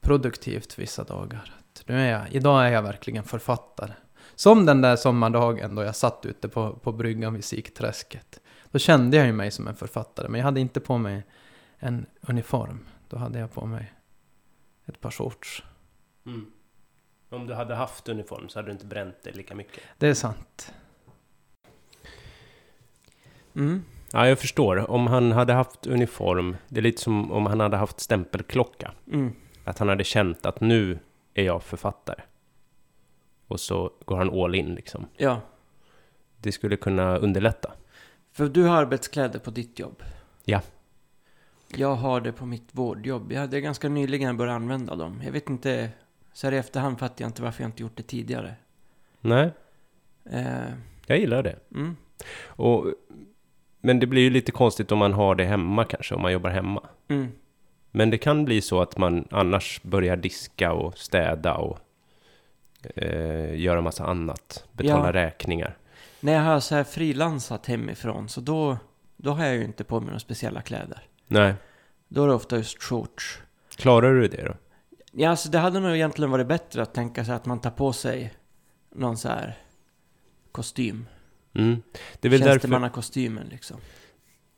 produktivt 0.00 0.78
vissa 0.78 1.04
dagar. 1.04 1.54
Att 1.58 1.88
Nu 1.88 2.00
är 2.00 2.10
jag, 2.10 2.22
idag 2.30 2.66
är 2.66 2.70
jag 2.72 2.82
verkligen 2.82 3.24
författare. 3.24 3.92
Som 4.34 4.66
den 4.66 4.80
där 4.80 4.96
sommardagen 4.96 5.74
då 5.74 5.82
jag 5.82 5.96
satt 5.96 6.26
ute 6.26 6.48
på, 6.48 6.72
på 6.72 6.92
bryggan 6.92 7.34
vid 7.34 7.44
Sikträsket. 7.44 8.40
Då 8.70 8.78
kände 8.78 9.16
jag 9.16 9.26
ju 9.26 9.32
mig 9.32 9.50
som 9.50 9.68
en 9.68 9.76
författare, 9.76 10.28
men 10.28 10.38
jag 10.38 10.44
hade 10.44 10.60
inte 10.60 10.80
på 10.80 10.98
mig 10.98 11.26
en 11.78 12.06
uniform. 12.20 12.86
Då 13.08 13.16
hade 13.16 13.38
jag 13.38 13.52
på 13.52 13.66
mig 13.66 13.92
ett 14.86 15.00
par 15.00 15.10
shorts. 15.10 15.64
Om 17.30 17.46
du 17.46 17.54
hade 17.54 17.74
haft 17.74 18.08
uniform 18.08 18.48
så 18.48 18.58
hade 18.58 18.68
du 18.68 18.72
inte 18.72 18.86
bränt 18.86 19.16
det 19.22 19.32
lika 19.32 19.54
mycket. 19.54 19.82
Det 19.98 20.08
är 20.08 20.14
sant. 20.14 20.72
Mm. 23.56 23.82
Ja, 24.12 24.28
jag 24.28 24.38
förstår. 24.38 24.90
Om 24.90 25.06
han 25.06 25.32
hade 25.32 25.52
haft 25.52 25.86
uniform, 25.86 26.56
det 26.68 26.80
är 26.80 26.82
lite 26.82 27.02
som 27.02 27.32
om 27.32 27.46
han 27.46 27.60
hade 27.60 27.76
haft 27.76 28.00
stämpelklocka. 28.00 28.92
Mm. 29.12 29.32
Att 29.64 29.78
han 29.78 29.88
hade 29.88 30.04
känt 30.04 30.46
att 30.46 30.60
nu 30.60 30.98
är 31.34 31.44
jag 31.44 31.62
författare. 31.62 32.20
Och 33.48 33.60
så 33.60 33.92
går 34.04 34.16
han 34.16 34.40
all 34.40 34.54
in 34.54 34.74
liksom. 34.74 35.06
Ja. 35.16 35.40
Det 36.40 36.52
skulle 36.52 36.76
kunna 36.76 37.16
underlätta. 37.18 37.72
För 38.32 38.48
du 38.48 38.62
har 38.62 38.76
arbetskläder 38.76 39.38
på 39.38 39.50
ditt 39.50 39.78
jobb. 39.78 40.02
Ja. 40.44 40.60
Jag 41.68 41.94
har 41.94 42.20
det 42.20 42.32
på 42.32 42.46
mitt 42.46 42.68
vårdjobb. 42.72 43.32
Jag 43.32 43.40
hade 43.40 43.60
ganska 43.60 43.88
nyligen 43.88 44.36
börjat 44.36 44.54
använda 44.54 44.94
dem. 44.96 45.22
Jag 45.24 45.32
vet 45.32 45.48
inte, 45.50 45.90
så 46.32 46.46
här 46.46 46.52
i 46.54 46.56
efterhand 46.58 46.98
fattar 46.98 47.22
jag 47.24 47.28
inte 47.28 47.42
varför 47.42 47.62
jag 47.62 47.68
inte 47.68 47.82
gjort 47.82 47.96
det 47.96 48.02
tidigare. 48.02 48.54
Nej, 49.20 49.50
Eh, 50.24 50.72
jag 51.06 51.18
gillar 51.18 51.42
det. 51.42 51.58
mm. 51.74 51.96
Och, 52.46 52.86
men 53.84 54.00
det 54.00 54.06
blir 54.06 54.22
ju 54.22 54.30
lite 54.30 54.52
konstigt 54.52 54.92
om 54.92 54.98
man 54.98 55.12
har 55.12 55.34
det 55.34 55.44
hemma 55.44 55.84
kanske, 55.84 56.14
om 56.14 56.22
man 56.22 56.32
jobbar 56.32 56.50
hemma. 56.50 56.82
Mm. 57.08 57.32
Men 57.90 58.10
det 58.10 58.18
kan 58.18 58.44
bli 58.44 58.60
så 58.60 58.80
att 58.82 58.98
man 58.98 59.28
annars 59.30 59.82
börjar 59.82 60.16
diska 60.16 60.72
och 60.72 60.98
städa 60.98 61.54
och 61.54 61.78
eh, 62.96 63.54
göra 63.60 63.80
massa 63.80 64.04
annat. 64.06 64.64
Betala 64.72 65.06
Ja. 65.06 65.12
räkningar. 65.12 65.76
När 66.20 66.32
jag 66.32 66.40
har 66.42 66.60
så 66.60 66.74
här 66.74 66.84
frilansat 66.84 67.66
hemifrån 67.66 68.28
så 68.28 68.40
då, 68.40 68.76
då 69.16 69.30
har 69.30 69.44
jag 69.44 69.54
ju 69.54 69.64
inte 69.64 69.84
på 69.84 70.00
mig 70.00 70.06
några 70.06 70.18
speciella 70.18 70.62
kläder. 70.62 71.02
Nej, 71.26 71.54
Då 72.08 72.22
är 72.24 72.28
det 72.28 72.34
ofta 72.34 72.56
just 72.56 72.82
shorts. 72.82 73.38
klarar 73.76 74.14
du 74.14 74.28
det 74.28 74.44
då? 74.44 74.54
Ja, 75.12 75.30
alltså 75.30 75.48
det 75.50 75.58
hade 75.58 75.80
nog 75.80 75.94
egentligen 75.94 76.30
varit 76.30 76.46
bättre 76.46 76.82
att 76.82 76.94
tänka 76.94 77.24
sig 77.24 77.34
att 77.34 77.46
man 77.46 77.60
tar 77.60 77.70
på 77.70 77.92
sig 77.92 78.34
någon 78.94 79.16
så 79.16 79.28
här 79.28 79.56
kostym. 80.52 81.06
Mm. 81.54 81.82
Det, 82.20 82.28
är 82.28 82.30
väl 82.30 82.40
därför, 82.40 82.52
Tjänstemannakostymen 82.52 83.46
liksom. 83.50 83.76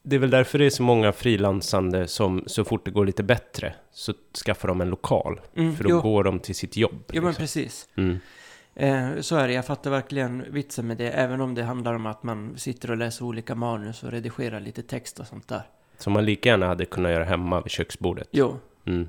det 0.02 0.16
är 0.16 0.20
väl 0.20 0.30
därför 0.30 0.58
det 0.58 0.66
är 0.66 0.70
så 0.70 0.82
många 0.82 1.12
frilansande 1.12 2.08
som 2.08 2.42
så 2.46 2.64
fort 2.64 2.84
det 2.84 2.90
går 2.90 3.06
lite 3.06 3.22
bättre 3.22 3.74
så 3.92 4.12
skaffar 4.46 4.68
de 4.68 4.80
en 4.80 4.90
lokal. 4.90 5.40
Mm, 5.56 5.76
För 5.76 5.84
då 5.84 5.90
jo, 5.90 6.00
går 6.00 6.24
de 6.24 6.38
till 6.38 6.54
sitt 6.54 6.76
jobb. 6.76 7.04
jo, 7.12 7.22
men 7.22 7.28
liksom. 7.28 7.42
precis. 7.42 7.88
mm. 7.96 8.18
Eh, 8.76 9.20
så 9.20 9.36
är 9.36 9.48
det, 9.48 9.54
jag 9.54 9.66
fattar 9.66 9.90
verkligen 9.90 10.44
vitsen 10.52 10.86
med 10.86 10.96
det. 10.96 11.10
Även 11.10 11.40
om 11.40 11.54
det 11.54 11.62
handlar 11.62 11.94
om 11.94 12.06
att 12.06 12.22
man 12.22 12.58
sitter 12.58 12.90
och 12.90 12.96
läser 12.96 13.24
olika 13.24 13.54
manus 13.54 14.02
och 14.02 14.10
redigerar 14.10 14.60
lite 14.60 14.82
text 14.82 15.20
och 15.20 15.26
sånt 15.26 15.48
där. 15.48 15.62
Som 15.98 16.12
man 16.12 16.24
lika 16.24 16.48
gärna 16.48 16.66
hade 16.66 16.84
kunnat 16.84 17.12
göra 17.12 17.24
hemma 17.24 17.60
vid 17.60 17.70
köksbordet. 17.70 18.28
Jo, 18.30 18.58
Mm. 18.86 19.08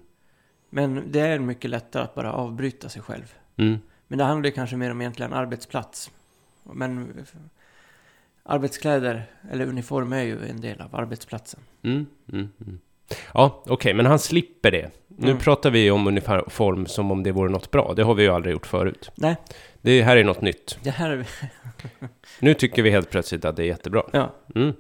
men 0.70 1.04
det 1.12 1.20
är 1.20 1.40
mycket 1.40 1.70
lättare 1.70 2.04
att 2.04 2.16
bara 2.16 2.34
avbryta 2.34 2.90
sig 2.90 3.02
själv. 3.02 3.34
Mm. 3.58 3.78
Men 4.08 4.18
det 4.18 4.24
handlar 4.24 4.50
ju 4.50 4.54
kanske 4.56 4.76
mer 4.76 4.92
om 4.92 5.02
egentligen 5.02 5.34
arbetsplats. 5.34 6.12
Men 6.64 7.14
arbetskläder 8.46 9.26
eller 9.52 9.66
uniform 9.66 10.14
är 10.14 10.22
ju 10.24 10.48
en 10.50 10.62
del 10.62 10.82
av 10.82 10.96
arbetsplatsen. 10.96 11.60
Mm. 11.84 12.06
Mm. 12.34 12.50
Mm. 12.66 12.80
Ja, 13.34 13.64
okej, 13.68 13.94
men 13.94 14.06
han 14.06 14.20
slipper 14.20 14.72
det. 14.72 14.92
Nu 15.08 15.28
Mm. 15.28 15.38
pratar 15.40 15.70
vi 15.72 15.92
om 15.92 16.08
uniform 16.08 16.86
som 16.86 17.12
om 17.12 17.24
det 17.24 17.32
vore 17.32 17.50
något 17.50 17.72
bra. 17.72 17.94
Det 17.96 18.04
har 18.04 18.14
vi 18.14 18.24
ju 18.24 18.30
aldrig 18.30 18.54
gjort 18.54 18.66
förut. 18.68 19.12
Nej. 19.16 19.36
Det 19.82 20.02
här 20.04 20.18
är 20.18 20.24
något 20.24 20.42
nytt. 20.42 20.78
Det 20.84 20.90
här 20.90 21.10
är... 21.10 21.26
Nu 22.40 22.54
tycker 22.54 22.82
vi 22.84 22.90
helt 22.90 23.10
plötsligt 23.10 23.46
att 23.46 23.56
det 23.56 23.64
är 23.64 23.68
jättebra. 23.68 24.04
Ja. 24.14 24.34
Mm. 24.56 24.74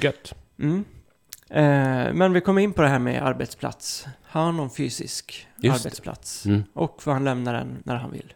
Gött. 0.00 0.34
Mm. 0.58 0.84
Eh, 1.50 2.12
men 2.14 2.32
vi 2.32 2.40
kommer 2.40 2.62
in 2.62 2.72
på 2.72 2.82
det 2.82 2.88
här 2.88 2.98
med 2.98 3.22
arbetsplats. 3.22 4.06
Har 4.22 4.42
han 4.42 4.56
någon 4.56 4.70
fysisk 4.70 5.46
Just 5.56 5.86
arbetsplats? 5.86 6.46
Mm. 6.46 6.62
Och 6.72 7.02
får 7.02 7.12
han 7.12 7.24
lämna 7.24 7.52
den 7.52 7.82
när 7.84 7.94
han 7.96 8.12
vill? 8.12 8.34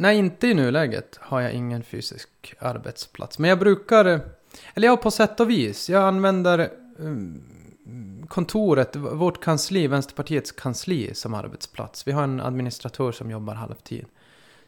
Nej, 0.00 0.18
inte 0.18 0.46
i 0.46 0.54
nuläget 0.54 1.18
har 1.20 1.40
jag 1.40 1.52
ingen 1.52 1.82
fysisk 1.82 2.54
arbetsplats. 2.58 3.38
Men 3.38 3.50
jag 3.50 3.58
brukar, 3.58 4.04
eller 4.74 4.88
ja, 4.88 4.96
på 4.96 5.10
sätt 5.10 5.40
och 5.40 5.50
vis. 5.50 5.90
Jag 5.90 6.02
använder 6.02 6.70
mm, 6.98 8.26
kontoret, 8.28 8.96
vårt 8.96 9.44
kansli, 9.44 9.86
Vänsterpartiets 9.86 10.52
kansli 10.52 11.14
som 11.14 11.34
arbetsplats. 11.34 12.06
Vi 12.06 12.12
har 12.12 12.22
en 12.22 12.40
administratör 12.40 13.12
som 13.12 13.30
jobbar 13.30 13.54
halvtid. 13.54 14.06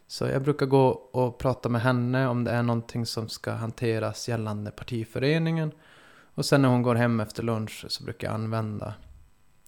Så 0.07 0.27
jag 0.27 0.43
brukar 0.43 0.67
gå 0.67 0.89
och 0.89 1.39
prata 1.39 1.69
med 1.69 1.83
henne 1.83 2.29
om 2.29 2.45
det 2.45 2.51
är 2.51 2.63
någonting 2.63 3.07
som 3.07 3.29
ska 3.29 3.53
hanteras 3.53 4.29
gällande 4.29 4.71
partiföreningen. 4.71 5.73
Och 6.35 6.45
sen 6.45 6.63
när 6.63 6.69
hon 6.69 6.83
går 6.83 6.95
hem 6.95 7.21
efter 7.21 7.43
lunch 7.43 7.85
så 7.89 8.05
brukar 8.05 8.29
jag 8.29 8.35
använda 8.35 8.95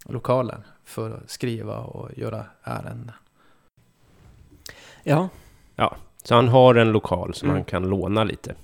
lokalen 0.04 0.62
för 0.84 1.10
att 1.10 1.30
skriva 1.30 1.78
och 1.78 2.18
göra 2.18 2.44
ärenden. 2.62 3.12
Ja, 5.02 5.28
så 6.24 6.34
han 6.34 6.48
har 6.48 6.74
en 6.74 6.92
lokal 6.92 7.34
som 7.34 7.48
Mm. 7.48 7.56
han 7.56 7.64
kan 7.64 7.82
låna 7.88 8.24
lite. 8.24 8.54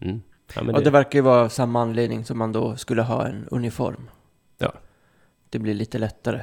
Mm. 0.00 0.22
Ja, 0.54 0.60
och 0.60 0.66
det 0.72 0.80
det, 0.84 0.90
verkar 0.90 1.18
ju 1.18 1.22
vara 1.22 1.48
samma 1.48 1.82
anledning 1.82 2.24
som 2.24 2.38
man 2.38 2.52
då 2.52 2.76
skulle 2.76 3.02
ha 3.02 3.26
en 3.26 3.48
uniform. 3.50 4.10
Ja. 4.58 4.72
Det 5.50 5.58
blir 5.58 5.74
lite 5.74 5.98
lättare. 5.98 6.42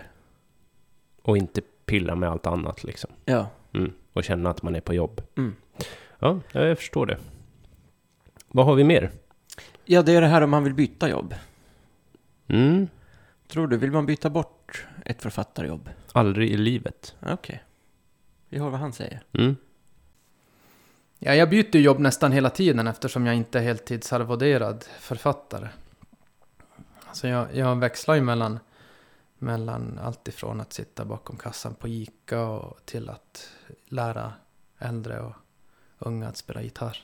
och 1.22 1.38
inte 1.38 1.62
pilla 1.86 2.16
med 2.16 2.30
allt 2.30 2.48
annat 2.48 2.84
liksom. 2.84 3.10
Ja. 3.26 3.48
Mm. 3.74 3.94
Och 4.14 4.24
känna 4.24 4.50
att 4.50 4.62
man 4.64 4.76
är 4.76 4.82
på 4.82 4.94
jobb. 4.94 5.22
Mm. 5.38 5.56
Ja, 6.20 6.40
jag 6.52 6.78
förstår 6.78 7.06
det. 7.06 7.18
Vad 8.48 8.66
har 8.66 8.76
vi 8.76 8.84
mer? 8.84 9.12
Ja, 9.86 10.02
det 10.02 10.12
är 10.16 10.22
det 10.22 10.28
här 10.28 10.42
om 10.42 10.50
man 10.50 10.64
vill 10.64 10.74
byta 10.74 11.10
jobb. 11.10 11.36
Mm. 12.48 12.88
Tror 13.48 13.68
du, 13.68 13.78
vill 13.78 13.92
man 13.92 14.06
byta 14.06 14.30
bort 14.30 14.86
ett 15.06 15.22
författarjobb? 15.22 15.90
Aldrig 16.12 16.52
i 16.52 16.58
livet. 16.58 17.16
Okej. 17.30 17.64
Vi 18.50 18.60
hör 18.60 18.70
vad 18.70 18.80
han 18.80 18.94
säger. 18.94 19.22
Mm. 19.34 19.56
Ja, 21.26 21.36
jag 21.36 21.50
byter 21.50 21.76
jobb 21.76 22.00
nästan 22.00 22.32
hela 22.32 22.50
tiden 22.50 22.88
eftersom 22.88 23.26
jag 23.26 23.36
inte 23.36 23.60
är 23.60 23.64
heltidsarvoderad 23.64 24.86
författare. 25.00 25.70
Alltså 27.06 27.28
jag, 27.28 27.56
jag 27.56 27.76
växlar 27.76 28.16
ju 28.16 28.22
mellan, 28.22 28.60
mellan 29.38 30.00
allt 30.04 30.28
ifrån 30.28 30.62
att 30.62 30.74
sitta 30.74 31.06
bakom 31.06 31.38
kassan 31.38 31.76
på 31.76 31.88
ICA 31.88 32.42
och 32.48 32.86
till 32.86 33.10
att 33.10 33.50
lära 33.86 34.34
äldre 34.80 35.22
och 35.22 35.34
unga 36.00 36.28
att 36.28 36.38
spela 36.38 36.62
gitarr. 36.62 36.98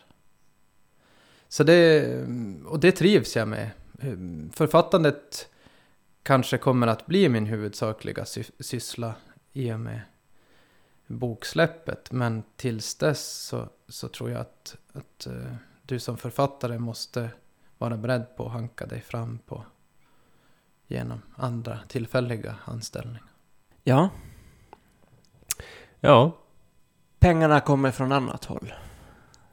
Så 1.48 1.64
det, 1.64 2.06
och 2.66 2.80
det 2.80 2.92
trivs 2.92 3.36
jag 3.36 3.48
med. 3.48 3.70
Författandet 4.54 5.50
kanske 6.24 6.58
kommer 6.58 6.88
att 6.88 7.06
bli 7.06 7.30
min 7.30 7.46
huvudsakliga 7.46 8.26
sy 8.26 8.44
syssla 8.60 9.14
i 9.54 9.72
och 9.72 9.80
med 9.80 10.02
boksläppet. 11.08 12.12
Men 12.12 12.44
tills 12.56 12.96
dess 12.96 13.48
så, 13.48 13.70
så 13.90 14.08
tror 14.08 14.30
jag 14.32 14.40
att, 14.42 14.78
att 14.94 15.28
uh, 15.30 15.54
du 15.82 16.00
som 16.00 16.18
författare 16.18 16.80
måste 16.80 17.30
vara 17.78 17.98
beredd 17.98 18.36
på 18.38 18.46
att 18.46 18.52
hanka 18.52 18.86
dig 18.86 19.02
fram 19.02 19.40
på 19.46 19.66
genom 20.88 21.22
andra 21.36 21.80
tillfälliga 21.88 22.56
anställningar. 22.66 23.24
Ja, 23.84 24.10
Ja, 26.02 26.38
pengarna 27.20 27.60
kommer 27.60 27.92
från 27.92 28.12
annat 28.12 28.46
håll. 28.46 28.74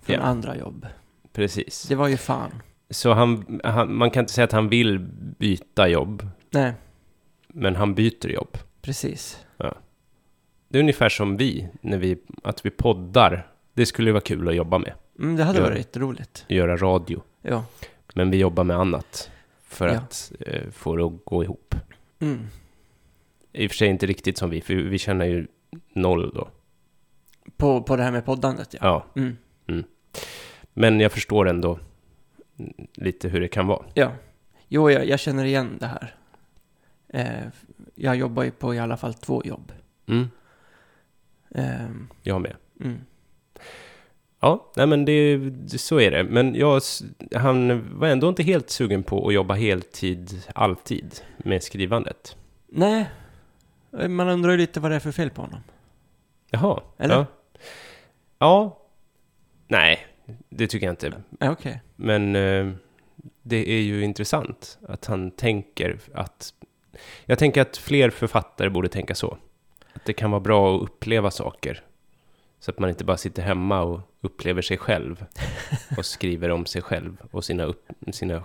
Från 0.00 0.16
Ja. 0.16 0.22
andra 0.22 0.56
jobb. 0.56 0.86
precis. 1.32 1.82
Det 1.82 1.94
var 1.94 2.08
ju 2.08 2.16
fan. 2.16 2.50
Så 2.90 3.12
han, 3.12 3.60
han, 3.64 3.94
man 3.94 4.10
kan 4.10 4.20
inte 4.22 4.32
säga 4.32 4.44
att 4.44 4.52
han 4.52 4.68
vill 4.68 4.98
byta 5.38 5.88
jobb, 5.88 6.28
Nej, 6.50 6.74
men 7.48 7.76
han 7.76 7.94
byter 7.94 8.26
jobb. 8.28 8.58
precis. 8.82 9.46
Det 10.68 10.78
är 10.78 10.82
ungefär 10.82 11.08
som 11.08 11.36
vi, 11.36 11.68
när 11.80 11.98
vi, 11.98 12.22
att 12.44 12.66
vi 12.66 12.70
poddar. 12.70 13.52
Det 13.76 13.86
skulle 13.86 14.08
ju 14.08 14.12
vara 14.12 14.20
kul 14.20 14.48
att 14.48 14.54
jobba 14.54 14.78
med, 14.78 14.92
Mm, 15.18 15.36
det 15.36 15.44
hade 15.44 15.58
Ja. 15.58 15.64
varit 15.64 15.96
roligt. 15.96 16.44
göra 16.48 16.76
radio. 16.76 17.22
Ja. 17.42 17.64
Men 18.14 18.30
vi 18.30 18.36
jobbar 18.36 18.64
med 18.64 18.76
annat 18.76 19.30
för 19.62 19.88
Ja. 19.88 19.94
att 19.94 20.32
eh, 20.40 20.70
få 20.70 20.96
det 20.96 21.04
att 21.04 21.24
gå 21.24 21.44
ihop. 21.44 21.74
Mm. 22.18 22.46
I 23.52 23.66
och 23.66 23.70
för 23.70 23.76
sig 23.76 23.88
inte 23.88 24.06
riktigt 24.06 24.38
som 24.38 24.50
vi, 24.50 24.60
för 24.60 24.74
vi 24.74 24.98
tjänar 24.98 25.24
ju 25.24 25.46
noll 25.92 26.32
då. 26.34 26.48
På, 27.56 27.82
på 27.82 27.96
det 27.96 28.02
här 28.02 28.12
med 28.12 28.24
poddandet, 28.24 28.74
ja. 28.74 28.78
Ja, 28.82 29.22
Mm. 29.68 29.84
men 30.72 31.00
jag 31.00 31.12
förstår 31.12 31.48
ändå 31.48 31.78
mm, 32.58 32.72
lite 32.94 33.28
hur 33.28 33.40
det 33.40 33.48
kan 33.48 33.66
vara. 33.66 33.84
Ja. 33.94 34.12
Jo, 34.68 34.90
jag, 34.90 35.06
jag 35.08 35.20
känner 35.20 35.44
igen 35.44 35.76
det 35.80 35.86
här. 35.86 36.14
Eh, 37.08 37.48
jag 37.94 38.16
jobbar 38.16 38.42
ju 38.42 38.50
på 38.50 38.74
i 38.74 38.78
alla 38.78 38.96
fall 38.96 39.14
två 39.14 39.42
jobb. 39.44 39.72
Mm, 40.06 40.28
Ehm, 41.54 42.08
jag 42.22 42.40
med. 42.40 42.56
mm. 42.80 42.98
Ja, 44.40 44.72
nej 44.76 44.86
men 44.86 45.04
det, 45.04 45.40
så 45.78 46.00
är 46.00 46.10
det. 46.10 46.24
Men 46.24 46.54
jag, 46.54 46.82
han 47.34 47.84
var 47.98 48.08
ändå 48.08 48.28
inte 48.28 48.42
helt 48.42 48.70
sugen 48.70 49.02
på 49.02 49.28
att 49.28 49.34
jobba 49.34 49.54
heltid, 49.54 50.42
alltid 50.54 51.20
med 51.36 51.62
skrivandet. 51.62 52.36
Nej, 52.68 53.06
Eh, 53.98 54.08
man 54.08 54.28
undrar 54.28 54.50
ju 54.52 54.56
lite 54.58 54.80
vad 54.80 54.90
det 54.90 54.94
är 54.94 55.00
för 55.00 55.12
fel 55.12 55.30
på 55.30 55.42
honom. 55.42 55.60
Jaha. 56.50 56.80
Eller? 56.98 57.14
Ja. 57.14 57.26
ja. 58.38 58.82
Nej, 59.68 60.06
det 60.48 60.66
tycker 60.66 60.86
jag 60.86 60.92
inte. 60.92 61.22
Ja, 61.38 61.50
okej. 61.50 61.82
Men 61.96 62.36
eh, 62.36 62.72
det 63.42 63.70
är 63.70 63.80
ju 63.80 64.04
intressant 64.04 64.78
att 64.88 65.06
han 65.06 65.30
tänker 65.30 65.98
att... 66.14 66.54
Jag 67.24 67.38
tänker 67.38 67.62
att 67.62 67.76
fler 67.76 68.10
författare 68.10 68.68
borde 68.68 68.88
tänka 68.88 69.14
så. 69.14 69.38
Att 69.92 70.04
det 70.04 70.12
kan 70.12 70.30
vara 70.30 70.40
bra 70.40 70.76
att 70.76 70.82
uppleva 70.82 71.30
saker. 71.30 71.84
Så 72.60 72.70
att 72.70 72.78
man 72.78 72.90
inte 72.90 73.04
bara 73.04 73.16
sitter 73.16 73.42
hemma 73.42 73.82
och 73.82 74.00
upplever 74.26 74.62
sig 74.62 74.78
själv. 74.78 75.24
Och 75.96 76.06
skriver 76.06 76.50
om 76.50 76.66
sig 76.66 76.82
själv 76.82 77.16
och 77.30 77.44
sina, 77.44 77.64
upp, 77.64 77.88
sina 78.12 78.42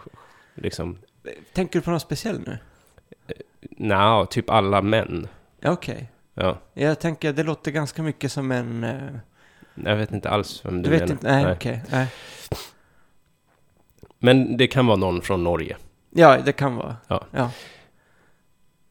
liksom... 0.56 0.98
Tänker 1.54 1.80
du 1.80 1.84
på 1.86 1.92
något 1.92 2.02
speciellt 2.02 2.48
nu? 2.48 2.58
Nja, 3.62 4.26
typ 4.30 4.50
alla 4.50 4.82
män. 4.82 5.28
Okej. 5.66 6.12
Ja, 6.34 6.58
Jag 6.74 7.00
tänker, 7.00 7.34
det 7.34 7.44
låter 7.44 7.72
ganska 7.72 8.04
mycket 8.04 8.32
som 8.32 8.52
en... 8.52 8.84
eh, 8.84 9.16
jag 9.86 9.96
vet 9.96 10.12
inte 10.12 10.30
alls 10.30 10.66
vem 10.66 10.82
du, 10.82 10.84
du 10.84 10.90
vet 10.90 11.02
menar. 11.02 11.14
inte? 11.14 11.32
Nej, 11.32 11.54
okej. 11.56 11.84
Nej. 11.92 12.08
Men 14.20 14.58
det 14.58 14.68
kan 14.68 14.86
vara 14.88 14.98
någon 14.98 15.22
från 15.22 15.44
Norge. 15.44 15.78
Ja, 16.10 16.38
det 16.42 16.52
kan 16.52 16.76
vara. 16.76 16.96
Ja. 17.08 17.26
ja. 17.32 17.52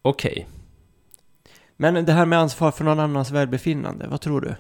Okej. 0.03 0.47
Men 1.77 2.05
det 2.05 2.13
här 2.13 2.27
med 2.27 2.39
ansvar 2.39 2.71
för 2.71 2.85
någon 2.85 3.01
annans 3.01 3.31
välbefinnande, 3.31 4.07
vad 4.09 4.21
tror 4.21 4.41
du? 4.41 4.55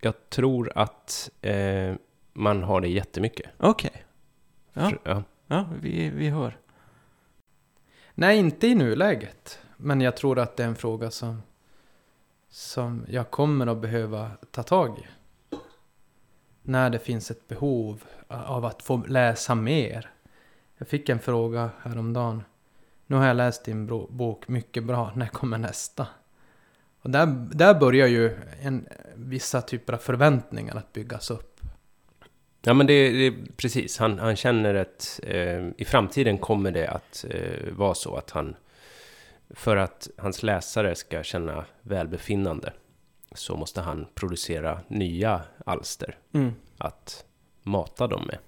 Jag 0.00 0.30
tror 0.30 0.72
att 0.74 1.30
eh, 1.40 1.94
man 2.32 2.62
har 2.62 2.80
det 2.80 2.88
jättemycket. 2.88 3.50
Okej. 3.56 4.04
Ja. 4.72 4.90
För- 4.90 5.00
ja. 5.04 5.22
Ja, 5.46 5.66
vi, 5.80 6.10
vi 6.10 6.28
hör. 6.28 6.58
Nej, 8.14 8.38
inte 8.38 8.66
i 8.66 8.74
nuläget. 8.74 9.58
Men 9.76 10.00
jag 10.00 10.16
tror 10.16 10.38
att 10.38 10.56
det 10.56 10.62
är 10.62 10.68
en 10.68 10.76
fråga 10.76 11.10
som, 11.10 11.42
som 12.48 13.06
jag 13.08 13.30
kommer 13.30 13.66
att 13.66 13.80
behöva 13.80 14.30
ta 14.50 14.62
tag 14.62 14.98
i. 14.98 15.02
När 16.62 16.90
det 16.90 16.98
finns 16.98 17.30
ett 17.30 17.48
behov 17.48 18.04
av 18.28 18.64
att 18.64 18.82
få 18.82 18.96
läsa 18.96 19.54
mer. 19.54 20.10
Jag 20.78 20.88
fick 20.88 21.08
en 21.08 21.18
fråga 21.18 21.70
häromdagen. 21.82 22.44
Nu 23.06 23.16
har 23.16 23.26
jag 23.26 23.36
läst 23.36 23.64
din 23.64 23.86
bok 24.10 24.48
mycket 24.48 24.84
bra, 24.84 25.12
när 25.16 25.26
kommer 25.26 25.58
nästa? 25.58 26.06
Och 27.02 27.10
där, 27.10 27.26
där 27.54 27.74
börjar 27.74 28.06
ju 28.06 28.36
en, 28.62 28.88
vissa 29.14 29.62
typer 29.62 29.92
av 29.92 29.98
förväntningar 29.98 30.76
att 30.76 30.92
byggas 30.92 31.30
upp. 31.30 31.60
Ja, 32.62 32.74
men 32.74 32.86
det, 32.86 33.10
det 33.12 33.56
precis. 33.56 33.98
Han, 33.98 34.18
han 34.18 34.36
känner 34.36 34.74
att 34.74 35.20
eh, 35.22 35.68
i 35.76 35.84
framtiden 35.86 36.38
kommer 36.38 36.70
det 36.70 36.86
att 36.88 37.24
eh, 37.30 37.72
vara 37.72 37.94
så 37.94 38.16
att 38.16 38.30
han, 38.30 38.56
för 39.50 39.76
att 39.76 40.08
hans 40.16 40.42
läsare 40.42 40.94
ska 40.94 41.22
känna 41.22 41.64
välbefinnande, 41.82 42.72
så 43.34 43.56
måste 43.56 43.80
han 43.80 44.06
producera 44.14 44.80
nya 44.88 45.42
alster 45.66 46.18
Mm. 46.32 46.52
att 46.78 47.24
mata 47.62 48.06
dem 48.06 48.22
med. 48.26 48.38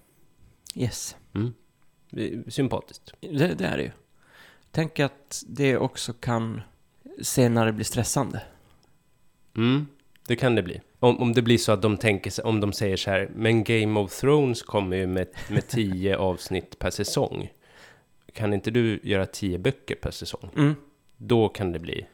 Yes. 0.74 1.16
Är 2.10 2.50
Sympatiskt. 2.50 3.14
Det, 3.20 3.54
det 3.58 3.64
är 3.64 3.76
det 3.76 3.82
ju. 3.82 3.90
Tänk 4.70 5.00
att 5.00 5.42
det 5.46 5.76
också 5.76 6.12
kan 6.12 6.60
senare 7.22 7.72
bli 7.72 7.84
stressande. 7.84 8.42
Mm, 9.56 9.86
det 10.26 10.36
kan 10.36 10.54
det 10.54 10.62
bli. 10.62 10.80
Om, 10.98 11.18
om 11.18 11.32
det 11.32 11.42
blir 11.42 11.58
så 11.58 11.72
att 11.72 11.82
de 11.82 11.96
tänker 11.96 12.46
om 12.46 12.60
de 12.60 12.72
säger 12.72 12.96
så 12.96 13.10
här, 13.10 13.30
men 13.34 13.64
Game 13.64 14.00
of 14.00 14.20
Thrones 14.20 14.62
kommer 14.62 14.96
ju 14.96 15.06
med, 15.06 15.26
med 15.50 15.68
tio 15.68 16.16
avsnitt 16.18 16.78
per 16.78 16.90
säsong. 16.90 17.52
Kan 18.32 18.54
inte 18.54 18.70
du 18.70 19.00
göra 19.02 19.26
tio 19.26 19.58
böcker 19.58 19.94
per 19.94 20.10
säsong? 20.10 20.50
Mm. 20.56 20.74
Då 21.16 21.48
kan 21.48 21.72
det 21.72 21.78
bli 21.78 22.06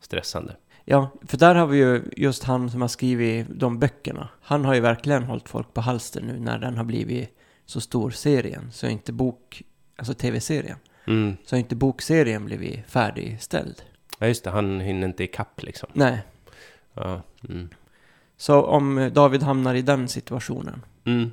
stressande. 0.00 0.56
Ja, 0.84 1.10
för 1.22 1.36
där 1.36 1.54
har 1.54 1.66
vi 1.66 1.78
ju 1.78 2.02
just 2.16 2.44
han 2.44 2.70
som 2.70 2.80
har 2.80 2.88
skrivit 2.88 3.46
de 3.50 3.78
böckerna. 3.78 4.28
Han 4.40 4.64
har 4.64 4.74
ju 4.74 4.80
verkligen 4.80 5.22
hållit 5.22 5.48
folk 5.48 5.74
på 5.74 5.80
halster 5.80 6.20
nu 6.20 6.40
när 6.40 6.58
den 6.58 6.76
har 6.76 6.84
blivit 6.84 7.38
så 7.64 7.80
stor 7.80 8.10
serien. 8.10 8.72
Så 8.72 8.86
inte 8.86 9.12
bok, 9.12 9.62
alltså 9.96 10.14
tv-serien. 10.14 10.78
Mm. 11.06 11.36
Så 11.44 11.56
inte 11.56 11.76
bokserien 11.76 12.44
blivit 12.44 12.86
färdigställd. 12.86 13.82
Ja, 14.18 14.26
just 14.26 14.44
det. 14.44 14.50
Han 14.50 14.80
hinner 14.80 15.06
inte 15.08 15.24
ikapp 15.24 15.62
liksom. 15.62 15.88
Nej. 15.92 16.18
Ja. 16.94 17.20
Mm. 17.48 17.68
Så 18.36 18.62
om 18.62 19.10
David 19.14 19.42
hamnar 19.42 19.74
i 19.74 19.82
den 19.82 20.08
situationen, 20.08 20.82
Mm. 21.04 21.30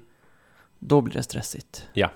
då 0.80 1.02
blir 1.02 1.14
det 1.14 1.24
stressigt. 1.24 1.88
Ja. 1.94 2.10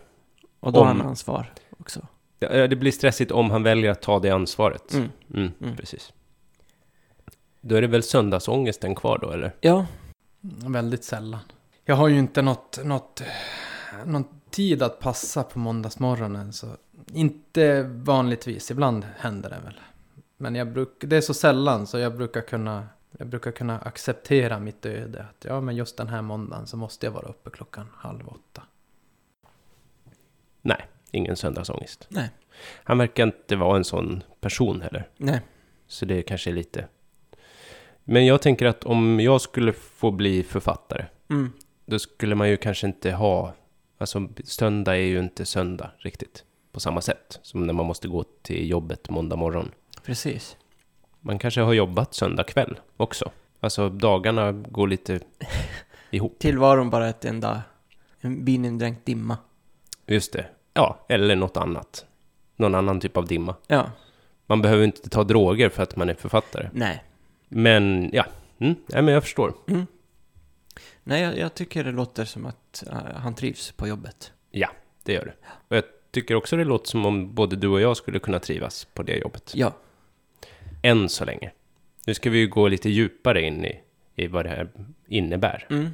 Och 0.59 0.71
då 0.71 0.83
har 0.83 0.91
Om- 0.91 0.99
han 0.99 1.07
ansvar 1.09 1.53
också. 1.79 2.07
Ja, 2.39 2.67
det 2.67 2.75
blir 2.75 2.91
stressigt 2.91 3.31
om 3.31 3.51
han 3.51 3.63
väljer 3.63 3.91
att 3.91 4.01
ta 4.01 4.19
det 4.19 4.29
ansvaret. 4.29 4.93
Mm. 4.93 5.09
Mm, 5.33 5.51
Mm. 5.61 5.75
Precis. 5.75 6.13
Då 7.61 7.75
är 7.75 7.81
det 7.81 7.87
väl 7.87 8.03
söndagsångesten 8.03 8.95
kvar 8.95 9.17
då, 9.21 9.31
eller? 9.31 9.55
Ja, 9.61 9.85
Väldigt 10.65 11.03
sällan. 11.03 11.39
Jag 11.85 11.95
har 11.95 12.07
ju 12.07 12.19
inte 12.19 12.41
något, 12.41 12.79
något, 12.83 13.21
någon 14.05 14.25
tid 14.49 14.83
att 14.83 14.99
passa 14.99 15.43
på 15.43 15.59
måndagsmorgonen. 15.59 16.53
Så 16.53 16.67
inte 17.13 17.83
vanligtvis, 17.83 18.71
ibland 18.71 19.05
händer 19.17 19.49
det 19.49 19.59
väl. 19.63 19.79
Men 20.37 20.55
jag 20.55 20.71
bruk, 20.73 20.89
det 20.99 21.17
är 21.17 21.21
så 21.21 21.33
sällan 21.33 21.87
så 21.87 21.97
jag 21.97 22.15
brukar 22.17 22.41
kunna 22.41 22.87
jag 23.19 23.27
brukar 23.27 23.51
kunna 23.51 23.79
acceptera 23.79 24.59
mitt 24.59 24.85
öde. 24.85 25.25
Att 25.29 25.45
ja, 25.45 25.61
men 25.61 25.75
just 25.75 25.97
den 25.97 26.07
här 26.07 26.21
måndagen 26.21 26.67
så 26.67 26.77
måste 26.77 27.05
jag 27.05 27.11
vara 27.13 27.27
uppe 27.27 27.49
klockan 27.49 27.87
halv 27.95 28.27
åtta. 28.27 28.63
Nej, 30.61 30.85
ingen 31.11 31.35
söndagsångest. 31.35 32.07
Nej. 32.09 32.29
Han 32.83 32.97
verkar 32.97 33.23
inte 33.23 33.55
vara 33.55 33.77
en 33.77 33.83
sån 33.83 34.23
person 34.39 34.81
heller. 34.81 35.09
nej. 35.17 35.41
Så 35.87 36.05
det 36.05 36.21
kanske 36.21 36.49
är 36.49 36.53
lite... 36.53 36.87
Men 38.03 38.25
jag 38.25 38.41
tänker 38.41 38.65
att 38.65 38.83
om 38.83 39.19
jag 39.19 39.41
skulle 39.41 39.73
få 39.73 40.11
bli 40.11 40.43
författare, 40.43 41.05
Mm. 41.29 41.51
då 41.85 41.99
skulle 41.99 42.35
man 42.35 42.49
ju 42.49 42.57
kanske 42.57 42.87
inte 42.87 43.11
ha... 43.11 43.53
Alltså, 43.97 44.27
söndag 44.43 44.95
är 44.95 45.01
ju 45.01 45.19
inte 45.19 45.45
söndag 45.45 45.91
riktigt. 45.97 46.43
På 46.71 46.79
samma 46.79 47.01
sätt 47.01 47.39
som 47.41 47.67
när 47.67 47.73
man 47.73 47.85
måste 47.85 48.07
gå 48.07 48.23
till 48.41 48.69
jobbet 48.69 49.09
måndag 49.09 49.35
morgon. 49.35 49.71
Precis. 50.07 50.57
Man 51.21 51.39
kanske 51.39 51.61
har 51.61 51.73
jobbat 51.73 52.13
söndag 52.13 52.43
kväll 52.43 52.79
också. 52.97 53.31
Alltså, 53.59 53.89
dagarna 53.89 54.51
går 54.51 54.87
lite 54.87 55.19
ihop. 56.11 56.39
Tillvaron 56.39 56.89
bara 56.89 57.09
ett 57.09 57.25
enda, 57.25 57.61
en 58.21 58.45
binindränkt 58.45 59.05
dimma. 59.05 59.37
Just 60.05 60.33
det. 60.33 60.45
Ja, 60.73 61.05
eller 61.09 61.35
något 61.35 61.57
annat. 61.57 62.05
Någon 62.55 62.75
annan 62.75 62.99
typ 62.99 63.17
av 63.17 63.27
dimma. 63.27 63.55
Ja, 63.67 63.91
Man 64.45 64.61
behöver 64.61 64.83
inte 64.83 65.09
ta 65.09 65.23
droger 65.23 65.69
för 65.69 65.83
att 65.83 65.95
man 65.95 66.09
är 66.09 66.13
författare. 66.13 66.69
nej. 66.73 67.03
Men, 67.49 68.09
ja. 68.13 68.25
Mm, 68.59 68.75
nej, 68.87 69.01
men 69.01 69.13
jag 69.13 69.23
förstår. 69.23 69.53
Mm. 69.67 69.85
Nej, 71.03 71.21
jag, 71.21 71.37
jag 71.37 71.53
tycker 71.53 71.83
det 71.83 71.91
låter 71.91 72.25
som 72.25 72.45
att 72.45 72.83
eh, 72.87 73.15
han 73.15 73.35
trivs 73.35 73.71
på 73.71 73.87
jobbet. 73.87 74.31
Det 75.03 75.13
gör 75.13 75.25
det. 75.25 75.33
Och 75.67 75.75
jag 75.77 75.83
tycker 76.11 76.35
också 76.35 76.57
det 76.57 76.63
låter 76.63 76.87
som 76.87 77.05
om 77.05 77.33
både 77.35 77.55
du 77.55 77.67
och 77.67 77.81
jag 77.81 77.97
skulle 77.97 78.19
kunna 78.19 78.39
trivas 78.39 78.85
på 78.93 79.03
det 79.03 79.15
jobbet. 79.17 79.51
Ja. 79.55 79.73
Än 80.81 81.09
så 81.09 81.25
länge. 81.25 81.51
Nu 82.05 82.13
ska 82.13 82.29
vi 82.29 82.37
ju 82.37 82.47
gå 82.47 82.67
lite 82.67 82.89
djupare 82.89 83.41
in 83.41 83.65
i, 83.65 83.79
i 84.15 84.27
vad 84.27 84.45
det 84.45 84.49
här 84.49 84.69
innebär. 85.07 85.67
Mm. 85.69 85.89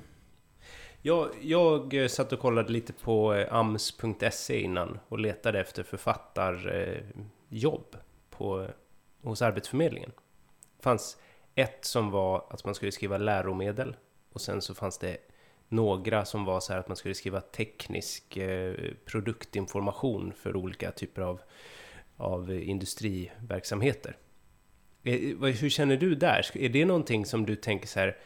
Jag, 1.05 1.29
jag 1.41 1.93
eh, 1.93 2.07
satt 2.07 2.33
och 2.33 2.39
kollade 2.39 2.71
lite 2.71 2.93
på 2.93 3.33
eh, 3.33 3.53
ams.se 3.53 4.61
innan 4.61 4.99
och 5.07 5.19
letade 5.19 5.59
efter 5.59 5.83
författarjobb 5.83 7.85
eh, 7.93 7.99
på, 8.29 8.67
hos 9.21 9.41
Arbetsförmedlingen. 9.41 10.11
Det 10.77 10.83
fanns 10.83 11.17
ett 11.55 11.85
som 11.85 12.11
var 12.11 12.45
att 12.49 12.65
man 12.65 12.75
skulle 12.75 12.91
skriva 12.91 13.17
läromedel 13.17 13.95
och 14.33 14.41
sen 14.41 14.61
så 14.61 14.73
fanns 14.73 14.97
det 14.97 15.17
några 15.69 16.25
som 16.25 16.45
var 16.45 16.59
så 16.59 16.73
här 16.73 16.79
att 16.79 16.87
man 16.87 16.97
skulle 16.97 17.15
skriva 17.15 17.41
teknisk 17.41 18.37
produktinformation 19.05 20.33
för 20.33 20.55
olika 20.55 20.91
typer 20.91 21.21
av, 21.21 21.41
av 22.17 22.51
industriverksamheter. 22.51 24.17
Eh, 25.03 25.37
hur 25.39 25.69
känner 25.69 25.97
du 25.97 26.15
där? 26.15 26.45
Är 26.53 26.69
det 26.69 26.85
någonting 26.85 27.25
som 27.25 27.45
du 27.45 27.55
tänker 27.55 27.87
så 27.87 27.99
här 27.99 28.17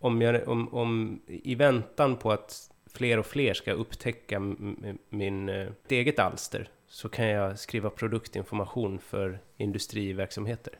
om, 0.00 0.22
jag, 0.22 0.48
om, 0.48 0.74
om 0.74 1.20
i 1.26 1.54
väntan 1.54 2.16
på 2.16 2.32
att 2.32 2.70
fler 2.92 3.18
och 3.18 3.26
fler 3.26 3.54
ska 3.54 3.72
upptäcka 3.72 4.40
min 4.40 4.94
mitt 5.10 5.92
eget 5.92 6.18
alster 6.18 6.68
så 6.88 7.08
kan 7.08 7.26
jag 7.26 7.58
skriva 7.58 7.90
produktinformation 7.90 8.98
för 8.98 9.38
industriverksamheter. 9.56 10.72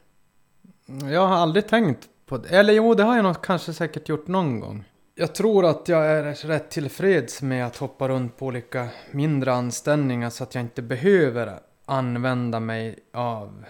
Jag 1.11 1.27
har 1.27 1.37
aldrig 1.37 1.69
tänkt 1.69 2.09
på 2.27 2.39
det. 2.39 2.49
Eller 2.49 2.73
jo, 2.73 2.95
det 2.95 3.03
har 3.03 3.17
jag 3.17 3.23
nog 3.23 3.43
kanske 3.43 3.73
säkert 3.73 4.09
gjort 4.09 4.27
någon 4.27 4.61
gång. 4.61 4.85
Jag 5.15 5.35
tror 5.35 5.65
att 5.67 5.89
jag 5.89 6.07
är 6.07 6.47
rätt 6.47 6.71
tillfreds 6.71 7.43
med 7.43 7.67
att 7.67 7.77
hoppa 7.77 8.09
runt 8.09 8.37
på 8.37 8.47
olika 8.47 8.89
mindre 9.11 9.53
anställningar 9.53 10.31
så 10.31 10.45
att 10.45 10.55
jag 10.55 10.65
inte 10.65 10.83
behöver 10.83 11.61
använda 11.85 12.61
mig 12.61 12.99
av, 13.13 13.65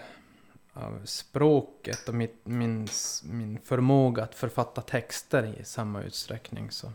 av 0.72 1.00
språket 1.04 2.08
och 2.08 2.14
mitt, 2.14 2.40
min, 2.44 2.88
min 3.24 3.58
förmåga 3.64 4.22
att 4.22 4.34
författa 4.34 4.80
texter 4.80 5.56
i 5.60 5.64
samma 5.64 6.02
utsträckning 6.02 6.70
som, 6.70 6.92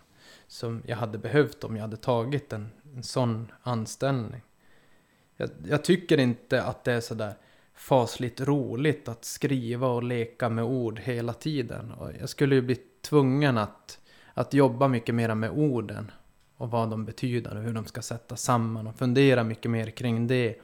som 0.48 0.82
jag 0.86 0.98
hade 0.98 1.18
behövt 1.18 1.64
om 1.64 1.76
jag 1.76 1.82
hade 1.82 1.98
tagit 1.98 2.54
en, 2.54 2.70
en 2.96 3.04
sån 3.04 3.52
anställning. 3.62 4.42
Jag, 5.38 5.50
jag 5.68 5.84
tycker 5.84 6.18
inte 6.18 6.64
att 6.64 6.84
det 6.84 6.94
är 6.94 7.02
sådär 7.02 7.34
fasligt 7.76 8.42
roligt 8.42 9.08
att 9.08 9.26
skriva 9.26 9.88
och 9.88 10.04
leka 10.04 10.50
med 10.50 10.64
ord 10.64 11.00
hela 11.00 11.34
tiden. 11.34 11.92
Och 11.92 12.12
jag 12.20 12.30
skulle 12.30 12.56
ju 12.56 12.62
bli 12.62 12.78
tvungen 13.02 13.58
att, 13.58 14.00
att 14.34 14.54
jobba 14.54 14.88
mycket 14.88 15.16
mer 15.16 15.36
med 15.36 15.52
orden 15.52 16.12
och 16.58 16.72
vad 16.72 16.90
de 16.90 17.06
betyder 17.06 17.58
och 17.58 17.64
hur 17.64 17.74
de 17.74 17.86
ska 17.86 18.02
sättas 18.02 18.42
samman 18.42 18.88
och 18.88 18.96
fundera 18.96 19.44
mycket 19.44 19.72
mer 19.72 19.90
kring 19.90 20.28
det. 20.28 20.56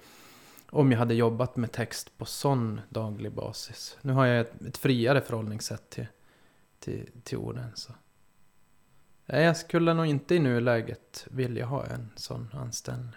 Om 0.74 0.92
jag 0.92 1.00
hade 1.00 1.14
jobbat 1.14 1.56
med 1.56 1.72
text 1.72 2.18
på 2.18 2.26
sån 2.26 2.82
daglig 2.90 3.32
basis. 3.32 3.98
Nu 4.02 4.14
har 4.14 4.26
jag 4.26 4.40
ett, 4.42 4.62
ett 4.62 4.78
friare 4.78 5.22
förhållningssätt 5.22 5.90
till, 5.90 6.08
till, 6.80 7.10
till 7.24 7.38
orden. 7.38 7.72
Så. 7.74 7.94
Nej, 9.26 9.44
jag 9.44 9.58
skulle 9.58 9.94
nog 9.94 10.06
inte 10.06 10.36
i 10.36 10.40
nuläget 10.40 11.28
vilja 11.32 11.66
ha 11.66 11.86
en 11.86 12.12
sån 12.16 12.50
anställning. 12.54 13.12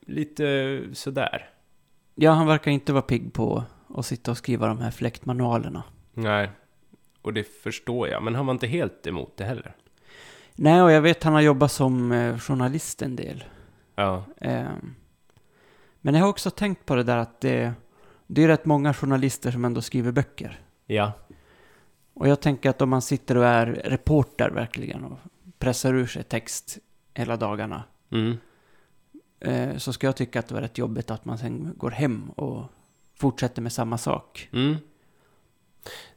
Lite 0.00 0.80
sådär. 0.92 1.50
Ja, 2.14 2.30
han 2.30 2.46
verkar 2.46 2.70
inte 2.70 2.92
vara 2.92 3.02
pigg 3.02 3.32
på 3.32 3.64
att 3.88 4.06
sitta 4.06 4.30
och 4.30 4.38
skriva 4.38 4.66
de 4.66 4.78
här 4.78 4.90
fläktmanualerna. 4.90 5.82
Nej, 6.12 6.50
och 7.22 7.32
det 7.32 7.44
förstår 7.44 8.08
jag. 8.08 8.22
Men 8.22 8.34
han 8.34 8.46
var 8.46 8.54
inte 8.54 8.66
helt 8.66 9.06
emot 9.06 9.36
det 9.36 9.44
heller. 9.44 9.76
Nej, 10.54 10.82
och 10.82 10.92
jag 10.92 11.00
vet 11.02 11.22
han 11.22 11.32
har 11.32 11.40
jobbat 11.40 11.72
som 11.72 12.12
eh, 12.12 12.38
journalist 12.38 13.02
en 13.02 13.16
del. 13.16 13.44
Ja, 13.94 14.24
Ehm, 14.40 14.94
Men 16.04 16.14
jag 16.14 16.22
har 16.22 16.28
också 16.28 16.50
tänkt 16.50 16.86
på 16.86 16.94
det 16.94 17.02
där 17.02 17.16
att 17.16 17.40
det, 17.40 17.72
det 18.26 18.42
är 18.44 18.48
rätt 18.48 18.64
många 18.64 18.94
journalister 18.94 19.50
som 19.50 19.64
ändå 19.64 19.80
skriver 19.80 20.12
böcker. 20.12 20.60
ja, 20.86 21.12
Och 22.14 22.28
jag 22.28 22.40
tänker 22.40 22.70
att 22.70 22.82
om 22.82 22.88
man 22.90 23.02
sitter 23.02 23.36
och 23.36 23.46
är 23.46 23.66
reporter 23.66 24.50
verkligen 24.50 25.04
och 25.04 25.18
pressar 25.58 25.94
ur 25.94 26.06
sig 26.06 26.22
text 26.22 26.78
hela 27.14 27.36
dagarna. 27.36 27.82
mm. 28.10 28.36
eh, 29.40 29.76
Så 29.76 29.92
ska 29.92 30.06
jag 30.06 30.16
tycka 30.16 30.38
att 30.38 30.48
det 30.48 30.54
var 30.54 30.60
rätt 30.62 30.78
jobbigt 30.78 31.10
att 31.10 31.24
man 31.24 31.38
sen 31.38 31.72
går 31.76 31.90
hem 31.90 32.30
och 32.30 32.64
fortsätter 33.14 33.62
med 33.62 33.72
samma 33.72 33.98
sak. 33.98 34.48
Mm. 34.52 34.76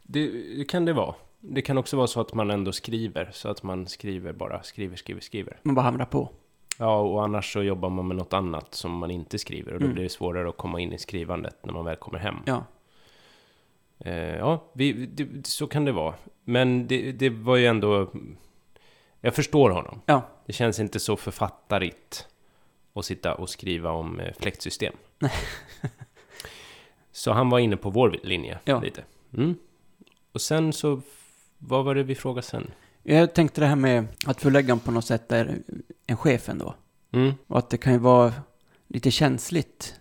Det, 0.04 0.28
det 0.58 0.66
kan 0.66 0.86
det 0.86 0.94
vara. 0.94 1.16
Det 1.40 1.62
kan 1.62 1.78
också 1.78 1.98
vara 1.98 2.08
så 2.08 2.22
att 2.22 2.34
man 2.34 2.52
ändå 2.52 2.72
skriver, 2.72 3.30
så 3.34 3.50
att 3.50 3.64
man 3.64 3.88
skriver 3.88 4.34
bara, 4.34 4.64
skriver, 4.64 4.96
skriver, 4.96 5.22
skriver. 5.22 5.60
Man 5.64 5.76
bara 5.76 5.82
hamrar 5.86 6.06
på. 6.06 6.30
Ja, 6.80 7.00
och 7.00 7.24
annars 7.24 7.54
så 7.54 7.64
jobbar 7.64 7.90
man 7.90 8.08
med 8.08 8.18
något 8.18 8.34
annat 8.34 8.74
som 8.76 8.92
man 8.98 9.12
inte 9.12 9.38
skriver 9.40 9.74
och 9.74 9.80
då 9.80 9.86
Mm. 9.86 9.94
blir 9.94 10.04
det 10.04 10.10
svårare 10.10 10.50
att 10.50 10.58
komma 10.58 10.80
in 10.80 10.94
i 10.94 10.98
skrivandet 10.98 11.56
när 11.66 11.74
man 11.74 11.86
väl 11.86 11.96
kommer 11.96 12.20
hem. 12.20 12.36
Ja. 12.46 12.64
Eh, 14.00 14.14
ja, 14.38 14.64
vi, 14.74 14.94
det, 15.06 15.48
så 15.48 15.68
kan 15.68 15.86
det 15.86 15.92
vara. 15.92 16.14
Men 16.44 16.88
det, 16.88 17.12
det 17.12 17.30
var 17.30 17.56
ju 17.56 17.66
ändå... 17.66 18.12
Jag 19.22 19.36
förstår 19.36 19.70
honom. 19.70 20.02
Ja. 20.06 20.22
Det 20.46 20.54
känns 20.54 20.80
inte 20.80 21.00
så 21.00 21.16
författarigt 21.16 22.28
att 22.94 23.06
sitta 23.06 23.36
och 23.36 23.50
skriva 23.50 23.92
om 23.92 24.20
eh, 24.20 24.34
fläktsystem. 24.40 24.94
så 27.12 27.32
han 27.32 27.50
var 27.50 27.60
inne 27.60 27.78
på 27.78 27.90
vår 27.90 28.16
linje 28.24 28.60
Ja. 28.66 28.80
lite. 28.80 29.04
Mm. 29.34 29.56
Och 30.32 30.42
sen 30.42 30.74
så... 30.74 31.02
Vad 31.58 31.86
var 31.86 31.96
det 31.96 32.04
vi 32.04 32.16
frågade 32.16 32.42
sen? 32.48 32.72
Jag 33.10 33.34
tänkte 33.34 33.62
det 33.62 33.68
här 33.68 33.76
med 33.76 34.08
att 34.26 34.42
förläggaren 34.42 34.80
på 34.80 34.92
något 34.92 35.06
sätt 35.06 35.32
är 35.32 35.58
en 36.08 36.18
chef 36.18 36.50
ändå. 36.50 36.76
Mm. 37.12 37.34
Och 37.48 37.58
att 37.58 37.70
det 37.70 37.78
kan 37.78 37.94
ju 37.94 38.00
vara 38.00 38.34
lite 38.88 39.12
känsligt. 39.12 39.96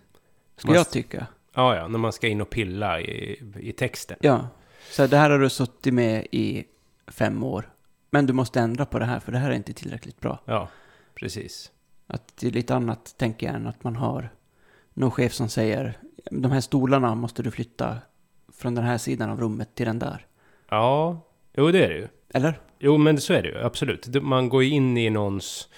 Ska 0.57 0.67
Man- 0.67 0.75
jag 0.75 0.89
tycka. 0.89 1.27
Ja, 1.53 1.75
ja, 1.75 1.87
när 1.87 1.99
man 1.99 2.13
ska 2.13 2.27
in 2.27 2.41
och 2.41 2.49
pilla 2.49 3.01
i, 3.01 3.41
i 3.59 3.71
texten. 3.71 4.17
Ja. 4.21 4.47
Så 4.91 5.07
det 5.07 5.17
här 5.17 5.29
har 5.29 5.39
du 5.39 5.49
suttit 5.49 5.93
med 5.93 6.27
i 6.31 6.65
fem 7.07 7.43
år. 7.43 7.69
Men 8.09 8.25
du 8.25 8.33
måste 8.33 8.59
ändra 8.59 8.85
på 8.85 8.99
det 8.99 9.05
här 9.05 9.19
för 9.19 9.31
det 9.31 9.37
här 9.37 9.49
är 9.51 9.55
inte 9.55 9.73
tillräckligt 9.73 10.19
bra. 10.19 10.39
Ja, 10.45 10.69
precis. 11.15 11.71
Att 12.07 12.37
det 12.37 12.47
är 12.47 12.51
lite 12.51 12.75
annat, 12.75 13.15
tänker 13.17 13.47
jag, 13.47 13.55
än 13.55 13.67
att 13.67 13.83
man 13.83 13.95
har 13.95 14.29
någon 14.93 15.11
chef 15.11 15.33
som 15.33 15.49
säger 15.49 15.97
de 16.31 16.51
här 16.51 16.61
stolarna 16.61 17.15
måste 17.15 17.43
du 17.43 17.51
flytta 17.51 17.97
från 18.53 18.75
den 18.75 18.83
här 18.83 18.97
sidan 18.97 19.29
av 19.29 19.39
rummet 19.39 19.75
till 19.75 19.85
den 19.85 19.99
där. 19.99 20.25
Ja, 20.69 21.21
jo 21.57 21.71
det 21.71 21.85
är 21.85 21.89
det 21.89 21.95
ju. 21.95 22.07
Eller? 22.33 22.59
Jo, 22.79 22.97
men 22.97 23.21
så 23.21 23.33
är 23.33 23.41
det 23.43 23.49
ju, 23.49 23.57
absolut. 23.57 24.23
Man 24.23 24.49
går 24.49 24.63
ju 24.63 24.69
in 24.69 24.97
i 24.97 25.09
någons, 25.09 25.69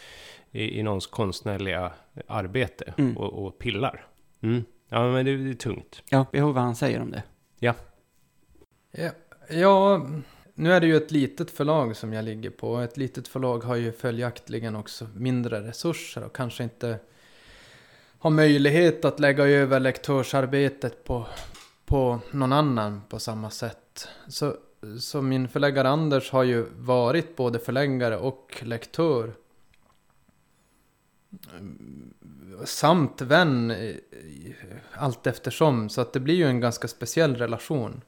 i, 0.52 0.80
i 0.80 0.84
någons 0.84 1.08
konstnärliga 1.08 1.92
arbete 2.28 2.94
Mm. 2.98 3.18
och, 3.18 3.46
och 3.46 3.58
pillar. 3.60 4.06
Mm. 4.42 4.64
Ja, 4.90 5.12
men 5.12 5.26
det, 5.26 5.38
det 5.38 5.50
är 5.50 5.54
tungt. 5.54 6.02
Ja, 6.10 6.26
vi 6.32 6.40
hör 6.40 6.52
vad 6.52 6.64
han 6.64 6.76
säger 6.76 7.02
om 7.02 7.12
det. 7.12 7.24
Ja, 7.60 7.74
ja, 9.50 10.08
nu 10.54 10.74
är 10.74 10.80
det 10.82 10.88
ju 10.88 10.98
ett 10.98 11.12
litet 11.12 11.52
förlag 11.52 11.96
som 11.96 12.14
jag 12.14 12.26
ligger 12.26 12.50
på. 12.50 12.78
Ett 12.80 12.98
litet 12.98 13.28
förlag 13.28 13.64
har 13.64 13.76
ju 13.76 13.92
följaktligen 13.92 14.76
också 14.76 15.08
mindre 15.16 15.68
resurser 15.68 16.24
och 16.24 16.36
kanske 16.36 16.64
inte 16.64 17.00
har 18.20 18.30
möjlighet 18.30 19.06
att 19.06 19.20
lägga 19.20 19.44
över 19.46 19.80
lektörsarbetet 19.80 21.04
på, 21.04 21.26
på 21.86 22.20
någon 22.32 22.54
annan 22.54 23.02
på 23.10 23.20
samma 23.20 23.50
sätt. 23.50 24.08
Så, 24.28 24.56
så 25.00 25.22
min 25.22 25.48
förläggare 25.48 25.90
Anders 25.90 26.32
har 26.32 26.44
ju 26.44 26.66
varit 26.78 27.36
både 27.36 27.60
förläggare 27.60 28.18
och 28.18 28.62
lektör. 28.66 29.34
Samt 32.66 33.22
vän 33.22 33.74
allt 34.94 35.28
eftersom. 35.28 35.90
Så 35.90 36.02
att 36.02 36.14
det 36.14 36.20
blir 36.20 36.36
ju 36.36 36.46
en 36.46 36.60
ganska 36.60 36.88
speciell 36.88 37.36
relation. 37.36 38.02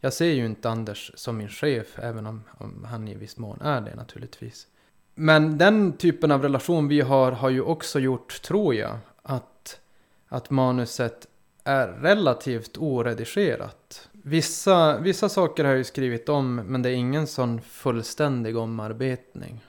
Jag 0.00 0.12
ser 0.12 0.32
ju 0.32 0.46
inte 0.46 0.70
Anders 0.70 1.12
som 1.14 1.36
min 1.36 1.48
chef, 1.48 1.98
även 1.98 2.26
om, 2.26 2.42
om 2.58 2.84
han 2.84 3.08
i 3.08 3.14
viss 3.14 3.36
mån 3.36 3.60
är 3.60 3.80
det 3.80 3.94
naturligtvis. 3.94 4.66
Men 5.14 5.58
den 5.58 5.92
typen 5.92 6.30
av 6.30 6.42
relation 6.42 6.88
vi 6.88 7.00
har 7.00 7.32
har 7.32 7.50
ju 7.50 7.62
också 7.62 7.98
gjort, 7.98 8.42
tror 8.42 8.74
jag, 8.74 8.98
att, 9.22 9.80
att 10.28 10.50
manuset 10.50 11.26
är 11.64 11.88
relativt 11.88 12.78
oredigerat. 12.78 14.09
Vissa, 14.22 14.98
vissa 14.98 15.28
saker 15.28 15.64
har 15.64 15.70
jag 15.70 15.78
ju 15.78 15.84
skrivit 15.84 16.28
om, 16.28 16.56
men 16.56 16.82
det 16.82 16.90
är 16.90 16.94
ingen 16.94 17.26
sån 17.26 17.60
fullständig 17.60 18.56
omarbetning. 18.56 19.64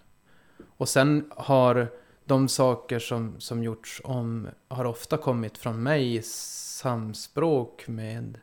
Och 0.78 0.90
sen 0.90 1.32
har 1.36 1.88
de 2.26 2.48
saker 2.48 3.00
som, 3.00 3.40
som 3.40 3.64
gjorts 3.64 4.02
om, 4.04 4.48
har 4.68 4.86
ofta 4.86 5.18
kommit 5.18 5.58
från 5.58 5.84
mig 5.84 6.16
i 6.16 6.22
samspråk 6.22 7.88
med 7.88 8.40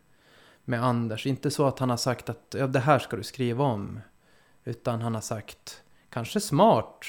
med 0.68 0.84
Anders. 0.84 1.26
Inte 1.26 1.50
så 1.50 1.66
att 1.66 1.78
han 1.78 1.90
har 1.90 1.96
sagt 1.96 2.28
att 2.28 2.54
ja, 2.59 2.66
det 2.66 2.80
här 2.80 2.98
ska 2.98 3.16
du 3.16 3.22
skriva 3.22 3.64
om. 3.64 4.00
Utan 4.64 5.00
han 5.00 5.14
har 5.14 5.22
sagt, 5.22 5.82
kanske 6.11 6.40
smart, 6.40 7.04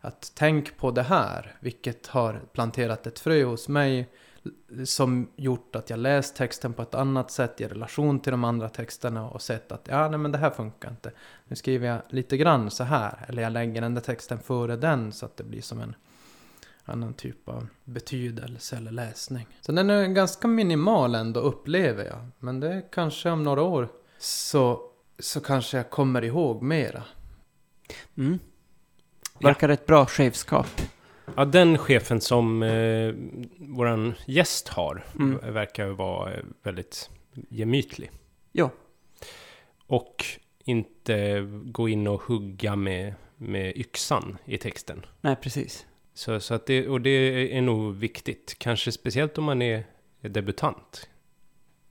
att 0.00 0.32
tänk 0.34 0.76
på 0.76 0.90
det 0.90 1.02
här. 1.02 1.56
Vilket 1.60 2.06
har 2.06 2.40
planterat 2.52 3.06
ett 3.06 3.18
frö 3.18 3.44
hos 3.44 3.68
mig. 3.68 4.08
som 4.84 5.30
gjort 5.36 5.76
att 5.76 5.90
jag 5.90 5.98
läst 5.98 6.36
texten 6.36 6.72
på 6.72 6.82
ett 6.82 6.94
annat 6.94 7.30
sätt 7.30 7.60
i 7.60 7.68
relation 7.68 8.20
till 8.20 8.30
de 8.30 8.44
andra 8.44 8.68
texterna 8.68 9.30
och 9.30 9.42
sett 9.42 9.72
att 9.72 9.88
ja, 9.90 10.08
nej 10.08 10.18
men 10.18 10.32
det 10.32 10.38
här 10.38 10.50
funkar 10.50 10.90
inte. 10.90 11.12
Nu 11.44 11.56
skriver 11.56 11.88
jag 11.88 12.02
lite 12.08 12.36
grann 12.36 12.70
så 12.70 12.84
här, 12.84 13.24
eller 13.28 13.42
jag 13.42 13.52
lägger 13.52 13.80
den 13.80 13.94
där 13.94 14.02
texten 14.02 14.38
före 14.38 14.76
den 14.76 15.12
så 15.12 15.26
att 15.26 15.36
det 15.36 15.44
blir 15.44 15.62
som 15.62 15.80
en 15.80 15.94
annan 16.84 17.14
typ 17.14 17.48
av 17.48 17.66
betydelse 17.84 18.76
eller 18.76 18.90
läsning. 18.90 19.46
Så 19.60 19.72
den 19.72 19.90
är 19.90 20.06
ganska 20.06 20.48
minimal 20.48 21.14
ändå 21.14 21.40
upplever 21.40 22.04
jag. 22.04 22.26
Men 22.38 22.60
det 22.60 22.72
är 22.72 22.92
kanske 22.92 23.30
om 23.30 23.42
några 23.42 23.62
år 23.62 23.88
så, 24.18 24.80
så 25.18 25.40
kanske 25.40 25.76
jag 25.76 25.90
kommer 25.90 26.24
ihåg 26.24 26.62
mera. 26.62 27.02
Mm. 28.16 28.38
Verkar 29.40 29.68
ett 29.68 29.86
bra 29.86 30.06
chefskap. 30.06 30.66
Ja, 31.36 31.44
den 31.44 31.78
chefen 31.78 32.20
som 32.20 32.62
eh, 32.62 33.14
våran 33.58 34.14
gäst 34.26 34.68
har 34.68 35.04
Mm. 35.18 35.52
verkar 35.54 35.86
vara 35.88 36.32
väldigt 36.62 37.10
gemytlig. 37.48 38.10
Ja. 38.52 38.70
Och 39.86 40.24
inte 40.64 41.40
gå 41.64 41.88
in 41.88 42.06
och 42.06 42.22
hugga 42.22 42.76
med, 42.76 43.14
med 43.36 43.76
yxan 43.76 44.38
i 44.44 44.58
texten. 44.58 45.06
Nej, 45.20 45.36
precis. 45.36 45.86
Så, 46.14 46.40
så 46.40 46.54
att 46.54 46.66
det, 46.66 46.88
och 46.88 47.00
det 47.00 47.56
är 47.56 47.62
nog 47.62 47.94
viktigt. 47.94 48.56
Kanske 48.58 48.92
speciellt 48.92 49.38
om 49.38 49.44
man 49.44 49.62
är 49.62 49.84
debutant. 50.20 51.08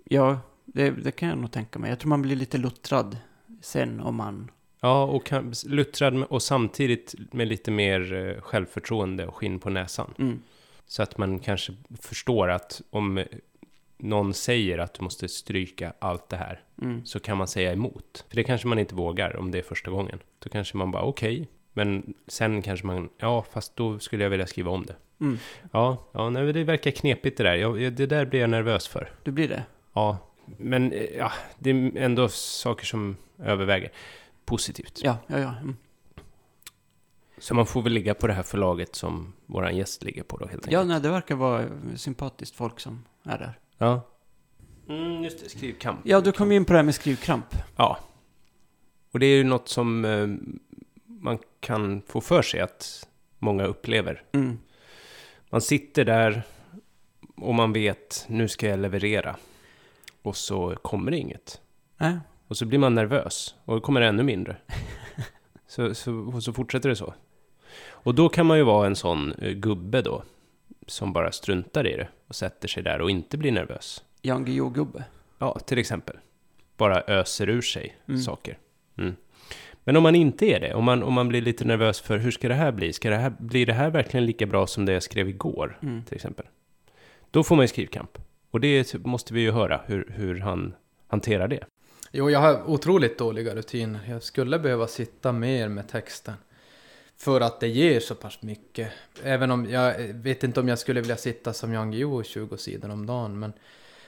Ja, 0.04 0.40
det, 0.66 0.90
det 0.92 1.12
kan 1.12 1.30
jag 1.30 1.38
nog 1.38 1.52
tänka 1.52 1.80
mig. 1.80 1.90
Jag 1.90 2.00
tror 2.00 2.10
man 2.10 2.22
blir 2.22 2.36
lite 2.36 2.58
luttrad 2.58 3.18
sen 3.62 4.00
om 4.00 4.16
man... 4.16 4.52
Ja, 4.82 5.04
och 5.04 5.26
kan, 5.26 5.54
luttrad 5.66 6.24
och 6.24 6.42
samtidigt 6.42 7.16
med 7.32 7.48
lite 7.48 7.72
mer 7.72 8.14
eh, 8.14 8.42
självförtroende 8.42 9.28
och 9.28 9.36
skinn 9.36 9.60
på 9.60 9.70
näsan. 9.70 10.14
Mm. 10.20 10.42
Så 10.86 11.04
att 11.04 11.18
man 11.18 11.40
kanske 11.40 11.74
förstår 12.02 12.48
att 12.50 12.82
om 12.90 13.24
någon 13.98 14.34
säger 14.34 14.78
att 14.78 14.94
du 14.94 15.04
måste 15.04 15.28
stryka 15.30 15.94
allt 16.00 16.30
det 16.30 16.38
här 16.38 16.60
Mm. 16.82 17.06
så 17.06 17.20
kan 17.20 17.38
man 17.38 17.48
säga 17.48 17.74
emot. 17.74 18.26
För 18.30 18.36
det 18.36 18.44
kanske 18.44 18.68
man 18.68 18.80
inte 18.80 18.96
vågar 18.96 19.36
om 19.36 19.52
det 19.52 19.58
är 19.58 19.62
första 19.64 19.92
gången. 19.92 20.20
Då 20.40 20.50
kanske 20.50 20.78
man 20.78 20.92
bara 20.92 21.04
okej. 21.04 21.48
Men 21.74 22.14
sen 22.28 22.62
kanske 22.62 22.86
man, 22.88 23.10
ja 23.18 23.46
fast 23.52 23.76
då 23.76 24.00
skulle 24.00 24.24
jag 24.24 24.30
vilja 24.30 24.48
skriva 24.48 24.72
om 24.72 24.86
det. 24.86 24.96
Mm. 25.20 25.38
Ja, 25.72 25.98
ja 26.12 26.30
nej, 26.30 26.54
det 26.54 26.64
verkar 26.64 26.92
knepigt 26.92 27.38
det 27.38 27.44
där. 27.44 27.56
Jag, 27.56 27.82
jag- 27.82 27.94
det 27.94 28.06
där 28.06 28.26
blir 28.26 28.40
jag 28.40 28.50
nervös 28.50 28.88
för. 28.88 29.10
Du 29.24 29.32
blir 29.32 29.48
det? 29.48 29.64
Ja, 29.94 30.18
men 30.58 30.92
eh, 30.92 31.04
ja, 31.18 31.32
det 31.60 31.70
är 31.70 31.92
ändå 31.98 32.30
saker 32.30 32.86
som 32.86 33.18
överväger. 33.44 33.92
Positivt. 34.48 35.02
Ja, 35.04 35.18
ja, 35.28 35.40
ja. 35.40 35.56
Mm. 35.62 35.76
Så 37.38 37.56
man 37.56 37.66
får 37.66 37.82
väl 37.82 37.94
ligga 37.94 38.14
på 38.14 38.28
det 38.28 38.34
här 38.34 38.44
förlaget 38.44 38.96
som 38.96 39.34
våran 39.46 39.78
gäst 39.78 40.04
ligger 40.04 40.24
på 40.24 40.38
då 40.38 40.46
helt 40.46 40.56
enkelt. 40.56 40.74
Ja, 40.74 40.84
nej, 40.84 41.02
det 41.02 41.10
verkar 41.10 41.36
vara 41.36 41.66
sympatiskt 41.96 42.56
folk 42.56 42.80
som 42.80 43.04
är 43.24 43.38
där. 43.38 43.60
Ja. 43.78 44.02
Mm, 44.90 45.24
just 45.24 45.44
det, 45.44 45.50
skrivkamp. 45.50 46.00
Ja, 46.04 46.22
du 46.22 46.32
kom 46.32 46.52
in 46.52 46.66
på 46.66 46.74
det 46.74 46.80
här 46.80 46.84
med 46.84 46.96
skrivkramp. 46.96 47.46
Ja. 47.76 48.00
Och 49.12 49.20
det 49.20 49.26
är 49.26 49.38
ju 49.38 49.44
något 49.44 49.70
som 49.70 50.06
eh, 50.06 50.28
man 51.06 51.40
kan 51.60 52.02
få 52.02 52.22
för 52.22 52.42
sig 52.42 52.60
att 52.60 53.08
många 53.40 53.64
upplever. 53.66 54.24
Mm. 54.32 54.60
Man 55.50 55.62
sitter 55.62 56.06
där 56.06 56.44
och 57.36 57.56
man 57.56 57.74
vet, 57.74 58.26
nu 58.28 58.48
ska 58.48 58.68
jag 58.68 58.80
leverera. 58.80 59.36
Och 60.22 60.38
så 60.38 60.76
kommer 60.76 61.12
det 61.12 61.18
inget. 61.18 61.62
Nej. 61.98 62.20
Och 62.48 62.58
så 62.58 62.66
blir 62.66 62.80
man 62.80 62.96
nervös 62.96 63.56
och 63.66 63.76
då 63.76 63.82
kommer 63.82 64.02
det 64.02 64.08
ännu 64.08 64.24
mindre. 64.24 64.56
så, 65.68 65.96
så, 65.96 66.14
och 66.14 66.44
så 66.44 66.54
fortsätter 66.54 66.90
det 66.90 66.96
så. 66.96 67.14
Och 67.90 68.16
då 68.16 68.30
kan 68.30 68.46
man 68.46 68.58
ju 68.58 68.64
vara 68.64 68.88
en 68.88 68.96
sån 68.96 69.34
eh, 69.34 69.52
gubbe 69.52 70.02
då, 70.02 70.24
som 70.88 71.14
bara 71.14 71.32
struntar 71.32 71.88
i 71.88 71.96
det 71.98 72.08
och 72.28 72.36
sätter 72.36 72.68
sig 72.68 72.84
där 72.84 73.02
och 73.02 73.12
inte 73.12 73.38
blir 73.38 73.52
nervös. 73.52 74.04
Jan 74.22 74.46
Guillou-gubbe. 74.46 75.04
Ja, 75.40 75.60
till 75.60 75.78
exempel. 75.78 76.16
Bara 76.78 77.02
öser 77.02 77.50
ur 77.50 77.62
sig 77.62 77.98
Mm. 78.08 78.22
saker. 78.22 78.58
Mm. 78.98 79.16
Men 79.84 79.98
om 79.98 80.04
man 80.04 80.16
inte 80.16 80.46
är 80.46 80.60
det, 80.60 80.74
om 80.74 80.84
man, 80.84 81.04
om 81.04 81.14
man 81.14 81.28
blir 81.28 81.42
lite 81.42 81.66
nervös 81.66 82.02
för 82.02 82.18
hur 82.18 82.32
ska 82.32 82.48
det 82.48 82.54
här 82.54 82.72
bli? 82.72 82.94
Ska 82.94 83.10
det 83.10 83.16
här, 83.16 83.34
blir 83.40 83.66
det 83.66 83.74
här 83.74 83.90
verkligen 83.90 84.26
lika 84.26 84.46
bra 84.46 84.68
som 84.68 84.86
det 84.86 84.94
jag 84.94 85.04
skrev 85.04 85.30
igår? 85.30 85.80
Mm. 85.82 86.04
Till 86.04 86.16
exempel. 86.16 86.46
Då 87.32 87.44
får 87.44 87.56
man 87.56 87.64
ju 87.64 87.68
skrivkamp. 87.68 88.18
Och 88.52 88.60
det 88.60 88.94
måste 89.06 89.34
vi 89.34 89.42
ju 89.42 89.52
höra, 89.52 89.82
hur, 89.86 90.14
hur 90.16 90.40
han 90.40 90.74
hanterar 91.08 91.48
det. 91.48 91.64
Jo, 92.12 92.30
jag 92.30 92.40
har 92.40 92.70
otroligt 92.70 93.18
dåliga 93.18 93.56
rutiner. 93.56 94.00
Jag 94.10 94.24
skulle 94.24 94.60
behöva 94.60 94.88
sitta 94.88 95.32
mer 95.32 95.68
med 95.68 95.90
texten. 95.90 96.34
För 97.18 97.42
att 97.42 97.60
det 97.60 97.68
ger 97.68 98.00
så 98.00 98.16
pass 98.16 98.42
mycket. 98.42 98.92
Även 99.24 99.52
om 99.52 99.70
jag 99.70 100.10
eh, 100.10 100.16
vet 100.16 100.44
inte 100.44 100.60
om 100.60 100.68
jag 100.68 100.80
skulle 100.80 101.02
vilja 101.02 101.18
sitta 101.18 101.54
som 101.54 101.74
Jan 101.74 101.92
Guillou 101.92 102.24
20 102.24 102.58
sidor 102.58 102.90
om 102.90 103.06
dagen. 103.06 103.40
Men, 103.40 103.54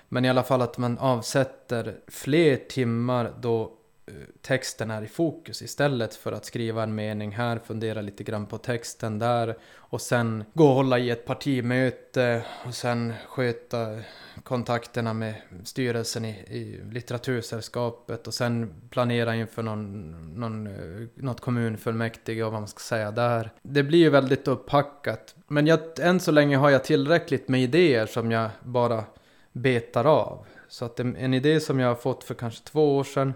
men 0.10 0.26
i 0.26 0.30
alla 0.30 0.44
fall 0.44 0.62
att 0.62 0.78
man 0.78 0.98
avsätter 0.98 1.96
fler 2.08 2.56
timmar 2.56 3.34
då 3.42 3.79
Eh, 4.10 4.16
texten 4.42 4.92
är 4.92 5.02
i 5.02 5.08
fokus 5.08 5.62
istället 5.62 6.16
för 6.16 6.32
att 6.32 6.46
skriva 6.46 6.84
en 6.84 6.96
mening 6.96 7.32
här, 7.32 7.60
fundera 7.60 8.02
lite 8.02 8.24
grann 8.24 8.46
på 8.46 8.58
texten 8.58 9.20
där 9.20 9.58
och 9.76 10.02
sen 10.02 10.44
gå 10.54 10.68
och 10.68 10.76
hålla 10.76 11.00
i 11.00 11.10
ett 11.10 11.26
partimöte 11.26 12.44
och 12.66 12.74
sen 12.74 13.14
sköta 13.28 14.00
kontakterna 14.44 15.14
med 15.14 15.34
styrelsen 15.64 16.26
i, 16.26 16.30
i 16.30 16.82
litteratursällskapet 16.92 18.28
och 18.28 18.34
sen 18.34 18.74
planera 18.90 19.36
inför 19.36 19.64
någon, 19.64 20.12
någon, 20.40 20.68
eh, 20.68 21.08
något 21.16 21.42
kommunfullmäktige 21.42 22.44
och 22.44 22.52
vad 22.52 22.62
man 22.62 22.68
ska 22.68 22.80
säga 22.80 23.12
där. 23.12 23.52
Det 23.62 23.84
blir 23.84 24.00
ju 24.00 24.10
väldigt 24.10 24.48
upphackat. 24.48 25.36
Men 25.48 25.68
jag, 25.68 25.80
än 26.00 26.20
så 26.20 26.32
länge 26.32 26.58
har 26.58 26.70
jag 26.70 26.84
tillräckligt 26.84 27.48
med 27.48 27.62
idéer 27.62 28.06
som 28.06 28.32
jag 28.32 28.50
bara 28.64 29.04
betar 29.52 30.06
av. 30.06 30.46
Så 30.68 30.86
att 30.86 31.00
en 31.00 31.34
idé 31.34 31.60
som 31.60 31.80
jag 31.80 31.88
har 31.88 31.96
fått 31.96 32.24
för 32.24 32.34
kanske 32.34 32.64
två 32.64 32.98
år 32.98 33.04
sedan 33.04 33.34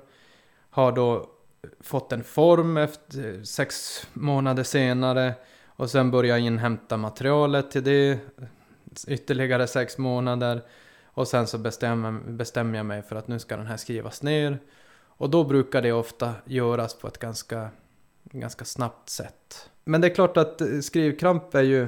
har 0.74 0.92
då 0.92 1.30
fått 1.80 2.12
en 2.12 2.24
form 2.24 2.78
efter 2.78 3.44
sex 3.44 4.02
månader 4.14 4.64
senare 4.64 5.34
och 5.66 5.90
sen 5.90 6.12
börjar 6.12 6.38
inhämta 6.38 6.98
materialet 6.98 7.72
till 7.72 7.84
det 7.84 8.20
ytterligare 9.08 9.68
sex 9.68 9.98
månader 9.98 10.62
och 11.04 11.28
sen 11.28 11.48
så 11.48 11.58
bestämmer, 11.58 12.12
bestämmer 12.12 12.78
jag 12.78 12.86
mig 12.86 13.02
för 13.02 13.16
att 13.16 13.28
nu 13.28 13.40
ska 13.40 13.58
den 13.58 13.68
här 13.68 13.78
skrivas 13.78 14.24
ner 14.24 14.60
och 15.08 15.30
då 15.30 15.44
brukar 15.44 15.82
det 15.82 15.92
ofta 15.92 16.34
göras 16.46 16.94
på 16.94 17.08
ett 17.08 17.18
ganska, 17.18 17.70
ganska 18.24 18.66
snabbt 18.66 19.10
sätt. 19.10 19.70
Men 19.84 20.02
det 20.02 20.08
är 20.08 20.16
klart 20.16 20.38
att 20.38 20.62
skrivkramp 20.82 21.56
är 21.56 21.62
ju, 21.62 21.88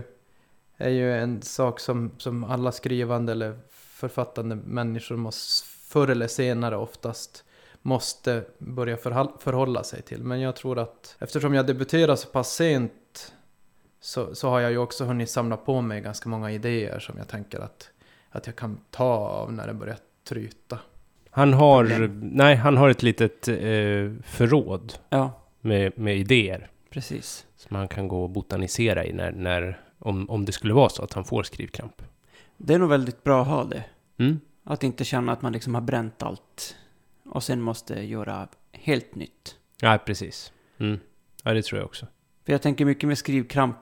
är 0.78 0.90
ju 0.90 1.14
en 1.14 1.42
sak 1.42 1.80
som, 1.80 2.12
som 2.18 2.44
alla 2.44 2.72
skrivande 2.72 3.32
eller 3.32 3.60
författande 3.72 4.56
människor 4.56 5.16
måste 5.16 5.68
förr 5.68 6.08
eller 6.08 6.28
senare 6.28 6.78
oftast 6.78 7.45
måste 7.86 8.44
börja 8.58 8.98
förhålla 9.40 9.84
sig 9.84 10.02
till. 10.02 10.24
Men 10.24 10.42
jag 10.42 10.56
tror 10.56 10.80
att 10.80 11.16
eftersom 11.20 11.54
jag 11.54 11.68
debuterar 11.68 12.16
så 12.16 12.28
pass 12.28 12.54
sent 12.56 13.34
så, 14.00 14.36
så 14.36 14.50
har 14.50 14.60
jag 14.60 14.72
ju 14.72 14.78
också 14.78 15.06
hunnit 15.06 15.30
samla 15.30 15.58
på 15.58 15.82
mig 15.82 16.02
ganska 16.02 16.30
många 16.30 16.52
idéer 16.52 17.00
som 17.00 17.18
jag 17.18 17.28
tänker 17.28 17.60
att, 17.60 17.90
att 18.30 18.48
jag 18.48 18.56
kan 18.56 18.80
ta 18.92 19.14
av 19.14 19.54
när 19.54 19.68
det 19.68 19.74
börjar 19.74 19.98
tryta. 20.24 20.80
Han 21.30 21.54
har, 21.54 22.10
nej, 22.36 22.56
han 22.56 22.78
har 22.78 22.90
ett 22.90 23.04
litet 23.04 23.48
eh, 23.48 23.56
förråd 24.24 24.94
Ja, 25.10 25.32
med, 25.62 26.00
med 26.00 26.18
idéer 26.18 26.70
precis. 26.90 27.46
som 27.56 27.76
han 27.76 27.88
kan 27.88 28.08
gå 28.08 28.24
och 28.24 28.30
botanisera 28.30 29.06
i 29.06 29.14
när, 29.14 29.32
när, 29.32 29.82
om, 30.00 30.30
om 30.30 30.46
det 30.46 30.52
skulle 30.52 30.74
vara 30.74 30.90
så 30.90 31.04
att 31.04 31.14
han 31.14 31.26
får 31.26 31.44
skrivkramp. 31.44 32.02
Det 32.58 32.74
är 32.74 32.80
nog 32.80 32.90
väldigt 32.90 33.24
bra 33.24 33.42
att 33.42 33.48
ha 33.48 33.64
det. 33.64 33.84
Mm. 34.18 34.40
Att 34.64 34.84
inte 34.84 35.04
känna 35.04 35.32
att 35.32 35.42
man 35.42 35.54
liksom 35.54 35.76
har 35.76 35.82
bränt 35.82 36.24
allt 36.24 36.76
och 37.36 37.44
sen 37.44 37.62
måste 37.62 37.94
göra 38.04 38.48
helt 38.72 39.16
nytt. 39.16 39.56
Ja, 39.82 40.00
precis. 40.06 40.54
Mm. 40.78 41.00
Ja, 41.44 41.54
det 41.54 41.62
tror 41.62 41.80
jag 41.80 41.86
också. 41.86 42.08
För 42.46 42.52
jag 42.52 42.62
tänker 42.62 42.86
mycket 42.86 43.08
med 43.08 43.18
skrivkramp. 43.18 43.78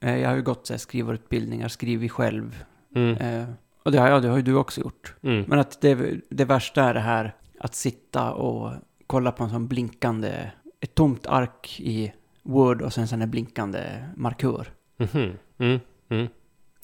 Eh, 0.00 0.16
Jag 0.18 0.28
har 0.28 0.36
ju 0.36 0.42
gått 0.42 0.66
så 0.66 0.72
här 0.72 0.78
skrivarutbildningar, 0.78 1.68
skrivit 1.68 2.12
själv. 2.12 2.64
Mm. 2.94 3.16
Eh, 3.16 3.48
Och 3.82 3.92
det 3.92 3.98
har, 3.98 4.08
jag, 4.08 4.22
det 4.22 4.28
har 4.28 4.36
ju 4.36 4.42
du 4.42 4.54
också 4.54 4.80
gjort. 4.80 5.14
Mm. 5.22 5.44
Men 5.48 5.58
att 5.58 5.80
det, 5.80 6.20
det 6.30 6.44
värsta 6.44 6.82
är 6.84 6.94
det 6.94 7.00
här 7.00 7.34
att 7.60 7.74
sitta 7.74 8.32
och 8.32 8.72
kolla 9.06 9.32
på 9.32 9.44
en 9.44 9.50
sån 9.50 9.68
blinkande, 9.68 10.50
ett 10.80 10.94
tomt 10.94 11.26
ark 11.26 11.80
i 11.80 12.12
Word 12.42 12.82
och 12.82 12.92
sen 12.92 13.08
sån 13.08 13.20
här 13.20 13.26
blinkande 13.28 14.04
markör. 14.16 14.68
Mhm. 14.96 15.32
Mm. 15.58 15.80
Mm. 16.08 16.28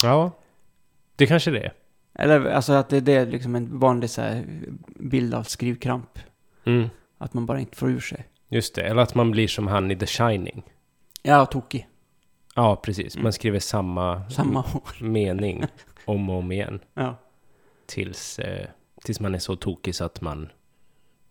Ja, 0.02 0.30
det 1.16 1.26
kanske 1.26 1.50
det 1.50 1.60
är. 1.60 1.72
Eller 2.14 2.44
alltså 2.46 2.72
att 2.72 2.88
det, 2.88 3.00
det 3.00 3.12
är 3.12 3.26
liksom 3.26 3.54
en 3.54 3.78
vanlig 3.78 4.10
så 4.10 4.20
här 4.22 4.44
bild 5.04 5.34
av 5.34 5.42
skrivkramp. 5.42 6.18
Mm. 6.64 6.88
Att 7.18 7.34
man 7.34 7.46
bara 7.46 7.60
inte 7.60 7.76
får 7.76 7.90
ur 7.90 8.00
sig. 8.00 8.28
Just 8.48 8.74
det, 8.74 8.82
eller 8.82 9.02
att 9.02 9.14
man 9.14 9.30
blir 9.30 9.48
som 9.48 9.66
han 9.66 9.90
i 9.90 9.96
The 9.96 10.06
Shining. 10.06 10.62
Ja, 11.22 11.46
tokig. 11.46 11.88
Ja, 12.54 12.76
precis. 12.76 13.14
Mm. 13.14 13.22
Man 13.22 13.32
skriver 13.32 13.58
samma, 13.58 14.30
Samma 14.30 14.64
mening 15.00 15.64
om 16.04 16.30
och 16.30 16.36
om 16.36 16.52
igen. 16.52 16.80
Ja. 16.94 17.16
Tills, 17.86 18.38
eh, 18.38 18.66
tills 19.04 19.20
man 19.20 19.34
är 19.34 19.38
så 19.38 19.56
tokig 19.56 19.94
så 19.94 20.04
att 20.04 20.20
man 20.20 20.48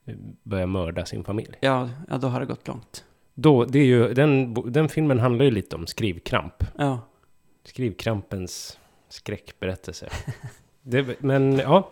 eh, 0.06 0.16
börjar 0.44 0.68
mörda 0.68 1.06
sin 1.06 1.24
familj. 1.24 1.58
Ja, 1.60 1.90
ja, 2.10 2.18
då 2.18 2.28
har 2.28 2.40
det 2.40 2.46
gått 2.46 2.68
långt. 2.68 3.06
Då, 3.34 3.66
det 3.66 3.80
är 3.80 3.86
ju, 3.86 4.14
den, 4.14 4.54
den 4.54 4.90
filmen 4.90 5.20
handlar 5.20 5.46
ju 5.46 5.52
lite 5.52 5.76
om 5.76 5.88
skrivkramp. 5.88 6.64
Ja. 6.78 7.00
Skrivkrampens 7.64 8.80
skräckberättelse. 9.10 10.10
Det, 10.86 11.22
men 11.22 11.58
ja, 11.58 11.90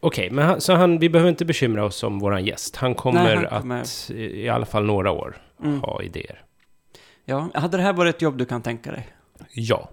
okej, 0.00 0.30
men 0.30 0.46
han, 0.46 0.60
så 0.60 0.74
han, 0.74 0.98
vi 0.98 1.08
behöver 1.08 1.30
inte 1.30 1.44
bekymra 1.44 1.84
oss 1.84 2.02
om 2.02 2.18
våran 2.18 2.44
gäst. 2.44 2.76
Han 2.76 2.94
kommer, 2.94 3.24
Nej, 3.36 3.46
han 3.50 3.60
kommer- 3.60 3.80
att 3.80 4.10
i, 4.10 4.42
i 4.44 4.48
alla 4.48 4.66
fall 4.66 4.84
några 4.84 5.10
år 5.10 5.36
Mm. 5.64 5.80
ha 5.80 6.02
idéer. 6.02 6.42
Ja, 7.24 7.48
hade 7.54 7.76
det 7.76 7.82
här 7.82 7.92
varit 7.92 8.14
ett 8.16 8.22
jobb 8.22 8.38
du 8.38 8.44
kan 8.44 8.62
tänka 8.62 8.90
dig? 8.92 9.08
Ja. 9.52 9.90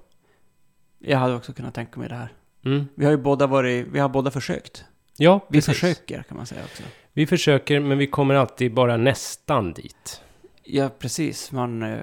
Jag 1.00 1.18
hade 1.18 1.36
också 1.36 1.54
kunnat 1.54 1.74
tänka 1.74 2.00
mig 2.00 2.10
det 2.10 2.16
här. 2.16 2.34
Mm. 2.66 2.88
Vi 2.96 3.06
har 3.06 3.12
ju 3.12 3.18
båda 3.18 3.48
varit, 3.48 3.88
vi 3.92 4.00
har 4.00 4.10
båda 4.10 4.32
försökt. 4.32 4.86
Ja, 5.18 5.40
Vi 5.50 5.58
precis. 5.58 5.74
försöker 5.80 6.24
kan 6.24 6.38
man 6.38 6.46
säga 6.46 6.62
också. 6.64 6.84
Vi 7.14 7.28
försöker, 7.28 7.80
men 7.80 7.98
vi 7.98 8.08
kommer 8.08 8.36
alltid 8.36 8.74
bara 8.74 8.98
nästan 8.98 9.74
dit. 9.74 10.22
Ja, 10.64 10.90
precis. 11.00 11.52
Man, 11.52 11.84
eh, 11.84 12.00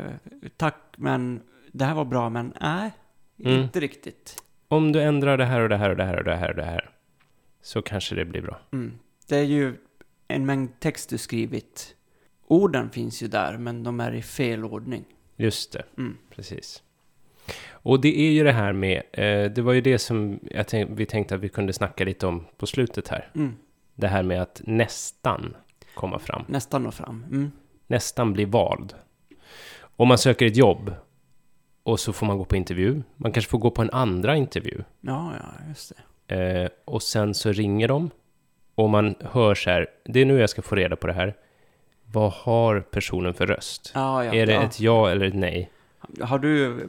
tack, 0.57 0.77
men 0.97 1.41
det 1.73 1.85
här 1.85 1.95
var 1.95 2.05
bra, 2.05 2.29
men 2.29 2.55
nej, 2.61 2.91
Mm. 3.45 3.61
inte 3.61 3.81
riktigt. 3.81 4.37
Om 4.69 4.93
du 4.93 5.03
ändrar 5.03 5.37
det 5.37 5.45
här 5.45 5.61
och 5.61 5.69
det 5.69 5.77
här 5.77 5.91
och 5.91 5.97
det 5.97 6.05
här 6.05 6.17
och 6.19 6.25
det 6.25 6.35
här 6.37 6.49
och 6.51 6.57
det 6.57 6.65
här, 6.65 6.91
så 7.63 7.83
kanske 7.83 8.15
det 8.15 8.25
blir 8.25 8.43
bra. 8.43 8.61
Mm. 8.73 8.99
Det 9.29 9.37
är 9.37 9.43
ju 9.45 9.75
en 10.29 10.47
mängd 10.47 10.81
text 10.81 11.11
du 11.11 11.19
skrivit. 11.19 11.95
Orden 12.47 12.91
finns 12.91 13.23
ju 13.23 13.29
där, 13.29 13.59
men 13.59 13.83
de 13.83 14.01
är 14.01 14.13
i 14.15 14.23
fel 14.23 14.65
ordning. 14.65 15.05
Just 15.37 15.73
det, 15.73 15.83
Mm. 15.99 16.17
precis. 16.31 16.83
Och 17.71 18.01
det 18.01 18.19
är 18.21 18.31
ju 18.31 18.45
det 18.45 18.53
här 18.53 18.73
med, 18.73 19.03
eh, 19.13 19.51
det 19.53 19.63
var 19.63 19.73
ju 19.73 19.81
det 19.81 19.99
som 19.99 20.41
jag 20.51 20.69
tänk, 20.69 20.91
vi 20.99 21.07
tänkte 21.07 21.35
att 21.35 21.41
vi 21.41 21.49
kunde 21.49 21.73
snacka 21.73 22.05
lite 22.05 22.27
om 22.27 22.47
på 22.57 22.67
slutet 22.67 23.09
här. 23.09 23.31
Mm. 23.35 23.55
Det 23.95 24.09
här 24.09 24.23
med 24.23 24.43
att 24.43 24.63
nästan 24.65 25.57
komma 25.95 26.19
fram. 26.19 26.45
Nästan 26.49 26.83
nå 26.83 26.91
fram. 26.91 27.25
Mm. 27.31 27.51
nästan 27.87 28.33
bli 28.33 28.45
vald. 28.45 28.95
Om 29.81 30.09
man 30.09 30.19
söker 30.19 30.47
ett 30.47 30.57
jobb 30.57 30.95
och 31.83 32.01
så 32.01 32.13
får 32.13 32.27
man 32.27 32.39
gå 32.39 32.45
på 32.45 32.57
intervju. 32.57 33.03
Man 33.17 33.33
kanske 33.33 33.51
får 33.51 33.59
gå 33.59 33.71
på 33.71 33.83
en 33.83 33.91
andra 33.91 34.37
intervju. 34.37 34.85
Ja, 35.01 35.33
ja, 35.41 35.69
just 35.69 35.89
det. 35.97 36.03
Eh, 36.27 36.69
och 36.85 37.03
sen 37.03 37.35
så 37.35 37.53
ringer 37.53 37.89
de 37.89 38.11
och 38.75 38.91
man 38.91 39.15
hör 39.21 39.55
så 39.55 39.71
här, 39.71 39.87
det 40.05 40.21
är 40.21 40.25
nu 40.25 40.39
jag 40.41 40.51
ska 40.51 40.63
få 40.63 40.75
reda 40.75 40.97
på 40.97 41.07
det 41.07 41.13
här. 41.13 41.35
Vad 42.05 42.33
har 42.33 42.81
personen 42.81 43.35
för 43.35 43.47
röst? 43.47 43.93
Ja, 43.95 44.25
ja, 44.25 44.35
är 44.35 44.47
det 44.47 44.53
ja. 44.53 44.63
ett 44.63 44.81
ja 44.81 45.11
eller 45.11 45.27
ett 45.27 45.35
nej? 45.35 45.71
Har 46.21 46.39
du, 46.39 46.89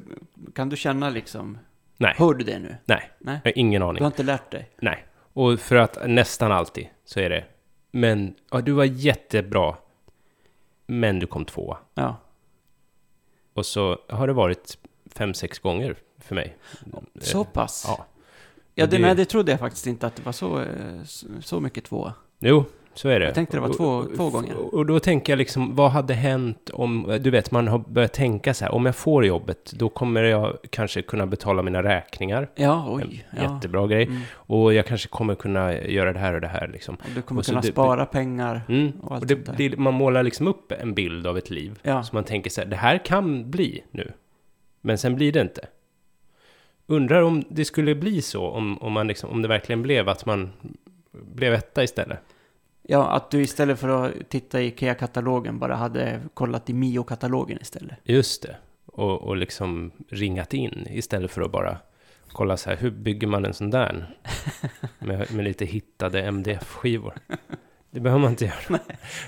kan 0.55 0.69
du 0.69 0.77
känna 0.77 1.09
liksom, 1.09 1.57
Nej, 1.97 2.13
hör 2.17 2.33
du 2.33 2.43
det 2.45 2.59
nu? 2.59 2.75
nej, 2.85 3.09
Nej. 3.19 3.39
jag 3.43 3.51
har 3.51 3.57
ingen 3.59 3.81
Du 3.81 3.87
aning. 3.87 4.01
har 4.03 4.07
inte 4.07 4.23
lärt 4.23 4.51
dig? 4.51 4.69
Nej. 4.81 5.05
Och 5.15 5.59
för 5.59 5.75
att 5.75 5.97
nästan 6.07 6.51
alltid 6.51 6.87
så 7.05 7.19
är 7.19 7.29
det, 7.29 7.43
men 7.91 8.35
ja, 8.51 8.61
du 8.61 8.71
var 8.71 8.83
jättebra, 8.85 9.75
men 10.85 11.19
du 11.19 11.27
kom 11.27 11.45
tvåa. 11.45 11.77
Ja. 11.93 12.15
Och 13.53 13.65
så 13.65 13.99
har 14.09 14.27
det 14.27 14.33
varit 14.33 14.77
fem, 15.15 15.33
sex 15.33 15.59
gånger 15.59 15.95
för 16.17 16.35
mig. 16.35 16.57
Så 17.21 17.43
pass? 17.43 17.85
Ja. 17.87 18.05
Ja, 18.75 18.85
det, 18.85 18.97
Det- 18.97 19.01
nej, 19.01 19.15
det 19.15 19.25
trodde 19.25 19.51
jag 19.51 19.59
faktiskt 19.59 19.87
inte 19.87 20.07
att 20.07 20.15
det 20.15 20.25
var 20.25 20.31
så, 20.31 20.59
eh, 20.59 20.65
så, 21.41 21.59
mycket 21.59 21.83
tvåa. 21.83 22.13
Jo, 22.39 22.65
så 22.93 23.09
är 23.09 23.19
det. 23.19 23.25
Jag 23.25 23.35
tänkte 23.35 23.57
det 23.57 23.61
var 23.61 23.73
två- 23.73 23.85
Och- 23.97 24.15
två 24.15 24.29
gånger. 24.29 24.75
Och 24.75 24.85
då 24.85 24.99
tänker 24.99 25.33
jag 25.33 25.37
liksom, 25.37 25.75
vad 25.75 25.91
hade 25.91 26.13
hänt 26.13 26.69
om, 26.73 27.17
du 27.21 27.29
vet, 27.29 27.51
man 27.51 27.67
har 27.67 27.79
börjat 27.79 28.13
tänka 28.13 28.53
så 28.53 28.65
här, 28.65 28.71
om 28.73 28.85
jag 28.85 28.95
får 28.95 29.25
jobbet, 29.25 29.73
då 29.75 29.89
kommer 29.89 30.23
jag 30.23 30.57
kanske 30.69 31.01
kunna 31.01 31.25
betala 31.27 31.61
mina 31.61 31.83
räkningar. 31.83 32.49
Ja, 32.55 32.85
oj. 32.89 33.25
En 33.29 33.43
Ja. 33.43 33.53
Jättebra 33.55 33.87
grej. 33.87 34.03
Mm. 34.03 34.21
Och 34.33 34.73
jag 34.73 34.85
kanske 34.85 35.07
kommer 35.09 35.35
kunna 35.35 35.73
göra 35.81 36.13
det 36.13 36.19
här 36.19 36.33
och 36.33 36.41
det 36.41 36.47
här 36.47 36.67
liksom. 36.67 36.95
Och 36.95 37.01
du 37.15 37.21
kommer 37.21 37.41
Och 37.41 37.45
kunna 37.45 37.61
det- 37.61 37.67
spara 37.71 38.05
pengar. 38.05 38.61
Mm. 38.69 38.91
Och 39.01 39.11
allt 39.11 39.21
Och 39.21 39.27
det, 39.27 39.45
sånt 39.45 39.57
där. 39.57 39.77
man 39.77 39.93
målar 39.93 40.23
liksom 40.23 40.47
upp 40.47 40.71
en 40.71 40.93
bild 40.93 41.27
av 41.27 41.37
ett 41.37 41.49
liv. 41.49 41.79
Ja. 41.83 42.03
Så 42.03 42.15
man 42.15 42.23
tänker 42.23 42.49
så 42.49 42.61
här, 42.61 42.67
det 42.67 42.75
här 42.75 43.05
kan 43.05 43.51
bli 43.51 43.83
nu. 43.91 44.11
Men 44.81 44.97
sen 44.97 45.15
blir 45.15 45.31
det 45.31 45.41
inte. 45.41 45.65
Undrar 46.93 47.21
om 47.21 47.43
det 47.49 47.65
skulle 47.65 47.95
bli 47.95 48.21
så, 48.21 48.47
om, 48.47 48.77
om, 48.77 48.93
man 48.93 49.07
liksom, 49.07 49.29
om 49.29 49.41
det 49.41 49.47
verkligen 49.47 49.81
blev 49.81 50.09
att 50.09 50.25
man 50.25 50.51
blev 51.11 51.53
etta 51.53 51.83
istället. 51.83 52.19
ja, 52.81 53.11
att 53.11 53.31
du 53.31 53.41
istället 53.41 53.79
för 53.79 53.89
att 53.89 54.29
titta 54.29 54.61
i 54.61 54.67
IKEA-katalogen 54.67 55.59
bara 55.59 55.75
hade 55.75 56.21
kollat 56.33 56.69
i 56.69 56.73
Mio-katalogen 56.73 57.57
istället. 57.61 57.97
Just 58.03 58.41
det. 58.41 58.55
Och, 58.85 59.21
och 59.21 59.37
liksom 59.37 59.91
ringat 60.09 60.53
in 60.53 60.87
istället 60.89 61.31
för 61.31 61.41
att 61.41 61.51
bara 61.51 61.77
kolla 62.27 62.57
så 62.57 62.69
här, 62.69 62.77
hur 62.77 62.91
bygger 62.91 63.27
man 63.27 63.45
en 63.45 63.53
sån 63.53 63.69
där? 63.69 64.17
Med, 64.99 65.33
med 65.33 65.45
lite 65.45 65.65
hittade 65.65 66.21
MDF-skivor. 66.21 67.13
Det 67.91 67.99
behöver 67.99 68.21
man 68.21 68.31
inte 68.31 68.45
göra. 68.45 68.79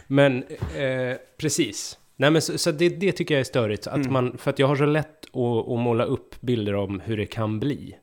Men 0.08 0.44
eh, 0.76 1.18
precis. 1.38 2.00
Nej, 2.16 2.32
men 2.32 2.42
så, 2.42 2.58
så 2.58 2.72
det, 2.72 2.90
det 2.90 3.12
tycker 3.12 3.34
jag 3.36 3.40
är 3.40 3.44
störigt. 3.44 3.88
Att 3.88 3.96
Mm. 3.96 4.14
man, 4.14 4.38
för 4.38 4.50
att 4.52 4.60
jag 4.60 4.68
har 4.68 4.76
så 4.76 4.86
lätt 4.86 5.26
att, 5.26 5.68
att 5.70 5.80
måla 5.80 6.04
upp 6.06 6.42
bilder 6.42 6.76
om 6.76 7.00
hur 7.00 7.18
det 7.18 7.26
kan 7.26 7.60
bli. 7.60 7.96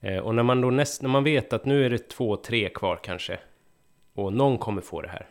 Eh, 0.00 0.18
och 0.18 0.34
när 0.34 0.42
man 0.42 0.60
då 0.60 0.70
näst, 0.70 1.02
när 1.02 1.08
man 1.08 1.24
vet 1.24 1.52
att 1.52 1.64
nu 1.64 1.84
är 1.86 1.90
det 1.90 2.08
två, 2.08 2.36
tre 2.36 2.68
kvar 2.68 2.98
kanske. 3.02 3.38
Och 4.14 4.32
någon 4.32 4.58
kommer 4.58 4.82
få 4.82 5.00
det 5.02 5.08
här. 5.08 5.26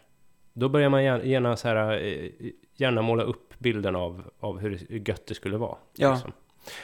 Då 0.53 0.69
börjar 0.69 0.89
man 0.89 1.03
gärna, 1.03 1.23
gärna, 1.23 1.57
så 1.57 1.67
här, 1.67 2.03
eh, 2.03 2.29
gärna 2.75 3.01
måla 3.01 3.23
upp 3.23 3.53
bilden 3.59 3.95
av, 3.95 4.23
av 4.39 4.59
hur 4.59 4.87
gött 5.07 5.27
det 5.27 5.33
skulle 5.33 5.57
vara. 5.57 5.77
Ja. 5.95 6.13
liksom. 6.13 6.31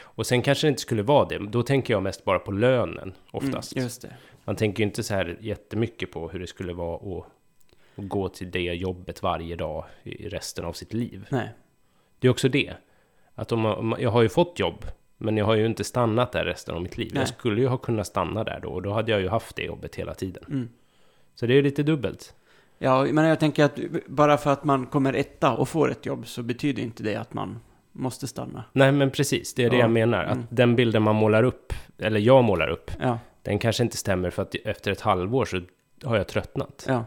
Och 0.01 0.25
sen 0.25 0.41
kanske 0.41 0.67
det 0.67 0.69
inte 0.69 0.81
skulle 0.81 1.03
vara 1.03 1.25
det. 1.25 1.37
Då 1.37 1.63
tänker 1.63 1.93
jag 1.93 2.03
mest 2.03 2.25
bara 2.25 2.39
på 2.39 2.51
lönen 2.51 3.13
oftast. 3.31 3.73
Mm, 3.75 3.83
just 3.83 4.01
det. 4.01 4.13
Man 4.45 4.55
tänker 4.55 4.79
ju 4.79 4.85
inte 4.87 5.03
så 5.03 5.13
här 5.13 5.37
jättemycket 5.41 6.11
på 6.11 6.29
hur 6.29 6.39
det 6.39 6.47
skulle 6.47 6.73
vara 6.73 6.95
att, 7.17 7.25
att 8.03 8.09
gå 8.09 8.29
till 8.29 8.51
det 8.51 8.59
jobbet 8.59 9.23
varje 9.23 9.55
dag 9.55 9.85
i 10.03 10.29
resten 10.29 10.65
av 10.65 10.73
sitt 10.73 10.93
liv. 10.93 11.25
Nej. 11.29 11.49
Det 12.19 12.27
är 12.27 12.31
också 12.31 12.49
det. 12.49 12.73
Att 13.35 13.51
om 13.51 13.95
jag 13.99 14.09
har 14.09 14.21
ju 14.21 14.29
fått 14.29 14.59
jobb, 14.59 14.85
men 15.17 15.37
jag 15.37 15.45
har 15.45 15.55
ju 15.55 15.65
inte 15.65 15.83
stannat 15.83 16.31
där 16.31 16.45
resten 16.45 16.75
av 16.75 16.81
mitt 16.81 16.97
liv. 16.97 17.11
Nej. 17.13 17.21
Jag 17.21 17.27
skulle 17.27 17.61
ju 17.61 17.67
ha 17.67 17.77
kunnat 17.77 18.07
stanna 18.07 18.43
där 18.43 18.59
då, 18.63 18.69
och 18.69 18.81
då 18.81 18.93
hade 18.93 19.11
jag 19.11 19.21
ju 19.21 19.29
haft 19.29 19.55
det 19.55 19.63
jobbet 19.63 19.95
hela 19.95 20.13
tiden. 20.13 20.43
Mm. 20.47 20.69
Så 21.35 21.45
det 21.45 21.53
är 21.53 21.63
lite 21.63 21.83
dubbelt. 21.83 22.35
Ja, 22.77 23.03
men 23.03 23.25
jag 23.25 23.39
tänker 23.39 23.65
att 23.65 23.79
bara 24.07 24.37
för 24.37 24.51
att 24.51 24.63
man 24.63 24.85
kommer 24.85 25.13
etta 25.13 25.53
och 25.53 25.69
får 25.69 25.91
ett 25.91 26.05
jobb 26.05 26.27
så 26.27 26.43
betyder 26.43 26.83
inte 26.83 27.03
det 27.03 27.15
att 27.15 27.33
man 27.33 27.59
måste 27.91 28.27
stanna. 28.27 28.63
Nej, 28.73 28.91
men 28.91 29.11
precis, 29.11 29.53
det 29.53 29.63
är 29.63 29.69
det 29.69 29.75
Ja, 29.75 29.81
jag 29.81 29.91
menar. 29.91 30.23
Att 30.23 30.33
mm. 30.33 30.47
den 30.49 30.75
bilden 30.75 31.01
man 31.01 31.15
målar 31.15 31.43
upp, 31.43 31.73
eller 31.97 32.19
jag 32.19 32.43
målar 32.43 32.67
upp, 32.67 32.91
Ja, 33.01 33.19
den 33.41 33.59
kanske 33.59 33.83
inte 33.83 33.97
stämmer 33.97 34.29
för 34.29 34.41
att 34.41 34.55
efter 34.65 34.91
ett 34.91 35.01
halvår 35.01 35.45
så 35.45 35.61
har 36.03 36.17
jag 36.17 36.27
tröttnat. 36.27 36.85
ja. 36.87 37.05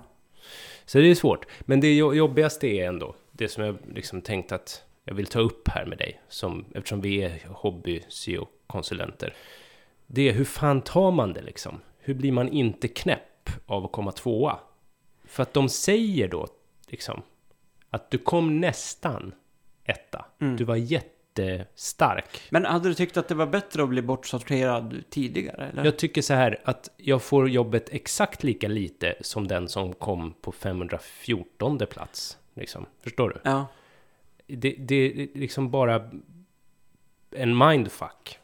Så 0.87 0.99
det 0.99 1.11
är 1.11 1.14
svårt. 1.14 1.47
Men 1.61 1.80
det 1.80 1.97
jo- 1.97 2.14
jobbigaste 2.14 2.66
är 2.66 2.89
ändå 2.89 3.14
det 3.32 3.49
som 3.49 3.64
jag 3.64 3.76
liksom 3.95 4.22
tänkt 4.22 4.53
att 4.53 4.85
jag 5.05 5.14
vill 5.14 5.26
ta 5.26 5.41
upp 5.41 5.68
här 5.68 5.87
med 5.87 5.99
dig, 5.99 6.20
som, 6.28 6.64
eftersom 6.74 7.01
vi 7.01 7.22
är 7.22 7.41
hobby-SEO-konsulenter. 7.49 9.35
Det 10.07 10.28
är 10.28 10.32
hur 10.32 10.45
fan 10.45 10.80
tar 10.82 11.11
man 11.11 11.32
det 11.32 11.43
liksom? 11.43 11.80
Hur 11.99 12.14
blir 12.14 12.32
man 12.32 12.49
inte 12.49 12.89
knäpp 12.89 13.51
av 13.66 13.85
att 13.85 13.93
komma 13.93 14.12
tvåa? 14.12 14.59
För 15.24 15.43
att 15.43 15.55
de 15.55 15.68
säger 15.68 16.28
då 16.28 16.47
liksom 16.87 17.22
att 17.91 18.11
du 18.11 18.18
kom 18.18 18.61
nästan 18.61 19.35
etta. 19.85 20.24
Mm. 20.41 20.57
Du 20.57 20.64
var 20.64 20.76
jättestark. 21.39 22.41
Men 22.51 22.64
hade 22.64 22.89
du 22.89 22.95
tyckt 22.95 23.16
att 23.16 23.28
det 23.28 23.35
var 23.35 23.47
bättre 23.47 23.82
att 23.82 23.89
bli 23.89 24.03
bortsorterad 24.03 25.05
tidigare? 25.11 25.66
Eller? 25.66 25.85
Jag 25.85 25.97
tycker 25.97 26.22
så 26.22 26.35
här 26.35 26.61
att 26.64 26.91
jag 26.97 27.22
får 27.22 27.49
jobbet 27.49 27.89
exakt 27.93 28.43
lika 28.43 28.68
lite 28.68 29.14
som 29.20 29.49
den 29.49 29.68
som 29.68 29.93
kom 29.93 30.35
på 30.41 30.53
514 30.53 31.78
plats. 31.91 32.39
Liksom. 32.55 32.87
Förstår 33.03 33.28
du? 33.28 33.41
Ja, 33.51 33.66
Det, 34.47 34.74
det 34.78 34.95
är 34.95 35.39
liksom 35.39 35.70
bara 35.70 36.11
en 37.30 37.59
mindfuck. 37.59 38.39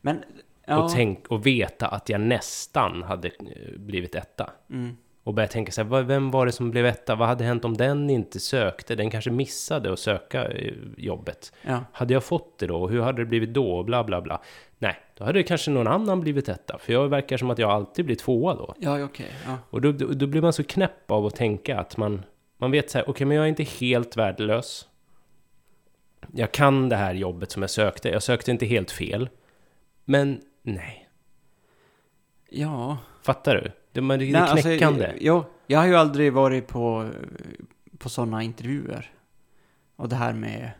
men... 0.00 0.24
Ja. 0.66 0.82
Och, 0.82 0.92
tänk, 0.92 1.26
och 1.26 1.46
veta 1.46 1.88
att 1.88 2.08
jag 2.08 2.20
nästan 2.20 3.02
hade 3.02 3.28
eh, 3.28 3.78
blivit 3.78 4.14
etta. 4.14 4.50
Mm. 4.70 4.96
Och 5.24 5.34
börja 5.34 5.48
tänka 5.48 5.72
så 5.72 5.82
här, 5.84 6.02
vem 6.02 6.30
var 6.30 6.46
det 6.46 6.52
som 6.52 6.70
blev 6.70 6.86
etta? 6.86 7.14
Vad 7.14 7.28
hade 7.28 7.44
hänt 7.44 7.64
om 7.64 7.76
den 7.76 8.10
inte 8.10 8.40
sökte? 8.40 8.94
Den 8.94 9.10
kanske 9.10 9.30
missade 9.30 9.92
att 9.92 9.98
söka 9.98 10.48
eh, 10.48 10.74
jobbet. 10.96 11.52
Ja. 11.62 11.84
Hade 11.92 12.14
jag 12.14 12.24
fått 12.24 12.58
det 12.58 12.66
då? 12.66 12.88
Hur 12.88 13.00
hade 13.00 13.22
det 13.22 13.26
blivit 13.26 13.54
då? 13.54 13.82
Bla 13.82 14.04
bla 14.04 14.20
bla. 14.20 14.42
Nej, 14.78 14.96
då 15.14 15.24
hade 15.24 15.42
kanske 15.42 15.70
någon 15.70 15.86
annan 15.86 16.20
blivit 16.20 16.48
etta. 16.48 16.78
För 16.78 16.92
jag 16.92 17.08
verkar 17.08 17.36
som 17.36 17.50
att 17.50 17.58
jag 17.58 17.70
alltid 17.70 18.04
blir 18.04 18.16
tvåa 18.16 18.54
då. 18.54 18.74
Ja, 18.78 19.04
okej. 19.04 19.30
Ja. 19.46 19.58
Och 19.70 19.80
då, 19.80 19.92
då, 19.92 20.06
då 20.06 20.26
blir 20.26 20.42
man 20.42 20.52
så 20.52 20.64
knäpp 20.64 21.10
av 21.10 21.26
att 21.26 21.36
tänka 21.36 21.80
att 21.80 21.96
man, 21.96 22.24
man 22.58 22.70
vet 22.70 22.90
så 22.90 22.98
här, 22.98 23.10
okej 23.10 23.26
men 23.26 23.36
jag 23.36 23.44
är 23.44 23.48
inte 23.48 23.62
helt 23.62 24.16
värdelös. 24.16 24.88
Jag 26.32 26.52
kan 26.52 26.88
det 26.88 26.96
här 26.96 27.14
jobbet 27.14 27.50
som 27.50 27.62
jag 27.62 27.70
sökte. 27.70 28.08
Jag 28.08 28.22
sökte 28.22 28.50
inte 28.50 28.66
helt 28.66 28.90
fel. 28.90 29.28
Men 30.04 30.40
nej, 30.62 31.08
ja. 32.50 32.98
fattar 33.22 33.54
du? 33.54 33.83
Det, 33.94 34.00
men 34.00 34.18
det, 34.18 34.30
är 34.30 34.36
alltså, 34.36 34.68
knäckande. 34.68 35.12
jo, 35.20 35.44
jag 35.66 35.78
har 35.78 35.86
ju 35.86 35.94
aldrig 35.94 36.32
varit 36.32 36.66
på, 36.66 37.10
på 37.98 38.08
sådana 38.08 38.42
intervjuer. 38.42 39.10
Och 39.96 40.08
det 40.08 40.16
här 40.16 40.32
med... 40.32 40.70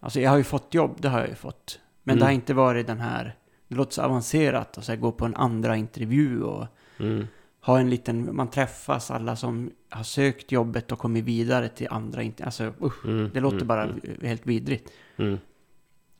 Alltså 0.00 0.20
jag 0.20 0.30
har 0.30 0.36
ju 0.36 0.44
fått 0.44 0.74
jobb, 0.74 0.96
det 1.00 1.08
har 1.08 1.20
jag 1.20 1.28
ju 1.28 1.34
fått. 1.34 1.80
Men 2.02 2.12
Mm. 2.12 2.20
det 2.20 2.24
har 2.26 2.32
inte 2.32 2.54
varit 2.54 2.86
den 2.86 3.00
här... 3.00 3.34
Det 3.68 3.74
låter 3.74 3.92
så 3.92 4.02
avancerat 4.02 4.78
att 4.78 4.84
så 4.84 4.92
här, 4.92 4.96
gå 4.98 5.12
på 5.12 5.24
en 5.24 5.34
andra 5.34 5.76
intervju 5.76 6.42
och 6.42 6.66
Mm. 7.00 7.26
ha 7.60 7.78
en 7.78 7.90
liten... 7.90 8.36
Man 8.36 8.50
träffas 8.50 9.10
alla 9.10 9.36
som 9.36 9.70
har 9.90 10.02
sökt 10.04 10.52
jobbet 10.52 10.92
och 10.92 10.98
kommit 10.98 11.24
vidare 11.24 11.68
till 11.68 11.88
andra 11.90 12.22
intervjuer. 12.22 12.46
Alltså 12.46 12.72
usch, 12.86 13.04
Mm. 13.04 13.30
det 13.34 13.40
låter 13.40 13.56
mm, 13.56 13.66
bara 13.68 13.82
Mm. 13.84 14.00
helt 14.22 14.46
vidrigt. 14.46 14.92
Mm. 15.16 15.38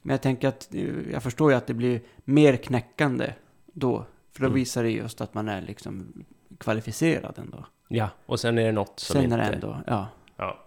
Men 0.02 0.14
jag 0.14 0.22
tänker 0.22 0.48
att... 0.48 0.74
eh, 0.74 1.10
Jag 1.12 1.22
förstår 1.22 1.50
ju 1.50 1.56
att 1.56 1.66
det 1.66 1.74
blir 1.74 2.00
mer 2.24 2.56
knäckande 2.56 3.32
då. 3.72 4.06
För 4.34 4.40
då 4.40 4.46
Mm. 4.46 4.54
visar 4.54 4.82
det 4.82 4.90
just 4.90 5.20
att 5.20 5.34
man 5.34 5.48
är 5.48 5.62
liksom 5.62 6.24
kvalificerad 6.58 7.38
ändå. 7.38 7.66
Ja, 7.88 8.08
och 8.26 8.40
sen 8.40 8.58
är 8.58 8.64
det 8.64 8.72
något 8.72 9.00
som 9.00 9.14
Sen 9.14 9.24
inte... 9.24 9.36
är 9.36 9.38
det 9.50 9.54
ändå, 9.54 9.80
ja. 9.86 10.06
Ja. 10.36 10.60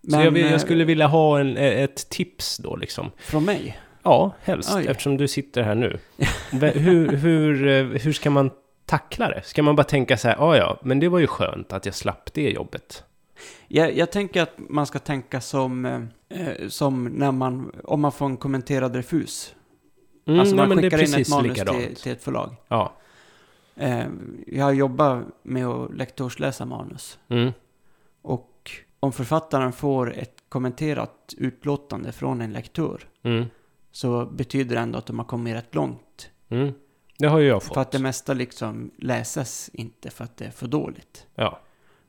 Men, 0.00 0.20
så 0.20 0.24
jag, 0.26 0.30
vill, 0.30 0.44
eh, 0.44 0.50
jag 0.50 0.60
skulle 0.60 0.84
vilja 0.84 1.06
ha 1.06 1.40
en, 1.40 1.56
ett 1.56 2.08
tips 2.10 2.56
då 2.56 2.76
liksom. 2.76 3.10
Från 3.16 3.44
mig? 3.44 3.78
Ja, 4.02 4.32
helst. 4.42 4.74
Oj. 4.76 4.86
Eftersom 4.88 5.16
du 5.16 5.28
sitter 5.28 5.62
här 5.62 5.74
nu. 5.74 5.98
Hur, 6.74 7.12
hur, 7.16 7.66
eh, 7.66 7.84
hur 8.00 8.12
ska 8.12 8.30
man 8.30 8.50
tackla 8.86 9.28
det? 9.28 9.42
Ska 9.44 9.62
man 9.62 9.76
bara 9.76 9.84
tänka 9.84 10.16
så 10.16 10.28
här, 10.28 10.36
ja 10.38 10.56
ja, 10.56 10.78
men 10.82 11.00
det 11.00 11.08
var 11.08 11.18
ju 11.18 11.26
skönt 11.26 11.72
att 11.72 11.86
jag 11.86 11.94
slapp 11.94 12.34
det 12.34 12.50
jobbet. 12.50 13.04
Jag, 13.68 13.96
jag 13.96 14.12
tänker 14.12 14.42
att 14.42 14.54
man 14.56 14.86
ska 14.86 14.98
tänka 14.98 15.40
som, 15.40 15.84
eh, 15.84 16.02
eh, 16.40 16.68
som 16.68 17.04
när 17.04 17.32
man, 17.32 17.72
om 17.84 18.00
man 18.00 18.12
får 18.12 18.26
en 18.26 18.36
kommenterad 18.36 18.96
refus. 18.96 19.54
Mm, 20.28 20.40
alltså 20.40 20.56
nej, 20.56 20.68
man 20.68 20.78
är 20.78 20.82
skickar 20.82 20.98
in 20.98 21.14
ett 21.22 21.28
manus 21.30 21.58
till, 21.58 21.96
till 21.96 22.12
ett 22.12 22.22
förlag. 22.22 22.56
Ja. 22.68 22.92
Eh, 23.76 24.06
jag 24.46 24.64
har 24.64 24.72
jobbat 24.72 25.24
med 25.42 25.66
att 25.66 25.94
lektorsläsa 25.94 26.64
manus. 26.64 27.18
Mm. 27.28 27.52
Och 28.22 28.70
om 29.00 29.12
författaren 29.12 29.72
får 29.72 30.12
ett 30.14 30.42
kommenterat 30.48 31.34
utlåtande 31.36 32.12
från 32.12 32.40
en 32.40 32.52
lektör 32.52 33.00
Mm. 33.22 33.44
så 33.92 34.26
betyder 34.26 34.74
det 34.76 34.80
ändå 34.82 34.98
att 34.98 35.06
de 35.06 35.18
har 35.18 35.26
kommit 35.26 35.54
rätt 35.54 35.74
långt. 35.74 36.30
Mm. 36.48 36.72
Det 37.18 37.26
har 37.26 37.38
ju 37.38 37.46
jag 37.46 37.62
fått. 37.62 37.74
För 37.74 37.80
att 37.80 37.90
det 37.90 37.98
mesta 37.98 38.34
liksom 38.34 38.90
läses 38.96 39.70
inte 39.72 40.10
för 40.10 40.24
att 40.24 40.36
det 40.36 40.44
är 40.44 40.50
för 40.50 40.66
dåligt. 40.66 41.26
Ja. 41.34 41.58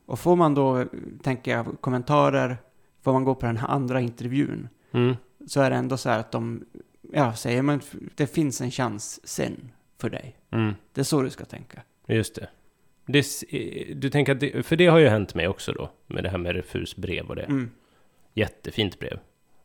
Och 0.06 0.18
får 0.18 0.36
man 0.36 0.54
då, 0.54 0.84
tänker 1.22 1.50
jag, 1.50 1.66
kommentarer, 1.80 2.58
får 3.02 3.12
man 3.12 3.24
gå 3.24 3.34
på 3.34 3.46
den 3.46 3.56
här 3.56 3.68
andra 3.68 4.00
intervjun, 4.00 4.68
Mm. 4.92 5.16
så 5.46 5.60
är 5.60 5.70
det 5.70 5.76
ändå 5.76 5.96
så 5.96 6.08
här 6.10 6.18
att 6.18 6.32
de, 6.32 6.64
ja, 7.12 7.34
säger 7.34 7.62
men 7.62 7.80
det 8.14 8.26
finns 8.26 8.60
en 8.60 8.70
chans 8.70 9.20
sen 9.28 9.70
för 9.98 10.10
dig. 10.10 10.36
Mm. 10.50 10.74
Det 10.92 11.00
är 11.00 11.04
så 11.04 11.22
du 11.22 11.30
ska 11.30 11.44
tänka. 11.44 11.82
Just 12.06 12.34
det. 12.34 12.48
det. 13.06 13.24
Du 13.94 14.10
tänker 14.10 14.32
att 14.32 14.40
det, 14.40 14.66
för 14.66 14.76
det 14.76 14.86
har 14.86 14.98
ju 14.98 15.08
hänt 15.08 15.34
mig 15.34 15.48
också 15.48 15.72
då. 15.72 15.90
Med 16.06 16.24
det 16.24 16.30
här 16.30 16.38
med 16.38 16.54
refusbrev 16.54 17.26
och 17.26 17.36
det. 17.36 17.42
Mm. 17.42 17.70
Jättefint 18.34 18.98
brev. 18.98 19.18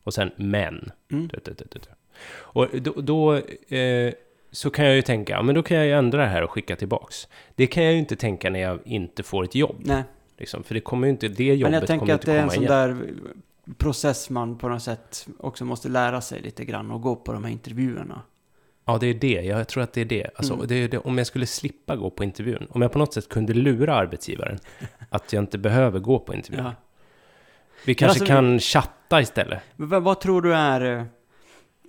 Och 0.04 0.14
sen 0.14 0.32
men. 0.36 0.92
Mm. 1.12 1.28
Du, 1.28 1.40
du, 1.44 1.54
du. 1.70 1.80
Och 2.28 2.82
då, 2.82 2.92
då 3.02 3.36
eh, 3.76 4.14
så 4.52 4.70
kan 4.70 4.86
jag 4.86 4.96
ju 4.96 5.02
tänka, 5.02 5.34
ja, 5.34 5.42
men 5.42 5.56
då 5.56 5.64
kan 5.64 5.78
jag 5.78 5.86
ju 5.86 5.92
ändra 5.92 6.22
det 6.22 6.28
här 6.28 6.42
och 6.44 6.52
skicka 6.52 6.76
tillbaks. 6.76 7.28
Det 7.56 7.68
kan 7.68 7.84
jag 7.84 7.94
ju 7.94 8.00
inte 8.00 8.16
tänka 8.16 8.50
när 8.50 8.60
jag 8.60 8.80
inte 8.86 9.24
får 9.24 9.44
ett 9.44 9.56
jobb. 9.56 9.82
Nej, 9.86 10.04
Liksom, 10.38 10.64
för 10.64 10.74
det 10.74 10.80
kommer 10.80 11.08
ju 11.08 11.12
inte, 11.12 11.28
det 11.28 11.44
jobbet 11.44 11.62
men 11.62 11.74
jag 11.74 11.88
kommer 11.88 11.88
tänker 11.88 12.14
att 12.14 12.22
inte 12.22 12.32
det 12.32 12.38
är 12.38 12.42
en 12.42 12.50
komma 12.50 12.54
sån 12.54 12.64
igen. 12.64 13.00
där 13.00 13.14
process 13.78 14.30
man 14.30 14.58
på 14.58 14.70
något 14.70 14.84
sätt 14.84 15.28
också 15.40 15.66
måste 15.66 15.90
lära 15.90 16.22
sig 16.22 16.42
lite 16.42 16.66
grann 16.66 16.92
och 16.92 17.02
gå 17.02 17.16
på 17.16 17.34
de 17.34 17.44
här 17.44 17.52
intervjuerna. 17.52 18.22
Ja, 18.86 18.98
det 18.98 19.08
är 19.08 19.14
det. 19.14 19.42
Jag 19.42 19.68
tror 19.68 19.84
att 19.84 19.94
det 19.94 20.02
är 20.02 20.06
det. 20.06 20.30
Alltså, 20.36 20.54
Mm. 20.54 20.68
det, 20.68 20.76
är 20.76 20.88
det. 20.88 20.98
Om 20.98 21.18
jag 21.18 21.28
skulle 21.28 21.46
slippa 21.46 21.96
gå 21.96 22.10
på 22.10 22.24
intervjun. 22.24 22.68
Om 22.70 22.82
jag 22.82 22.92
på 22.92 23.00
något 23.00 23.14
sätt 23.14 23.30
kunde 23.30 23.54
lura 23.54 23.96
arbetsgivaren 23.96 24.60
att 25.10 25.34
jag 25.34 25.44
inte 25.44 25.58
behöver 25.58 26.00
gå 26.00 26.20
på 26.20 26.34
intervjun. 26.34 26.66
Ja. 26.66 26.72
Vi 27.86 27.96
kanske 27.96 28.20
alltså, 28.20 28.26
kan 28.26 28.60
chatta 28.60 29.22
istället. 29.22 29.60
Vad, 29.76 30.04
vad 30.04 30.20
tror 30.22 30.42
du 30.42 30.56
är... 30.56 30.98
eh, 31.00 31.04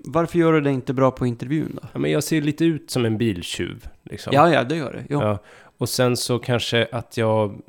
Varför 0.04 0.38
gör 0.38 0.52
du 0.52 0.60
det 0.60 0.70
inte 0.70 0.92
bra 0.94 1.10
på 1.10 1.26
intervjun 1.26 1.78
då? 1.82 1.88
Ja, 1.92 1.98
men 1.98 2.10
jag 2.10 2.24
ser 2.24 2.40
lite 2.40 2.64
ut 2.64 2.90
som 2.90 3.04
en 3.04 3.18
biltjuv. 3.18 3.88
Liksom. 4.02 4.32
Ja, 4.34 4.50
ja, 4.50 4.64
det 4.64 4.76
gör 4.76 4.92
du. 4.92 5.02
Jo. 5.14 5.20
Ja. 5.22 5.38
Och 5.78 5.88
sen 5.88 6.16
så 6.16 6.38
kanske 6.38 6.88
att 6.92 7.16
jag 7.16 7.60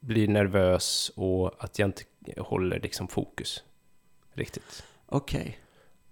blir 0.00 0.28
nervös 0.28 1.12
och 1.16 1.64
att 1.64 1.78
jag 1.78 1.88
inte 1.88 2.02
håller 2.38 2.80
liksom 2.80 3.08
fokus. 3.08 3.62
Riktigt. 4.32 4.84
Okej. 5.06 5.58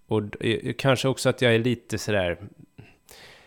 Och 0.06 0.22
d- 0.22 0.60
eh, 0.68 0.74
kanske 0.78 1.08
också 1.08 1.28
att 1.28 1.42
jag 1.42 1.54
är 1.54 1.58
lite 1.58 1.98
sådär 1.98 2.38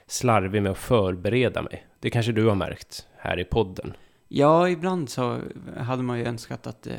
slarvig 0.07 0.62
med 0.64 0.72
att 0.72 0.78
förbereda 0.78 1.62
mig. 1.62 1.86
Det 1.99 2.09
kanske 2.09 2.32
du 2.32 2.45
har 2.47 2.55
märkt 2.55 3.07
här 3.18 3.39
i 3.39 3.43
podden. 3.45 3.93
Ja, 4.28 4.70
ibland 4.70 5.09
så 5.09 5.39
hade 5.78 6.03
man 6.03 6.20
ju 6.20 6.26
önskat 6.26 6.68
att, 6.68 6.88
eh, 6.88 6.93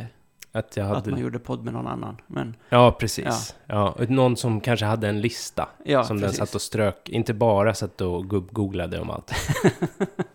Att 0.52 0.76
jag 0.76 0.86
att 0.86 0.94
hade... 0.94 1.10
man 1.10 1.20
gjorde 1.20 1.38
podd 1.38 1.64
med 1.64 1.72
någon 1.72 1.86
annan. 1.86 2.20
Men 2.26 2.56
Ja, 2.68 2.96
precis. 3.00 3.56
Ja. 3.66 3.96
någon 4.08 4.36
som 4.36 4.60
kanske 4.60 4.86
hade 4.86 5.08
en 5.08 5.20
lista. 5.20 5.68
ja, 5.84 6.04
som 6.04 6.20
precis. 6.20 6.38
den 6.38 6.46
satt 6.46 6.54
och 6.54 6.62
strök. 6.62 7.08
Inte 7.08 7.34
bara 7.34 7.74
satt 7.74 8.00
och 8.00 8.24
gubb-googlade 8.30 9.00
om 9.00 9.10
allt. 9.10 9.32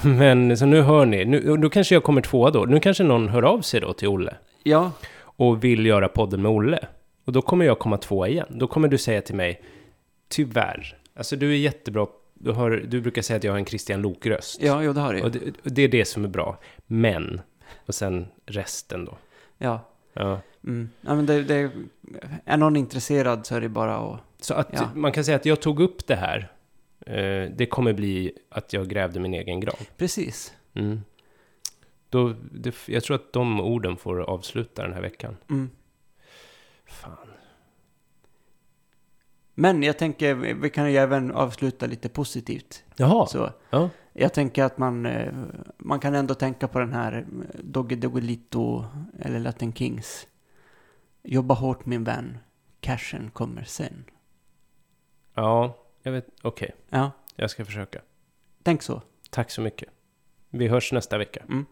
Men 0.04 0.56
så 0.56 0.66
nu 0.66 0.80
hör 0.80 1.06
ni. 1.06 1.24
Nu, 1.24 1.56
då 1.56 1.70
kanske 1.70 1.94
jag 1.94 2.02
kommer 2.02 2.20
tvåa 2.20 2.50
då. 2.50 2.64
Nu 2.64 2.80
kanske 2.80 3.04
någon 3.04 3.28
hör 3.28 3.42
av 3.42 3.60
sig 3.60 3.80
då 3.80 3.92
till 3.92 4.08
Olle. 4.08 4.34
Ja, 4.62 4.92
och 5.20 5.64
vill 5.64 5.86
göra 5.86 6.08
podden 6.08 6.42
med 6.42 6.50
Olle. 6.50 6.86
Och 7.24 7.32
då 7.32 7.42
kommer 7.42 7.64
jag 7.64 7.78
komma 7.78 7.98
tvåa 7.98 8.28
igen. 8.28 8.46
Då 8.50 8.66
kommer 8.66 8.88
du 8.88 8.98
säga 8.98 9.22
till 9.22 9.34
mig, 9.34 9.62
tyvärr. 10.28 10.96
Alltså 11.16 11.36
du 11.36 11.52
är 11.52 11.56
jättebra. 11.56 12.06
Du, 12.34 12.50
har, 12.52 12.70
du 12.70 13.00
brukar 13.00 13.22
säga 13.22 13.36
att 13.36 13.44
jag 13.44 13.52
har 13.52 13.58
en 13.58 13.66
Christian 13.66 14.02
Lok-röst. 14.02 14.62
ja, 14.62 14.82
jo, 14.82 14.92
det 14.92 15.00
har 15.00 15.14
du 15.14 15.22
Och 15.22 15.30
det, 15.30 15.38
och 15.64 15.72
det 15.72 15.82
är 15.82 15.88
det 15.88 16.04
som 16.04 16.24
är 16.24 16.28
bra. 16.28 16.58
Men, 16.86 17.40
och 17.86 17.94
sen 17.94 18.26
resten 18.46 19.04
då. 19.04 19.16
Ja. 19.58 19.80
Ja. 20.12 20.40
Mm. 20.64 20.90
ja 21.00 21.14
men 21.14 21.26
det, 21.26 21.42
det, 21.42 21.70
är 22.44 22.56
någon 22.56 22.76
intresserad 22.76 23.46
så 23.46 23.54
är 23.54 23.60
det 23.60 23.68
bara 23.68 23.96
att... 23.96 24.20
Så 24.40 24.54
att 24.54 24.68
Ja. 24.72 24.80
man 24.94 25.12
kan 25.12 25.24
säga 25.24 25.36
att 25.36 25.46
jag 25.46 25.60
tog 25.60 25.80
upp 25.80 26.06
det 26.06 26.16
här. 26.16 26.52
Eh, 27.00 27.50
det 27.56 27.66
kommer 27.70 27.92
bli 27.92 28.32
att 28.48 28.72
jag 28.72 28.88
grävde 28.88 29.20
min 29.20 29.34
egen 29.34 29.60
grav. 29.60 29.78
Precis. 29.96 30.54
Mm. 30.74 31.00
Då, 32.08 32.34
det, 32.52 32.74
jag 32.88 33.04
tror 33.04 33.14
att 33.14 33.32
de 33.32 33.60
orden 33.60 33.96
får 33.96 34.20
avsluta 34.20 34.82
den 34.82 34.92
här 34.92 35.00
veckan. 35.02 35.36
Mm. 35.50 35.70
Fan. 36.86 37.28
Men 39.54 39.82
jag 39.82 39.98
tänker, 39.98 40.34
vi 40.34 40.70
kan 40.70 40.92
ju 40.92 40.96
även 40.98 41.30
avsluta 41.32 41.86
lite 41.86 42.08
positivt. 42.08 42.84
Jaha. 42.96 43.26
Så 43.26 43.50
Ja. 43.70 43.90
jag 44.12 44.32
tänker 44.34 44.64
att 44.64 44.78
man, 44.78 45.06
eh, 45.06 45.32
man 45.78 46.00
kan 46.00 46.14
ändå 46.14 46.34
tänka 46.34 46.68
på 46.68 46.78
den 46.78 46.92
här 46.92 47.12
eh, 47.12 47.60
Doggy 47.64 47.96
Doggelito 47.96 48.84
eller 49.18 49.38
Latin 49.40 49.72
Kings. 49.72 50.26
Jobba 51.22 51.54
hårt 51.54 51.86
min 51.86 52.04
vän, 52.04 52.38
cashen 52.80 53.30
kommer 53.30 53.64
sen. 53.64 54.04
Ja, 55.34 55.76
jag 56.06 56.12
vet, 56.12 56.26
okej. 56.42 56.70
Ja, 56.90 57.10
Jag 57.36 57.50
ska 57.50 57.64
försöka. 57.64 58.00
tänk 58.62 58.82
så. 58.82 59.02
Tack 59.30 59.50
så 59.50 59.60
mycket. 59.60 59.88
Vi 60.50 60.68
hörs 60.68 60.92
nästa 60.92 61.18
vecka. 61.18 61.42
Mm. 61.48 61.66